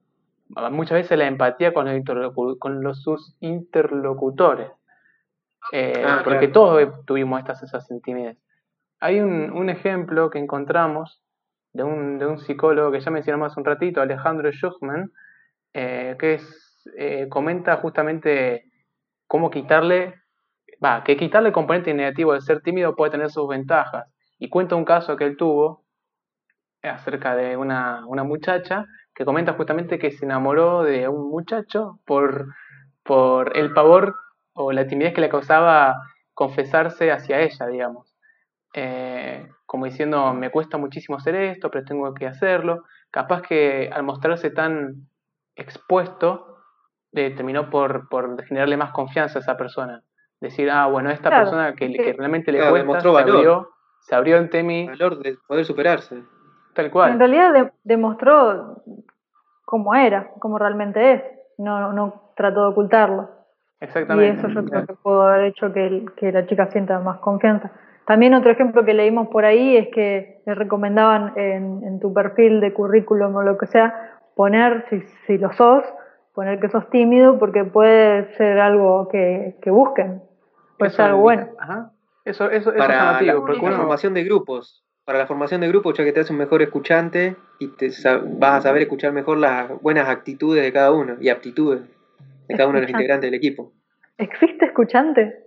muchas 0.73 0.97
veces 0.99 1.17
la 1.19 1.27
empatía 1.29 1.73
con 1.73 1.87
los, 1.87 1.95
interlocu- 1.95 2.59
con 2.59 2.83
los 2.83 3.03
sus 3.03 3.37
interlocutores. 3.41 4.69
Eh, 5.73 6.05
Ah, 6.07 6.21
porque 6.25 6.51
claro. 6.51 6.53
todos 6.53 7.07
tuvimos 7.07 7.39
esta 7.41 7.55
sensación 7.55 7.99
de 7.99 8.03
timidez. 8.03 8.39
Hay 9.01 9.21
un, 9.21 9.51
un 9.53 9.71
ejemplo 9.71 10.31
que 10.31 10.39
encontramos 10.39 11.23
de 11.73 11.85
un, 11.85 12.19
de 12.19 12.27
un 12.27 12.39
psicólogo 12.39 12.91
que 12.91 13.01
ya 13.01 13.11
mencionamos 13.11 13.53
hace 13.53 13.61
un 13.61 13.67
ratito, 13.67 14.01
Alejandro 14.01 14.51
Schuchman, 14.51 15.11
eh, 15.73 16.17
que 16.19 16.35
es, 16.35 16.83
eh, 16.99 17.29
comenta 17.29 17.77
justamente 17.77 18.65
cómo 19.27 19.51
quitarle, 19.51 20.15
va, 20.85 21.05
que 21.05 21.17
quitarle 21.17 21.49
el 21.49 21.55
componente 21.55 21.95
negativo 21.95 22.33
de 22.33 22.41
ser 22.41 22.61
tímido 22.63 22.97
puede 22.97 23.13
tener 23.13 23.31
sus 23.31 23.49
ventajas. 23.49 24.07
Y 24.39 24.49
cuenta 24.49 24.75
un 24.75 24.85
caso 24.85 25.17
que 25.17 25.25
él 25.25 25.37
tuvo 25.37 25.85
acerca 26.83 27.37
de 27.37 27.57
una, 27.57 28.05
una 28.07 28.25
muchacha 28.25 28.87
que 29.15 29.25
comenta 29.25 29.53
justamente 29.53 29.99
que 29.99 30.11
se 30.11 30.25
enamoró 30.25 30.83
de 30.83 31.07
un 31.09 31.31
muchacho 31.31 32.01
por, 32.07 32.47
por 33.05 33.57
el 33.57 33.73
pavor 33.73 34.17
o 34.63 34.73
la 34.73 34.87
timidez 34.87 35.15
que 35.15 35.21
le 35.23 35.29
causaba 35.29 35.97
confesarse 36.35 37.11
hacia 37.13 37.41
ella, 37.41 37.67
digamos. 37.67 38.15
Eh, 38.75 39.49
como 39.67 39.87
diciendo, 39.87 40.33
me 40.35 40.51
cuesta 40.51 40.79
muchísimo 40.79 41.17
hacer 41.19 41.35
esto, 41.35 41.71
pero 41.71 41.85
tengo 41.85 42.13
que 42.15 42.27
hacerlo. 42.27 42.85
Capaz 43.11 43.43
que 43.43 43.91
al 43.93 44.03
mostrarse 44.03 44.51
tan 44.51 45.09
expuesto, 45.57 46.57
eh, 47.13 47.31
terminó 47.35 47.71
por, 47.71 48.09
por 48.09 48.43
generarle 48.45 48.77
más 48.77 48.93
confianza 48.93 49.39
a 49.39 49.43
esa 49.43 49.57
persona. 49.57 50.03
Decir, 50.41 50.71
ah, 50.71 50.87
bueno, 50.87 51.11
esta 51.11 51.29
Claro, 51.31 51.45
persona 51.45 51.75
que, 51.75 51.93
que- 51.93 52.03
que 52.03 52.13
realmente 52.15 52.53
le 52.53 52.59
Claro, 52.59 52.73
cuesta, 52.73 52.87
demostró 52.87 53.11
se 53.11 53.15
valor. 53.23 53.37
abrió, 53.37 53.69
se 54.01 54.15
abrió 54.15 54.39
ante 54.39 54.63
mí, 54.63 54.87
valor 54.87 55.19
de 55.19 55.37
poder 55.47 55.65
superarse. 55.65 56.23
tal 56.75 56.91
cual. 56.91 57.13
En 57.13 57.19
realidad 57.19 57.53
de- 57.53 57.73
demostró 57.83 58.83
cómo 59.65 59.95
era, 59.95 60.31
cómo 60.39 60.57
realmente 60.59 61.13
es. 61.15 61.23
No, 61.59 61.93
no 61.93 62.33
trató 62.37 62.63
de 62.63 62.69
ocultarlo. 62.69 63.29
Y 63.81 63.85
Exactamente. 63.85 64.39
eso 64.39 64.49
yo 64.49 64.65
creo 64.65 64.87
que 64.87 64.95
pudo 64.95 65.23
haber 65.23 65.47
hecho 65.47 65.73
que, 65.73 65.87
el- 65.87 66.13
que 66.17 66.31
la 66.33 66.47
chica 66.47 66.67
sienta 66.71 66.99
más 67.01 67.19
confianza. 67.21 67.71
También 68.07 68.35
otro 68.35 68.51
ejemplo 68.51 68.85
que 68.85 68.93
leímos 68.95 69.29
por 69.29 69.45
ahí 69.45 69.77
es 69.77 69.89
que 69.89 70.43
le 70.45 70.55
recomendaban 70.55 71.33
en, 71.37 71.83
en 71.85 72.01
tu 72.01 72.13
perfil 72.13 72.61
de 72.61 72.73
currículum 72.73 73.35
o 73.37 73.43
lo 73.43 73.57
que 73.57 73.67
sea, 73.67 74.19
poner, 74.35 74.85
si, 74.91 75.01
si 75.27 75.39
lo 75.39 75.53
sos, 75.53 75.85
poner 76.35 76.59
que 76.61 76.69
sos 76.69 76.89
tímido 76.91 77.39
porque 77.39 77.65
puede 77.65 78.35
ser 78.37 78.59
algo 78.61 79.09
que, 79.09 79.57
que 79.63 79.71
busquen. 79.71 80.23
Puede 80.79 80.89
Eso 80.89 80.97
ser 80.97 81.07
algo 81.07 81.19
es- 81.19 81.23
bueno. 81.39 81.47
Ajá. 81.59 81.91
Eso, 82.25 82.51
eso, 82.51 82.71
eso 82.71 82.71
es 82.73 82.77
Para 82.77 82.97
la, 82.97 83.05
llamativo, 83.21 83.41
porque 83.47 83.57
la 83.63 83.69
uno- 83.69 83.77
formación 83.79 84.15
de 84.15 84.25
grupos. 84.25 84.85
Para 85.07 85.19
la 85.19 85.27
formación 85.27 85.61
de 85.63 85.69
grupos, 85.69 85.97
ya 85.97 86.05
que 86.05 86.13
te 86.13 86.21
hace 86.21 86.33
un 86.33 86.39
mejor 86.39 86.61
escuchante 86.63 87.35
y 87.59 87.69
te 87.69 87.89
vas 88.39 88.53
a 88.59 88.61
saber 88.61 88.83
escuchar 88.83 89.13
mejor 89.13 89.39
las 89.39 89.81
buenas 89.81 90.09
actitudes 90.09 90.63
de 90.63 90.73
cada 90.73 90.93
uno 90.93 91.15
y 91.21 91.31
aptitudes 91.31 91.81
de 92.51 92.57
cada 92.57 92.69
uno 92.69 92.77
de 92.79 92.83
los 92.83 92.91
integrantes 92.91 93.31
del 93.31 93.35
equipo. 93.35 93.73
¿Existe 94.19 94.67
escuchante? 94.67 95.45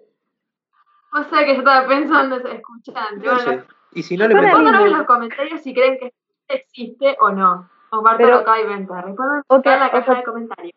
O 1.13 1.23
sea 1.23 1.45
que 1.45 1.53
yo 1.53 1.59
estaba 1.59 1.87
pensando 1.87 2.37
en 2.37 2.47
escuchante. 2.57 3.15
No 3.25 3.33
Bueno, 3.35 3.39
sé. 3.39 3.63
Y 3.93 4.03
si 4.03 4.17
no 4.17 4.27
metes- 4.27 4.41
Respóndanos 4.41 4.85
en 4.85 4.91
los 4.97 5.03
comentarios 5.05 5.61
si 5.61 5.73
creen 5.73 5.97
que 5.99 6.13
existe 6.47 7.15
o 7.19 7.29
no. 7.29 7.69
O 7.91 8.01
Marta 8.01 8.17
Pero- 8.17 8.31
lo 8.31 8.39
acaba 8.41 8.57
de 8.57 8.63
inventar. 8.63 9.05
En 9.07 9.15
la 9.15 9.91
caja 9.91 9.97
otra- 9.99 10.15
de 10.15 10.23
comentarios. 10.23 10.73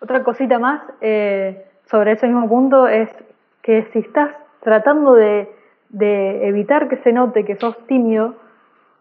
Otra 0.00 0.24
cosita 0.24 0.58
más 0.58 0.82
eh, 1.00 1.68
sobre 1.86 2.12
ese 2.12 2.26
mismo 2.26 2.48
punto 2.48 2.86
es 2.88 3.08
que 3.62 3.88
si 3.92 4.00
estás 4.00 4.34
tratando 4.62 5.14
de, 5.14 5.48
de 5.90 6.48
evitar 6.48 6.88
que 6.88 6.96
se 6.98 7.12
note 7.12 7.44
que 7.44 7.56
sos 7.56 7.76
tímido, 7.86 8.34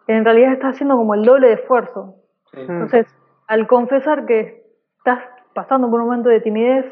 en 0.07 0.23
realidad 0.23 0.53
estás 0.53 0.75
haciendo 0.75 0.95
como 0.95 1.15
el 1.15 1.23
doble 1.25 1.47
de 1.47 1.53
esfuerzo. 1.53 2.15
Sí. 2.53 2.59
Entonces, 2.61 3.07
al 3.47 3.65
confesar 3.67 4.25
que 4.27 4.63
estás 4.99 5.19
pasando 5.55 5.89
por 5.89 6.01
un 6.01 6.07
momento 6.07 6.29
de 6.29 6.41
timidez, 6.41 6.85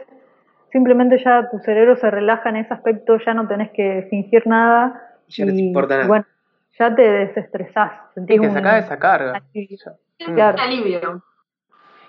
simplemente 0.72 1.22
ya 1.24 1.49
tu 1.51 1.59
cerebro 1.59 1.95
se 1.97 2.09
relaja 2.09 2.49
en 2.49 2.55
ese 2.55 2.74
aspecto, 2.74 3.18
ya 3.24 3.36
no 3.36 3.47
tenés 3.47 3.70
que 3.72 4.07
fingir 4.09 4.47
nada. 4.47 5.20
Ya 5.28 5.45
no 5.45 5.51
te 5.51 5.59
importa 5.59 5.95
nada. 5.97 6.07
Bueno, 6.07 6.26
ya 6.80 6.95
te 6.95 7.01
desestresás. 7.03 7.91
Sentís 8.16 8.39
que 8.41 8.47
un- 8.47 8.53
sacás 8.53 8.86
esa 8.86 8.97
carga. 8.97 9.34
Claro. 10.18 10.55
un 10.55 10.59
alivio. 10.61 11.24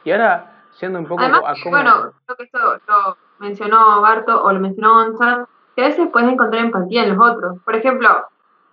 Y 0.05 0.13
ahora, 0.13 0.63
yendo 0.81 0.99
un 1.01 1.07
poco 1.07 1.23
Además, 1.23 1.43
a 1.45 1.55
que, 1.55 1.63
cómo... 1.65 1.75
bueno, 1.77 2.13
creo 2.25 2.37
que 2.37 2.45
esto 2.45 2.59
lo 2.87 3.17
mencionó 3.41 4.01
Barto 4.01 4.43
o 4.45 4.53
lo 4.53 4.61
mencionó 4.61 4.95
Gonzalo, 5.05 5.49
que 5.75 5.83
a 5.83 5.89
veces 5.89 6.09
puedes 6.13 6.31
encontrar 6.31 6.65
empatía 6.65 7.03
en 7.05 7.17
los 7.17 7.29
otros. 7.31 7.59
Por 7.65 7.75
ejemplo, 7.75 8.09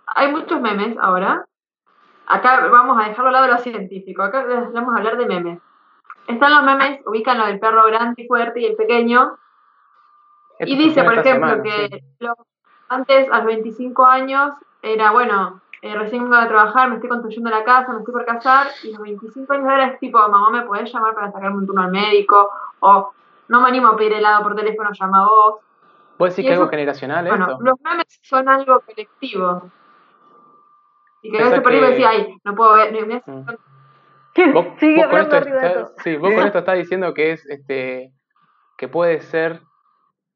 hay 0.06 0.30
muchos 0.30 0.60
memes 0.60 0.96
ahora. 1.00 1.44
Acá 2.28 2.66
vamos 2.70 2.96
a 3.02 3.08
dejarlo 3.08 3.26
al 3.28 3.32
lado 3.32 3.46
de 3.46 3.52
lo 3.52 3.58
científico. 3.58 4.22
Acá 4.22 4.44
vamos 4.72 4.94
a 4.94 4.98
hablar 4.98 5.16
de 5.16 5.26
memes. 5.26 5.58
Están 6.26 6.54
los 6.54 6.62
memes, 6.64 7.00
ubican 7.06 7.38
lo 7.38 7.46
del 7.46 7.58
perro 7.58 7.84
grande 7.86 8.22
y 8.22 8.26
fuerte 8.28 8.60
y 8.60 8.66
el 8.66 8.76
pequeño. 8.76 9.36
esto 10.58 10.72
Y 10.72 10.76
dice, 10.76 11.02
por 11.02 11.14
ejemplo, 11.18 11.48
semana, 11.48 11.62
que 11.62 11.88
sí. 11.88 12.04
lo- 12.20 12.34
antes, 12.88 13.30
a 13.30 13.38
los 13.38 13.46
25 13.46 14.04
años, 14.06 14.52
era, 14.82 15.10
bueno, 15.12 15.60
eh, 15.80 15.94
recién 15.96 16.22
vengo 16.24 16.36
de 16.40 16.46
trabajar, 16.46 16.88
me 16.88 16.96
estoy 16.96 17.08
construyendo 17.10 17.50
la 17.50 17.64
casa, 17.64 17.92
me 17.92 17.98
estoy 17.98 18.12
por 18.12 18.24
casar, 18.24 18.68
y 18.84 18.92
los 18.92 19.00
25 19.02 19.52
años 19.52 19.66
ahora 19.68 19.86
es 19.86 19.98
tipo, 19.98 20.18
mamá, 20.28 20.50
¿me 20.50 20.62
podés 20.62 20.92
llamar 20.92 21.14
para 21.14 21.32
sacarme 21.32 21.58
un 21.58 21.66
turno 21.66 21.82
al 21.82 21.90
médico? 21.90 22.50
O, 22.80 23.12
no 23.48 23.60
me 23.60 23.68
animo 23.68 23.88
a 23.88 23.96
pedir 23.96 24.12
helado 24.12 24.42
por 24.44 24.54
teléfono, 24.54 24.90
llama 24.92 25.22
a 25.22 25.26
vos. 25.26 25.54
¿Vos 26.18 26.28
decís 26.30 26.44
y 26.44 26.46
que 26.46 26.52
es 26.52 26.58
algo 26.58 26.70
generacional 26.70 27.26
Bueno, 27.26 27.46
esto? 27.50 27.58
los 27.64 27.80
memes 27.80 28.06
son 28.22 28.48
algo 28.48 28.80
colectivo. 28.80 29.70
Y 31.22 31.30
que 31.32 31.40
a 31.40 31.44
veces 31.44 31.60
por 31.60 31.72
ahí 31.72 31.80
me 31.80 31.90
decía, 31.90 32.10
ay, 32.10 32.36
no 32.44 32.54
puedo 32.54 32.74
ver, 32.74 32.92
me- 32.92 33.04
me- 33.06 33.22
Mm. 33.26 33.46
Vos, 34.54 34.66
Sigue 34.78 34.96
vos 34.96 35.06
con 35.06 35.16
hablando 35.16 35.36
esto 35.36 35.36
arriba 35.36 35.60
de 35.60 35.66
estás- 35.66 35.84
todo. 35.94 36.02
sí, 36.02 36.16
vos 36.16 36.34
con 36.34 36.46
esto 36.46 36.58
estás 36.60 36.78
diciendo 36.78 37.14
que 37.14 37.32
es 37.32 37.46
este 37.46 38.12
que 38.78 38.88
puede 38.88 39.20
ser 39.20 39.60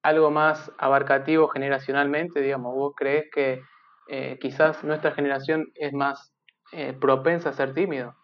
algo 0.03 0.31
más 0.31 0.71
abarcativo 0.79 1.49
generacionalmente, 1.49 2.41
digamos, 2.41 2.75
vos 2.75 2.93
crees 2.97 3.25
que 3.33 3.63
eh, 4.09 4.39
quizás 4.41 4.85
nuestra 4.85 5.11
generación 5.13 5.67
es 5.75 5.93
más 5.93 6.33
eh, 6.73 6.93
propensa 7.01 7.49
a 7.49 7.53
ser 7.53 7.75
tímido. 7.75 8.15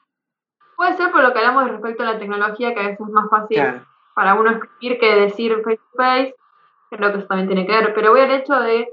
puede 0.77 0.97
ser 0.97 1.11
por 1.11 1.23
lo 1.23 1.33
que 1.33 1.39
hablamos 1.41 1.70
respecto 1.70 2.03
a 2.03 2.12
la 2.12 2.18
tecnología, 2.18 2.73
que 2.75 2.81
a 2.81 2.83
veces 2.89 3.01
es 3.01 3.09
más 3.12 3.29
fácil 3.31 3.57
Claro. 3.57 3.87
para 4.14 4.35
uno 4.35 4.51
escribir 4.51 4.99
que 5.01 5.14
decir 5.14 5.55
face 5.64 5.77
to 5.79 5.97
face, 5.97 6.35
creo 6.91 7.12
que 7.12 7.18
eso 7.18 7.27
también 7.27 7.49
tiene 7.49 7.66
que 7.66 7.73
ver, 7.73 7.95
pero 7.95 8.11
voy 8.11 8.20
al 8.20 8.31
hecho 8.33 8.55
de 8.61 8.93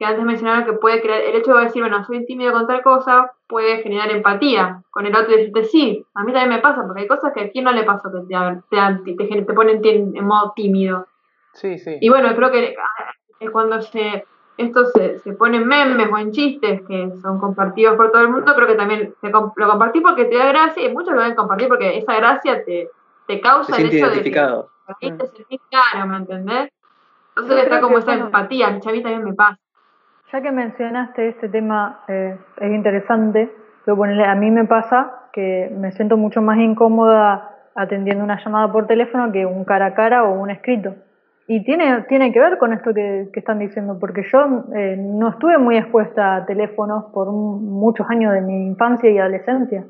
que 0.00 0.06
antes 0.06 0.24
mencionaron 0.24 0.64
que 0.64 0.72
puede 0.72 1.02
crear, 1.02 1.20
el 1.20 1.36
hecho 1.36 1.54
de 1.54 1.64
decir, 1.64 1.82
bueno, 1.82 2.02
soy 2.06 2.24
tímido 2.24 2.52
con 2.52 2.66
tal 2.66 2.82
cosa, 2.82 3.32
puede 3.46 3.82
generar 3.82 4.10
empatía 4.10 4.82
con 4.88 5.04
el 5.04 5.14
otro 5.14 5.30
y 5.34 5.36
decirte, 5.36 5.64
sí, 5.64 6.06
a 6.14 6.24
mí 6.24 6.32
también 6.32 6.48
me 6.48 6.62
pasa, 6.62 6.86
porque 6.86 7.02
hay 7.02 7.06
cosas 7.06 7.34
que 7.34 7.42
a 7.42 7.50
quien 7.50 7.64
no 7.64 7.72
le 7.72 7.84
pasa 7.84 8.10
que 8.10 8.20
te, 8.26 8.34
te, 9.04 9.14
te, 9.14 9.26
te, 9.28 9.42
te 9.42 9.52
ponen 9.52 9.84
en, 9.84 10.16
en 10.16 10.24
modo 10.24 10.54
tímido. 10.56 11.06
Sí, 11.52 11.78
sí. 11.78 11.98
Y 12.00 12.08
bueno, 12.08 12.34
creo 12.34 12.50
que 12.50 12.74
eh, 13.40 13.50
cuando 13.52 13.82
se 13.82 14.24
esto 14.56 14.86
se, 14.86 15.18
se 15.18 15.32
pone 15.34 15.58
en 15.58 15.66
memes 15.66 16.08
o 16.10 16.16
en 16.16 16.32
chistes 16.32 16.80
que 16.88 17.10
son 17.20 17.38
compartidos 17.38 17.96
por 17.96 18.10
todo 18.10 18.22
el 18.22 18.30
mundo, 18.30 18.54
creo 18.54 18.68
que 18.68 18.76
también 18.76 19.14
te, 19.20 19.30
lo 19.30 19.68
compartí 19.68 20.00
porque 20.00 20.24
te 20.24 20.38
da 20.38 20.46
gracia 20.46 20.82
y 20.82 20.92
muchos 20.92 21.12
lo 21.14 21.20
deben 21.20 21.36
compartir 21.36 21.68
porque 21.68 21.98
esa 21.98 22.14
gracia 22.14 22.64
te, 22.64 22.88
te 23.26 23.38
causa 23.42 23.74
Se 23.74 23.82
el 23.82 23.88
hecho 23.88 24.06
identificado. 24.06 24.70
de 24.88 24.94
que 24.98 25.12
te 25.12 25.26
sentís 25.26 25.60
claro, 25.68 26.06
¿me 26.08 26.16
entendés? 26.16 26.70
Entonces 27.36 27.64
está 27.64 27.82
como 27.82 27.98
esa 27.98 28.14
empatía, 28.14 28.68
a 28.68 28.70
mí 28.70 28.80
también 28.80 29.24
me 29.24 29.34
pasa. 29.34 29.58
Ya 30.32 30.40
que 30.40 30.52
mencionaste 30.52 31.28
este 31.28 31.48
tema, 31.48 32.04
eh, 32.08 32.36
es 32.60 32.70
interesante, 32.72 33.50
pero 33.84 34.02
a 34.04 34.34
mí 34.34 34.50
me 34.50 34.64
pasa 34.64 35.28
que 35.32 35.70
me 35.76 35.92
siento 35.92 36.16
mucho 36.16 36.40
más 36.42 36.58
incómoda 36.58 37.50
atendiendo 37.74 38.22
una 38.24 38.42
llamada 38.42 38.70
por 38.70 38.86
teléfono 38.86 39.32
que 39.32 39.46
un 39.46 39.64
cara 39.64 39.86
a 39.86 39.94
cara 39.94 40.24
o 40.24 40.32
un 40.40 40.50
escrito. 40.50 40.94
Y 41.46 41.64
tiene, 41.64 42.02
tiene 42.02 42.32
que 42.32 42.38
ver 42.38 42.58
con 42.58 42.72
esto 42.72 42.94
que, 42.94 43.28
que 43.32 43.40
están 43.40 43.58
diciendo, 43.58 43.98
porque 43.98 44.22
yo 44.30 44.66
eh, 44.74 44.96
no 44.96 45.30
estuve 45.30 45.58
muy 45.58 45.76
expuesta 45.76 46.36
a 46.36 46.46
teléfonos 46.46 47.06
por 47.12 47.28
un- 47.28 47.64
muchos 47.72 48.08
años 48.08 48.32
de 48.32 48.40
mi 48.40 48.66
infancia 48.68 49.10
y 49.10 49.18
adolescencia. 49.18 49.84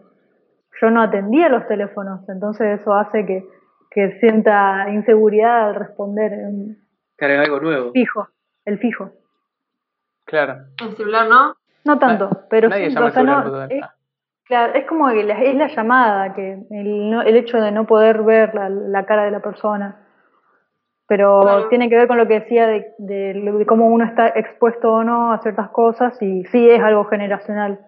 Yo 0.80 0.90
no 0.90 1.02
atendía 1.02 1.50
los 1.50 1.66
teléfonos, 1.66 2.26
entonces 2.30 2.80
eso 2.80 2.94
hace 2.94 3.26
que, 3.26 3.44
que 3.90 4.12
sienta 4.20 4.86
inseguridad 4.90 5.68
al 5.68 5.74
responder 5.74 6.32
Carga 7.16 7.42
algo 7.42 7.60
nuevo. 7.60 7.92
fijo, 7.92 8.28
el 8.64 8.78
fijo. 8.78 9.10
Claro. 10.30 10.54
El 10.80 10.96
celular, 10.96 11.28
¿no? 11.28 11.54
No 11.84 11.98
tanto, 11.98 12.30
pero 12.48 12.68
Nadie 12.68 12.88
sí, 12.90 12.94
llama 12.94 13.04
o 13.04 13.08
al 13.08 13.12
sea, 13.12 13.22
celular 13.22 13.46
no, 13.46 13.62
es, 13.64 13.84
claro, 14.44 14.74
es 14.74 14.86
como 14.86 15.08
que 15.08 15.24
la- 15.24 15.42
es 15.42 15.54
la 15.56 15.66
llamada, 15.66 16.34
que 16.34 16.52
el, 16.70 17.10
no- 17.10 17.22
el 17.22 17.36
hecho 17.36 17.56
de 17.60 17.72
no 17.72 17.86
poder 17.86 18.22
ver 18.22 18.54
la, 18.54 18.68
la 18.68 19.04
cara 19.06 19.24
de 19.24 19.30
la 19.32 19.40
persona. 19.40 19.96
Pero 21.08 21.40
Claro. 21.42 21.68
tiene 21.68 21.88
que 21.88 21.96
ver 21.96 22.06
con 22.06 22.16
lo 22.18 22.28
que 22.28 22.40
decía 22.40 22.66
de, 22.68 22.92
de 22.98 23.34
lo- 23.34 23.58
de 23.58 23.66
cómo 23.66 23.88
uno 23.88 24.04
está 24.04 24.28
expuesto 24.28 24.92
o 24.92 25.02
no 25.04 25.32
a 25.32 25.38
ciertas 25.42 25.70
cosas 25.70 26.20
y 26.22 26.44
sí 26.44 26.70
es 26.70 26.80
algo 26.82 27.04
generacional. 27.06 27.80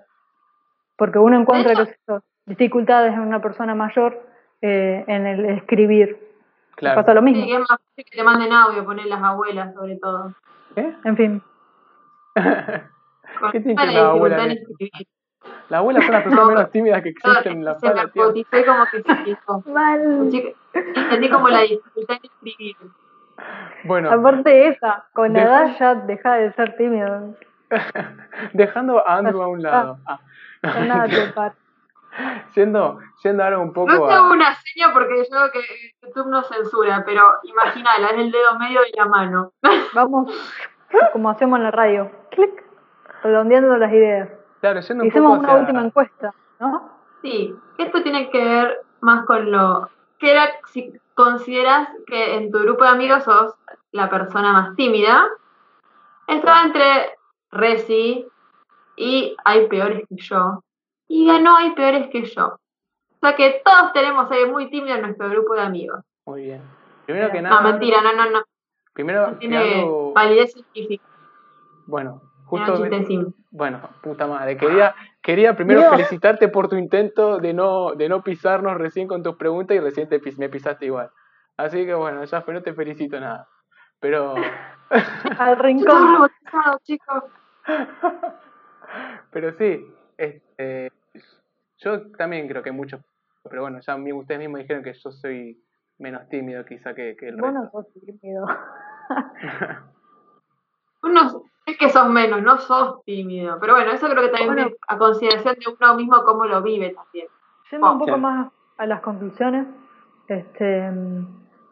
Porque 0.96 1.18
uno 1.20 1.38
encuentra 1.40 1.74
que 1.76 1.82
eso, 1.82 2.22
dificultades 2.46 3.12
en 3.12 3.20
una 3.20 3.40
persona 3.40 3.74
mayor 3.76 4.20
eh, 4.62 5.04
en 5.06 5.26
el 5.26 5.44
escribir. 5.46 6.18
Claro. 6.76 6.96
Pasa 7.00 7.14
lo 7.14 7.20
Sí, 7.20 7.24
mismo. 7.26 7.46
que 7.46 7.52
es 7.52 7.58
más 7.60 7.68
fácil 7.68 8.04
que 8.10 8.16
te 8.16 8.22
manden 8.24 8.52
audio, 8.52 8.84
poner 8.84 9.06
las 9.06 9.22
abuelas 9.22 9.72
sobre 9.74 9.96
todo. 9.98 10.32
¿Qué? 10.74 10.92
En 11.04 11.16
fin. 11.16 11.42
¿Qué 13.52 13.60
tiene 13.60 13.74
la 13.74 13.82
que 13.82 13.94
ver 13.94 14.02
la 14.02 14.10
abuela 14.10 14.44
escribir. 14.46 15.06
Las 15.68 15.78
abuelas 15.78 16.04
son 16.04 16.12
las 16.14 16.22
personas 16.24 16.46
menos 16.48 16.70
tímidas 16.70 17.02
que 17.02 17.08
existen 17.10 17.52
en 17.52 17.64
la 17.64 17.78
se 17.78 17.88
de 17.88 17.94
la 17.94 18.02
apoticé 18.02 18.64
como 18.64 18.84
que 18.86 19.02
se 19.02 19.24
dijo. 19.24 19.62
Mal. 19.72 20.30
Entendí 20.72 21.30
como 21.30 21.48
la 21.48 21.60
dificultad 21.60 22.20
de 22.20 22.28
escribir. 22.28 22.76
Bueno, 23.84 24.10
Aparte 24.10 24.50
de 24.50 24.68
esa, 24.68 25.06
con 25.12 25.32
la 25.32 25.42
edad 25.42 25.76
ya 25.78 25.94
deja 25.94 26.34
de 26.34 26.52
ser 26.52 26.76
tímido. 26.76 27.34
dejando 28.52 29.06
a 29.06 29.16
Andrew 29.16 29.42
a 29.42 29.48
un 29.48 29.62
lado. 29.62 29.98
Ah. 30.06 30.20
Ya 30.62 30.84
nada 30.84 31.08
te 31.08 31.32
para. 31.32 31.54
Yendo, 32.54 33.00
ahora 33.42 33.58
un 33.58 33.68
No 33.68 33.72
poco 33.72 34.06
te 34.06 34.14
hago 34.14 34.26
a... 34.26 34.32
una 34.32 34.54
seña 34.54 34.92
porque 34.92 35.16
yo 35.16 35.30
veo 35.30 35.50
que 35.50 35.60
YouTube 36.02 36.28
no 36.28 36.42
censura, 36.42 37.02
pero 37.06 37.22
imagínala, 37.44 38.08
es 38.08 38.18
el 38.18 38.30
dedo 38.30 38.58
medio 38.58 38.80
de 38.82 38.90
la 38.94 39.06
mano. 39.06 39.52
Vamos, 39.94 40.30
como 41.12 41.30
hacemos 41.30 41.58
en 41.58 41.64
la 41.64 41.70
radio. 41.70 42.10
Clic. 42.30 42.64
Redondeando 43.22 43.76
las 43.76 43.92
ideas. 43.92 44.28
Claro, 44.60 44.80
yendo 44.80 45.02
un 45.04 45.08
Hicimos 45.08 45.30
poco 45.30 45.40
una 45.40 45.48
hacia- 45.52 45.60
última 45.60 45.82
encuesta, 45.84 46.34
¿no? 46.60 46.90
Sí, 47.22 47.54
esto 47.78 48.02
tiene 48.02 48.30
que 48.30 48.44
ver 48.44 48.80
más 49.00 49.24
con 49.26 49.50
lo 49.50 49.88
que 50.18 50.32
era 50.32 50.44
si 50.72 50.92
consideras 51.14 51.88
que 52.06 52.36
en 52.36 52.50
tu 52.50 52.58
grupo 52.60 52.84
de 52.84 52.90
amigos 52.90 53.22
sos 53.24 53.54
la 53.92 54.08
persona 54.10 54.52
más 54.52 54.76
tímida. 54.76 55.24
Estaba 56.26 56.62
entre 56.64 57.16
Resi 57.50 58.26
y 58.96 59.36
hay 59.44 59.66
peores 59.68 60.04
que 60.08 60.16
yo. 60.16 60.62
Y 61.08 61.26
ganó 61.26 61.56
hay 61.56 61.70
peores 61.74 62.08
que 62.08 62.24
yo. 62.24 62.46
O 62.46 63.18
sea 63.20 63.36
que 63.36 63.60
todos 63.64 63.92
tenemos 63.92 64.24
a 64.30 64.34
alguien 64.34 64.50
muy 64.52 64.68
tímido 64.70 64.96
en 64.96 65.02
nuestro 65.02 65.28
grupo 65.28 65.54
de 65.54 65.62
amigos. 65.62 66.00
Muy 66.26 66.42
bien. 66.44 66.62
Primero 67.06 67.30
que 67.30 67.42
nada... 67.42 67.60
No, 67.60 67.68
mentira, 67.70 68.00
no, 68.02 68.12
no, 68.14 68.30
no. 68.30 68.42
Primero 68.92 69.36
tiene 69.38 69.84
validez 70.14 70.52
científica. 70.52 71.04
Bueno, 71.86 72.22
justo... 72.44 72.76
Bueno, 73.50 73.80
puta 74.02 74.26
madre. 74.26 74.56
Quería, 74.56 74.94
quería 75.22 75.54
primero 75.54 75.82
felicitarte 75.90 76.48
por 76.48 76.68
tu 76.68 76.76
intento 76.76 77.38
de 77.38 77.52
no, 77.52 77.92
de 77.94 78.08
no 78.08 78.22
pisarnos 78.22 78.78
recién 78.78 79.06
con 79.06 79.22
tus 79.22 79.36
preguntas 79.36 79.76
y 79.76 79.80
recién 79.80 80.08
te 80.08 80.18
pis- 80.20 80.38
me 80.38 80.48
pisaste 80.48 80.86
igual. 80.86 81.10
Así 81.58 81.84
que 81.84 81.92
bueno, 81.94 82.24
ya 82.24 82.44
no 82.46 82.62
te 82.62 82.72
felicito 82.72 83.20
nada. 83.20 83.46
Pero, 84.00 84.34
Al 85.38 85.58
rincón. 85.58 86.28
chicos. 86.82 87.24
pero 89.30 89.52
sí, 89.52 89.86
este, 90.16 90.90
yo 91.78 92.10
también 92.12 92.48
creo 92.48 92.62
que 92.62 92.72
muchos, 92.72 93.00
pero 93.48 93.62
bueno, 93.62 93.80
ya 93.80 93.96
ustedes 93.96 94.40
mismos 94.40 94.60
dijeron 94.60 94.82
que 94.82 94.94
yo 94.94 95.10
soy 95.10 95.62
menos 96.02 96.28
tímido 96.28 96.64
quizá 96.64 96.94
que, 96.94 97.16
que 97.16 97.28
el 97.28 97.36
Vos 97.36 97.52
no 97.52 97.62
resto. 97.62 97.82
sos 97.82 97.92
tímido. 97.94 98.44
Uno, 101.04 101.20
es 101.66 101.78
que 101.78 101.88
sos 101.88 102.08
menos, 102.08 102.42
no 102.42 102.58
sos 102.58 103.02
tímido. 103.04 103.58
Pero 103.60 103.74
bueno, 103.74 103.92
eso 103.92 104.08
creo 104.08 104.22
que 104.22 104.28
también 104.28 104.54
Bueno. 104.54 104.68
es 104.68 104.76
a 104.88 104.98
consideración 104.98 105.54
de 105.54 105.64
uno 105.80 105.94
mismo 105.96 106.22
cómo 106.24 106.44
lo 106.44 106.62
vive 106.62 106.90
también. 106.90 107.26
Yendo 107.70 107.92
un 107.92 107.98
poco 107.98 108.04
Claro. 108.06 108.20
más 108.20 108.52
a 108.78 108.86
las 108.86 109.00
conclusiones, 109.00 109.66
este, 110.28 110.82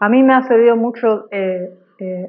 a 0.00 0.08
mí 0.08 0.22
me 0.22 0.34
ha 0.34 0.42
servido 0.42 0.76
mucho 0.76 1.26
eh, 1.30 1.78
eh, 1.98 2.28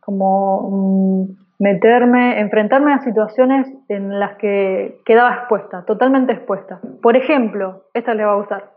como 0.00 0.68
mm, 0.70 1.36
meterme, 1.58 2.40
enfrentarme 2.40 2.92
a 2.92 2.98
situaciones 3.00 3.66
en 3.88 4.18
las 4.20 4.36
que 4.36 5.00
quedaba 5.04 5.34
expuesta, 5.34 5.84
totalmente 5.84 6.32
expuesta. 6.32 6.80
Por 7.02 7.16
ejemplo, 7.16 7.84
esta 7.94 8.14
le 8.14 8.24
va 8.24 8.32
a 8.32 8.36
gustar. 8.36 8.70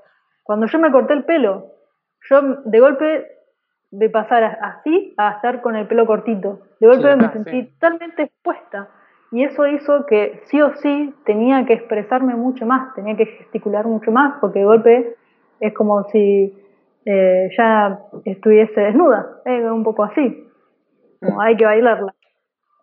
Cuando 0.43 0.65
yo 0.67 0.79
me 0.79 0.91
corté 0.91 1.13
el 1.13 1.25
pelo, 1.25 1.65
yo 2.29 2.41
de 2.65 2.79
golpe 2.79 3.27
de 3.91 4.09
pasar 4.09 4.43
así 4.43 5.13
a 5.17 5.31
estar 5.31 5.61
con 5.61 5.75
el 5.75 5.87
pelo 5.87 6.05
cortito, 6.05 6.59
de 6.79 6.87
golpe 6.87 7.11
Sí, 7.11 7.17
me 7.17 7.25
ah, 7.25 7.31
sentí 7.31 7.61
sí. 7.61 7.67
totalmente 7.73 8.23
expuesta. 8.23 8.89
Y 9.31 9.43
eso 9.43 9.67
hizo 9.67 10.05
que 10.05 10.41
sí 10.45 10.61
o 10.61 10.73
sí 10.75 11.13
tenía 11.25 11.65
que 11.65 11.73
expresarme 11.73 12.35
mucho 12.35 12.65
más, 12.65 12.93
tenía 12.95 13.15
que 13.17 13.25
gesticular 13.25 13.85
mucho 13.85 14.11
más, 14.11 14.35
porque 14.39 14.59
de 14.59 14.65
golpe 14.65 15.15
es 15.59 15.73
como 15.73 16.03
si 16.05 16.53
eh, 17.05 17.49
ya 17.57 17.99
estuviese 18.25 18.79
desnuda, 18.79 19.41
eh, 19.45 19.69
un 19.69 19.83
poco 19.83 20.03
así, 20.03 20.49
como 21.21 21.41
hay 21.41 21.57
que 21.57 21.65
bailarla. 21.65 22.13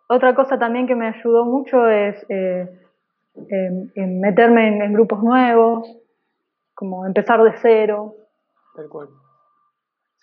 Otra 0.07 0.35
cosa 0.35 0.59
también 0.59 0.85
que 0.85 0.95
me 0.95 1.07
ayudó 1.07 1.45
mucho 1.45 1.87
es 1.87 2.23
eh, 2.29 2.69
meterme 3.95 4.67
en, 4.67 4.81
en 4.83 4.93
grupos 4.93 5.23
nuevos, 5.23 5.87
como 6.75 7.07
empezar 7.07 7.41
de 7.43 7.53
cero. 7.61 8.13
Tal 8.75 8.87
cual. 8.89 9.09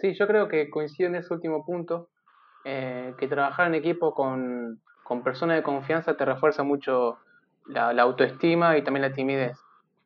Sí, 0.03 0.15
yo 0.15 0.27
creo 0.27 0.49
que 0.49 0.69
coincido 0.69 1.09
en 1.09 1.15
ese 1.15 1.33
último 1.33 1.65
punto, 1.65 2.09
eh, 2.65 3.15
que 3.19 3.29
trabajar 3.29 3.69
en 3.69 3.77
equipo 3.77 4.13
con, 4.13 4.83
con 5.05 5.23
personas 5.23 5.57
de 5.57 5.63
confianza 5.63 6.17
te 6.17 6.25
refuerza 6.25 6.65
mucho 6.65 7.21
la, 7.67 7.93
la 7.93 8.03
autoestima 8.03 8.77
y 8.77 8.83
también 8.83 9.03
la 9.09 9.13
timidez. 9.15 9.57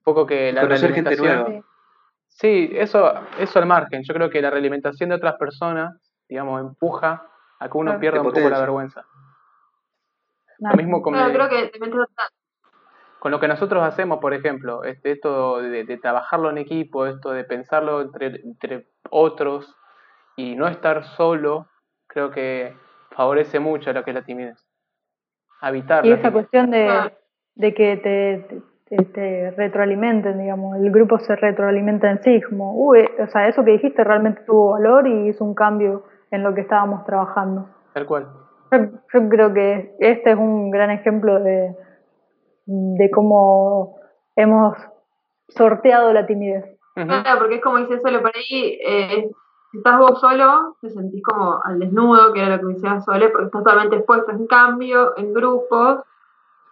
Un 0.01 0.03
poco 0.05 0.26
que 0.26 0.53
la 0.53 0.61
Conocer 0.61 0.92
gente 0.92 1.16
nueva. 1.16 1.51
Sí, 2.28 2.68
eso, 2.74 3.11
eso 3.38 3.59
al 3.59 3.64
margen. 3.64 4.03
Yo 4.05 4.12
creo 4.12 4.28
que 4.28 4.42
la 4.42 4.51
realimentación 4.51 5.09
de 5.09 5.14
otras 5.14 5.36
personas, 5.36 5.94
digamos, 6.28 6.61
empuja 6.61 7.26
a 7.59 7.68
que 7.70 7.78
uno 7.78 7.92
Claro. 7.92 8.01
pierda 8.01 8.20
un 8.20 8.30
poco 8.30 8.51
la 8.51 8.61
vergüenza. 8.61 9.07
Lo 10.59 10.76
mismo 10.76 11.01
con, 11.01 11.14
el- 11.14 11.32
creo 11.32 11.49
que 11.49 11.72
con 13.18 13.30
lo 13.30 13.40
que 13.40 13.49
nosotros 13.49 13.82
hacemos, 13.82 14.18
por 14.18 14.34
ejemplo, 14.34 14.84
este, 14.84 15.12
esto 15.12 15.62
de, 15.62 15.84
de 15.84 15.97
trabajarlo 15.97 16.51
en 16.51 16.59
equipo, 16.59 17.07
esto 17.07 17.30
de 17.30 17.44
pensarlo 17.44 18.03
entre, 18.03 18.26
entre 18.42 18.88
otros 19.09 19.74
y 20.37 20.55
no 20.55 20.68
estar 20.68 21.05
solo, 21.16 21.66
creo 22.07 22.30
que 22.30 22.74
favorece 23.11 23.59
mucho 23.59 23.93
lo 23.93 24.05
que 24.05 24.11
es 24.11 24.14
la 24.14 24.22
timidez. 24.24 24.62
Habitar 25.61 26.05
Y 26.05 26.11
esa 26.12 26.22
timidez. 26.22 26.32
cuestión 26.32 26.70
de, 26.70 26.84
Claro. 26.84 27.11
de 27.55 27.74
que 27.74 27.97
te, 27.97 28.62
te, 28.89 29.05
te 29.07 29.51
retroalimenten, 29.53 30.39
digamos, 30.39 30.76
el 30.76 30.91
grupo 30.91 31.18
se 31.18 31.34
retroalimenta 31.37 32.11
en 32.11 32.22
sí, 32.22 32.41
como, 32.43 32.74
uy, 32.74 33.09
o 33.18 33.26
sea, 33.28 33.49
eso 33.49 33.64
que 33.64 33.72
dijiste 33.72 34.05
realmente 34.05 34.43
tuvo 34.47 34.72
valor 34.72 35.07
y 35.07 35.28
hizo 35.28 35.45
un 35.45 35.55
cambio 35.55 36.05
en 36.30 36.43
lo 36.43 36.55
que 36.55 36.61
estábamos 36.62 37.05
trabajando. 37.07 37.68
Tal 37.95 38.07
cual. 38.07 38.28
Yo, 38.72 38.78
yo 39.14 39.28
creo 39.28 39.55
que 39.55 39.95
este 40.01 40.32
es 40.32 40.37
un 40.37 40.70
gran 40.70 40.91
ejemplo 40.91 41.41
de, 41.41 41.74
de 42.66 43.11
cómo 43.11 43.97
hemos 44.34 44.76
sorteado 45.49 46.12
la 46.12 46.26
timidez. 46.26 46.64
Ujú. 46.97 47.07
Claro, 47.07 47.39
porque 47.39 47.57
es 47.57 47.62
como 47.62 47.78
dice 47.78 48.01
Sole, 48.01 48.18
por 48.18 48.32
ahí, 48.34 48.78
eh, 48.84 49.30
si 49.77 49.81
estás 49.81 49.99
vos 49.99 50.18
solo, 50.20 50.77
te 50.81 50.89
sentís 50.89 51.22
como 51.22 51.61
al 51.62 51.79
desnudo, 51.79 52.33
que 52.33 52.41
era 52.41 52.57
lo 52.57 52.61
que 52.66 52.74
decía 52.74 52.99
Sole, 53.03 53.29
porque 53.29 53.47
estás 53.47 53.62
totalmente 53.62 53.97
expuesto. 53.97 54.33
En 54.33 54.47
cambio, 54.47 55.12
en 55.18 55.35
grupos, 55.35 55.99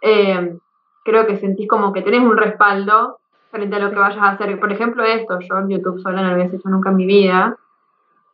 eh, 0.01 0.59
creo 1.05 1.27
que 1.27 1.37
sentís 1.37 1.69
como 1.69 1.93
que 1.93 2.01
tenés 2.01 2.23
un 2.23 2.35
respaldo 2.37 3.19
frente 3.51 3.77
a 3.77 3.79
lo 3.79 3.91
que 3.91 3.99
vayas 3.99 4.23
a 4.23 4.31
hacer. 4.31 4.59
Por 4.59 4.73
ejemplo, 4.73 5.03
esto, 5.05 5.39
yo 5.39 5.59
en 5.59 5.69
YouTube 5.69 6.01
sola 6.01 6.23
no 6.23 6.29
lo 6.29 6.33
había 6.35 6.47
hecho 6.47 6.67
nunca 6.71 6.91
en 6.91 6.97
mi 6.97 7.05
vida, 7.05 7.57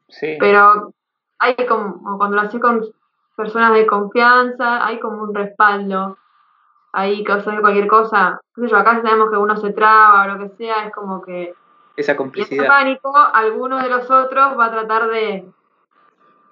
Sí. 0.08 0.36
pero 0.38 0.92
hay 1.40 1.56
como, 1.68 2.16
cuando 2.16 2.36
lo 2.36 2.42
haces 2.42 2.60
con 2.60 2.84
personas 3.34 3.72
de 3.72 3.86
confianza, 3.86 4.86
hay 4.86 5.00
como 5.00 5.22
un 5.22 5.34
respaldo. 5.34 6.16
Ahí 6.92 7.24
que 7.24 7.32
hacer 7.32 7.60
cualquier 7.60 7.88
cosa, 7.88 8.40
sé 8.54 8.68
yo, 8.68 8.76
acá 8.76 9.02
sabemos 9.02 9.30
que 9.30 9.36
uno 9.36 9.56
se 9.56 9.72
traba 9.72 10.24
o 10.24 10.28
lo 10.28 10.38
que 10.38 10.48
sea, 10.56 10.86
es 10.86 10.92
como 10.92 11.22
que 11.22 11.54
Esa 12.00 12.12
y 12.12 12.14
ese 12.14 12.16
complicidad. 12.16 12.66
pánico, 12.68 13.12
alguno 13.34 13.78
de 13.82 13.88
los 13.88 14.10
otros 14.10 14.58
va 14.58 14.66
a 14.66 14.70
tratar 14.70 15.08
de 15.08 15.44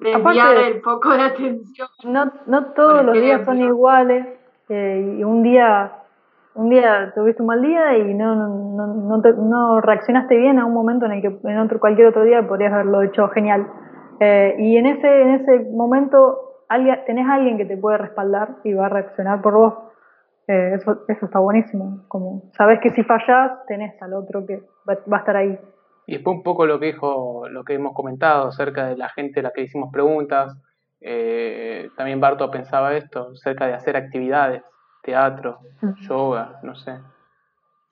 desviar 0.00 0.20
Aparte- 0.20 0.66
el 0.68 0.80
foco 0.82 1.10
de 1.10 1.22
atención. 1.22 1.88
No, 2.04 2.30
no 2.46 2.64
todos 2.72 3.04
los 3.04 3.14
días 3.14 3.44
son 3.44 3.58
iguales 3.60 4.26
eh, 4.68 5.16
y 5.18 5.24
un 5.24 5.42
día 5.42 5.92
un 6.54 6.70
día 6.70 7.12
tuviste 7.14 7.40
un 7.40 7.46
mal 7.48 7.62
día 7.62 7.96
y 7.98 8.14
no, 8.14 8.34
no, 8.34 8.86
no, 8.88 9.20
te- 9.22 9.32
no 9.32 9.80
reaccionaste 9.80 10.36
bien 10.36 10.58
a 10.58 10.64
un 10.66 10.74
momento 10.74 11.06
en 11.06 11.12
el 11.12 11.22
que 11.22 11.38
en 11.48 11.58
otro 11.58 11.78
cualquier 11.78 12.08
otro 12.08 12.24
día 12.24 12.46
podrías 12.48 12.72
haberlo 12.72 13.02
hecho 13.02 13.28
genial 13.28 13.66
Eh, 14.20 14.56
y 14.58 14.76
en 14.76 14.86
ese 14.86 15.22
en 15.22 15.28
ese 15.36 15.70
momento 15.72 16.64
alguien, 16.68 16.98
tenés 17.06 17.28
a 17.28 17.34
alguien 17.34 17.56
que 17.56 17.64
te 17.64 17.76
puede 17.76 17.98
respaldar 17.98 18.56
y 18.64 18.74
va 18.74 18.86
a 18.86 18.88
reaccionar 18.88 19.40
por 19.40 19.54
vos 19.54 19.74
Eh, 20.48 20.72
eso 20.76 21.04
eso 21.08 21.26
está 21.26 21.38
buenísimo 21.40 22.04
como 22.08 22.50
sabes 22.56 22.80
que 22.80 22.88
si 22.90 23.02
fallás 23.04 23.66
tenés 23.66 24.00
al 24.00 24.14
otro 24.14 24.46
que 24.46 24.62
va, 24.88 24.96
va 25.12 25.18
a 25.18 25.20
estar 25.20 25.36
ahí 25.36 25.58
Y 26.06 26.14
después 26.14 26.38
un 26.38 26.42
poco 26.42 26.64
lo 26.64 26.80
que 26.80 26.86
dijo, 26.86 27.46
lo 27.50 27.64
que 27.64 27.74
hemos 27.74 27.92
comentado 27.92 28.48
acerca 28.48 28.86
de 28.88 28.96
la 28.96 29.10
gente 29.10 29.40
a 29.40 29.42
la 29.42 29.50
que 29.52 29.62
hicimos 29.62 29.92
preguntas. 29.92 30.56
eh, 31.02 31.90
también 31.96 32.18
Barto 32.18 32.50
pensaba 32.50 32.96
esto, 32.96 33.28
acerca 33.34 33.66
de 33.66 33.74
hacer 33.74 33.94
actividades, 33.96 34.62
teatro, 35.02 35.58
yoga, 36.08 36.58
no 36.62 36.74
sé. 36.74 36.94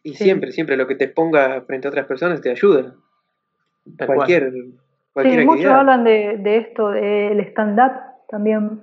Y 0.02 0.14
Sí. 0.14 0.24
siempre, 0.24 0.50
siempre 0.50 0.76
lo 0.76 0.86
que 0.86 0.94
te 0.96 1.08
ponga 1.08 1.60
frente 1.66 1.86
a 1.86 1.90
otras 1.90 2.06
personas 2.06 2.40
te 2.40 2.50
ayuda. 2.50 2.94
Tal 3.98 4.06
cual. 4.06 4.16
Cualquier, 4.16 4.52
cualquier 5.12 5.40
sí 5.40 5.46
muchos 5.46 5.66
hablan 5.66 6.02
de, 6.04 6.38
de 6.38 6.56
esto 6.56 6.88
del 6.90 7.38
stand 7.50 7.78
up 7.78 7.92
también 8.28 8.80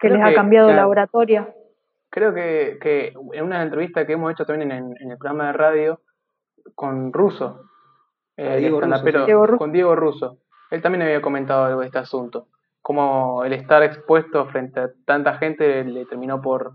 que 0.00 0.08
Creo 0.08 0.16
les 0.16 0.26
ha 0.26 0.34
cambiado 0.34 0.72
la 0.72 0.88
oratoria 0.88 1.46
Creo 2.10 2.34
que, 2.34 2.78
que 2.80 3.14
en 3.32 3.44
una 3.44 3.62
entrevista 3.62 4.06
que 4.06 4.14
hemos 4.14 4.32
hecho 4.32 4.44
también 4.44 4.72
en, 4.72 4.94
en 5.00 5.10
el 5.12 5.18
programa 5.18 5.46
de 5.46 5.52
radio 5.52 6.00
con 6.74 7.12
Russo, 7.12 7.62
el 8.36 8.60
Diego 8.60 8.80
Russo. 8.80 9.04
Diego 9.24 9.46
Russo. 9.46 9.58
con 9.58 9.72
Diego 9.72 9.96
Russo, 9.96 10.38
él 10.70 10.82
también 10.82 11.02
había 11.02 11.20
comentado 11.22 11.64
algo 11.64 11.80
de 11.80 11.86
este 11.86 11.98
asunto, 11.98 12.48
como 12.82 13.44
el 13.44 13.52
estar 13.52 13.82
expuesto 13.82 14.46
frente 14.46 14.80
a 14.80 14.90
tanta 15.04 15.34
gente 15.38 15.84
le 15.84 16.04
terminó 16.06 16.40
por, 16.40 16.72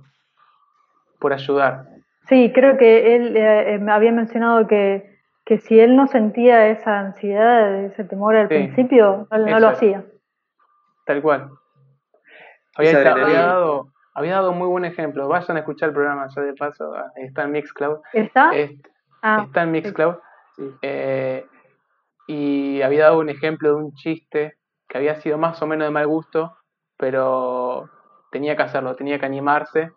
por 1.20 1.34
ayudar. 1.34 1.86
Sí, 2.28 2.52
creo 2.54 2.78
que 2.78 3.16
él 3.16 3.36
eh, 3.36 3.78
me 3.80 3.92
había 3.92 4.12
mencionado 4.12 4.68
que, 4.68 5.20
que 5.46 5.60
si 5.60 5.80
él 5.80 5.96
no 5.96 6.08
sentía 6.08 6.68
esa 6.70 7.00
ansiedad, 7.00 7.84
ese 7.86 8.04
temor 8.04 8.36
al 8.36 8.48
Sí, 8.48 8.56
principio, 8.56 9.28
no, 9.32 9.38
no 9.38 9.60
lo 9.60 9.68
hacía. 9.68 10.06
Tal 11.06 11.22
cual. 11.22 11.50
Había, 12.78 13.12
había 13.12 13.42
dado, 13.42 13.88
había 14.16 14.36
dado 14.36 14.52
muy 14.54 14.68
buen 14.68 14.86
ejemplo. 14.86 15.28
Vayan 15.28 15.58
a 15.58 15.60
escuchar 15.60 15.90
el 15.90 15.96
programa 15.96 16.28
ya 16.36 16.42
de 16.42 16.54
paso. 16.54 16.94
Está 17.16 17.44
en 17.44 17.52
Mixcloud. 17.52 18.00
¿Está? 18.14 18.56
Es- 18.56 18.72
ah, 19.22 19.44
está 19.46 19.64
en 19.64 19.72
Mixcloud. 19.72 20.16
Sí. 20.56 20.72
Eh, 20.82 21.46
y 22.28 22.82
había 22.82 23.06
dado 23.06 23.20
un 23.20 23.30
ejemplo 23.30 23.70
de 23.70 23.76
un 23.76 23.94
chiste 23.94 24.58
que 24.88 24.98
había 24.98 25.16
sido 25.16 25.38
más 25.38 25.62
o 25.62 25.68
menos 25.68 25.86
de 25.88 25.92
mal 25.92 26.08
gusto, 26.08 26.58
pero 26.98 27.90
tenía 28.32 28.56
que 28.56 28.64
hacerlo, 28.64 28.96
tenía 28.96 29.20
que 29.20 29.26
animarse 29.26 29.92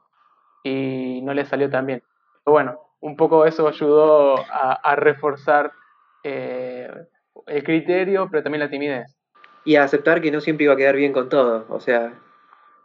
y 0.63 1.21
no 1.23 1.33
le 1.33 1.45
salió 1.47 1.71
tan 1.71 1.87
bien. 1.87 2.03
Pero 2.45 2.53
bueno, 2.53 2.79
un 3.01 3.17
poco 3.17 3.47
eso 3.47 3.69
ayudó 3.69 4.37
a, 4.39 4.73
a 4.83 4.97
reforzar 4.97 5.73
eh, 6.25 6.91
el 7.47 7.63
criterio, 7.65 8.29
pero 8.31 8.43
también 8.43 8.61
la 8.61 8.71
timidez. 8.71 9.17
Y 9.65 9.77
a 9.77 9.85
aceptar 9.85 10.21
que 10.21 10.31
no 10.33 10.41
siempre 10.41 10.65
iba 10.65 10.73
a 10.75 10.77
quedar 10.77 10.97
bien 10.97 11.13
con 11.13 11.29
todo. 11.29 11.67
O 11.69 11.81
sea, 11.81 12.13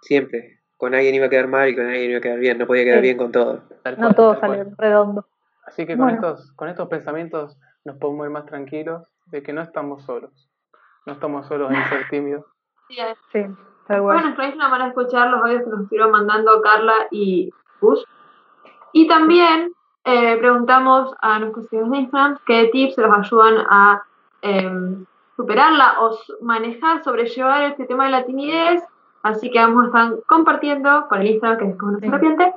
siempre. 0.02 0.60
Con 0.84 0.94
alguien 0.96 1.16
iba 1.16 1.28
a 1.28 1.30
quedar 1.30 1.48
mal 1.48 1.70
y 1.70 1.76
con 1.78 1.86
alguien 1.86 2.10
iba 2.10 2.18
a 2.18 2.22
quedar 2.22 2.40
bien. 2.40 2.58
No 2.58 2.68
podía 2.68 2.84
quedar 2.84 2.98
Sí. 3.00 3.04
bien 3.04 3.18
con 3.18 3.32
todo. 3.32 3.62
No 3.98 4.14
todo 4.14 4.38
sale 4.38 4.66
redondo. 4.78 5.26
Así 5.66 5.86
que 5.86 5.96
con, 5.96 6.08
Bueno. 6.08 6.16
estos, 6.16 6.52
con 6.58 6.68
estos 6.68 6.90
pensamientos 6.90 7.58
nos 7.86 7.96
podemos 7.96 8.26
ir 8.26 8.32
más 8.34 8.46
tranquilos 8.46 9.04
de 9.28 9.42
que 9.42 9.54
no 9.54 9.62
estamos 9.62 10.04
solos. 10.04 10.50
No 11.06 11.14
estamos 11.14 11.48
solos 11.48 11.72
en 11.72 11.86
ser 11.86 12.02
tímidos. 12.10 12.44
Sí, 12.90 12.98
Sí, 13.32 13.46
tal 13.88 14.02
Bueno, 14.02 14.24
nuestra 14.24 14.50
isla 14.50 14.68
van 14.68 14.82
a 14.82 14.88
escuchar 14.90 15.30
los 15.30 15.42
audios 15.42 15.64
que 15.64 15.70
nos 15.70 15.82
estuvieron 15.84 16.12
mandando 16.12 16.62
Carla 16.62 17.08
y 17.12 17.54
Gus. 17.80 18.06
Y 18.92 19.08
también 19.08 19.72
eh, 20.04 20.36
preguntamos 20.36 21.16
a 21.22 21.40
nuestros 21.40 21.68
seguidores 21.70 21.92
de 21.94 21.98
Instagram 22.00 22.38
qué 22.46 22.70
tips 22.74 22.98
los 22.98 23.18
ayudan 23.20 23.66
a 23.70 24.04
em, 24.42 25.06
superarla 25.38 26.02
o 26.02 26.18
manejar, 26.42 27.02
sobrellevar 27.06 27.62
este 27.72 27.86
tema 27.86 28.04
de 28.04 28.12
la 28.12 28.26
timidez. 28.26 28.84
Así 29.24 29.50
que 29.50 29.60
vamos 29.60 29.84
a 29.84 29.88
estar 29.88 30.24
compartiendo 30.28 31.08
por 31.10 31.20
el 31.20 31.28
Instagram, 31.28 31.58
que 31.60 31.66
es 31.70 31.78
como 31.78 31.94
no 31.94 32.00
se 32.00 32.08
arrepiente, 32.08 32.54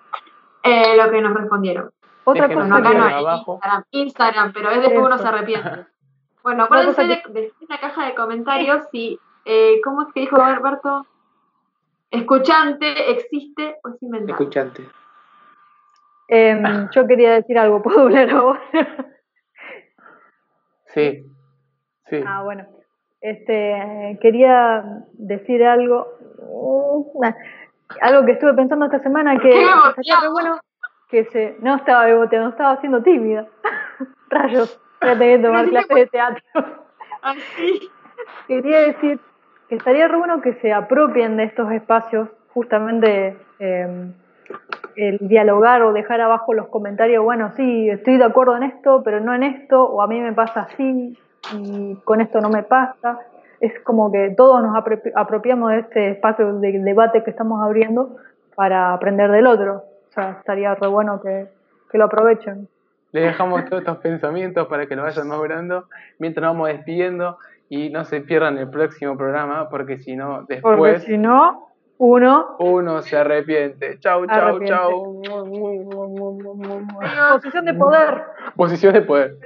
eh, 0.65 0.97
lo 0.97 1.11
que 1.11 1.21
nos 1.23 1.33
respondieron. 1.35 1.91
Otra 2.25 2.49
cosa 2.49 2.61
Bueno, 2.61 2.77
acá 2.77 2.91
que... 2.91 2.99
no 2.99 3.05
abajo. 3.05 3.53
Instagram, 3.55 3.85
Instagram, 3.93 4.53
pero 4.53 4.71
es 4.71 4.81
después 4.83 5.07
uno 5.07 5.19
se 5.19 5.29
arrepiente. 5.29 5.87
Bueno, 6.43 6.63
acuérdense 6.63 7.05
de, 7.09 7.23
que- 7.23 7.33
de 7.33 7.41
decir 7.41 7.57
en 7.63 7.67
la 7.71 7.81
caja 7.81 8.07
de 8.07 8.15
comentarios 8.15 8.85
si, 8.93 9.19
eh, 9.45 9.81
¿cómo 9.83 10.03
es 10.03 10.13
que 10.15 10.21
dijo 10.21 10.37
Alberto? 10.41 11.05
Escuchante, 12.13 13.11
existe 13.11 13.79
o 13.83 13.89
es 13.89 14.01
inventado. 14.01 14.39
Escuchante. 14.39 14.89
Em, 16.29 16.63
yo 16.95 17.05
quería 17.09 17.33
decir 17.33 17.59
algo, 17.59 17.83
¿puedo 17.83 18.03
hablar 18.03 18.31
ahora? 18.31 18.61
Sí, 20.95 21.27
sí. 22.09 22.21
ah, 22.25 22.43
bueno. 22.45 22.65
Este, 23.27 24.19
quería 24.23 24.85
decir 25.15 25.65
algo, 25.65 26.07
uh, 26.39 27.21
nah, 27.21 27.33
algo 28.01 28.25
que 28.25 28.31
estuve 28.31 28.55
pensando 28.55 28.85
esta 28.85 29.01
semana 29.01 29.37
que 29.37 29.51
¡Qué 29.51 29.63
estaría 29.63 30.21
re 30.21 30.29
beboteado! 30.29 30.33
bueno 30.33 30.61
que 31.11 31.25
se, 31.25 31.57
no 31.59 31.75
estaba 31.75 32.05
beboteando, 32.05 32.51
estaba 32.51 32.77
siendo 32.77 33.03
tímida. 33.03 33.49
Rayos, 34.31 34.81
voy 35.01 35.11
a 35.11 35.19
tener 35.19 35.41
que 35.41 35.45
tomar 35.45 35.69
clases 35.69 35.97
de 35.97 36.07
teatro. 36.07 36.43
Ay, 37.23 37.41
sí. 37.57 37.91
Quería 38.47 38.79
decir 38.83 39.19
que 39.69 39.75
estaría 39.75 40.07
re 40.07 40.19
bueno 40.19 40.41
que 40.41 40.55
se 40.61 40.73
apropien 40.73 41.37
de 41.37 41.45
estos 41.45 41.73
espacios, 41.73 42.29
justamente 42.55 43.37
eh, 43.59 44.13
el 44.95 45.19
dialogar 45.23 45.83
o 45.83 45.93
dejar 45.93 46.21
abajo 46.21 46.55
los 46.55 46.69
comentarios, 46.69 47.25
bueno, 47.25 47.51
sí, 47.57 47.91
estoy 47.91 48.19
de 48.19 48.25
acuerdo 48.25 48.57
en 48.57 48.63
esto, 48.63 49.03
pero 49.05 49.19
no 49.19 49.35
en 49.35 49.43
esto, 49.43 49.83
o 49.83 50.01
a 50.01 50.07
mí 50.07 50.21
me 50.21 50.33
pasa 50.33 50.61
así 50.61 51.19
y 51.55 51.95
con 52.05 52.21
esto 52.21 52.41
no 52.41 52.49
me 52.51 52.63
pasa. 52.63 53.19
Es 53.61 53.73
como 53.81 54.13
que 54.13 54.35
todos 54.37 54.63
nos 54.63 54.75
apro- 54.77 55.01
apropiamos 55.15 55.71
de 55.71 55.79
este 55.81 56.11
espacio 56.11 56.59
de 56.59 56.79
debate 56.81 57.25
que 57.25 57.31
estamos 57.31 57.63
abriendo 57.63 58.17
para 58.55 58.93
aprender 58.93 59.31
del 59.31 59.47
otro. 59.47 59.85
O 60.09 60.13
sea, 60.13 60.31
estaría 60.39 60.75
re 60.75 60.87
bueno 60.89 61.21
que, 61.21 61.49
que 61.91 61.99
lo 61.99 62.05
aprovechen. 62.05 62.69
Les 63.13 63.25
dejamos 63.25 63.65
todos 63.67 63.81
estos 63.83 63.99
pensamientos 63.99 64.67
para 64.67 64.87
que 64.87 64.97
lo 64.97 65.03
vayan 65.03 65.29
madurando 65.29 65.85
mientras 66.19 66.43
nos 66.43 66.53
vamos 66.55 66.69
despidiendo 66.69 67.39
y 67.69 67.89
no 67.91 68.05
se 68.05 68.21
pierdan 68.21 68.59
el 68.59 68.69
próximo 68.69 69.17
programa 69.17 69.69
porque 69.71 69.99
si 69.99 70.17
no, 70.17 70.41
Porque 70.41 70.55
después 70.57 71.03
si 71.05 71.17
no, 71.17 71.69
uno 71.99 72.57
uno 72.59 73.01
se 73.03 73.17
arrepiente. 73.17 73.99
Chau, 74.01 74.27
chau, 74.27 74.37
Arrepiente. 74.37 74.67
chau. 74.75 75.23
Posición 77.33 77.65
de 77.65 77.75
poder. 77.75 78.23
Posición 78.55 78.93
de 78.95 79.03
poder. 79.03 79.37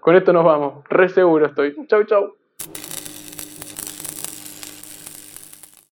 Con 0.00 0.16
esto 0.16 0.32
nos 0.32 0.44
vamos. 0.44 0.84
Re 0.88 1.08
seguro 1.08 1.46
estoy. 1.46 1.74
Chau, 1.86 2.04
chau. 2.04 2.39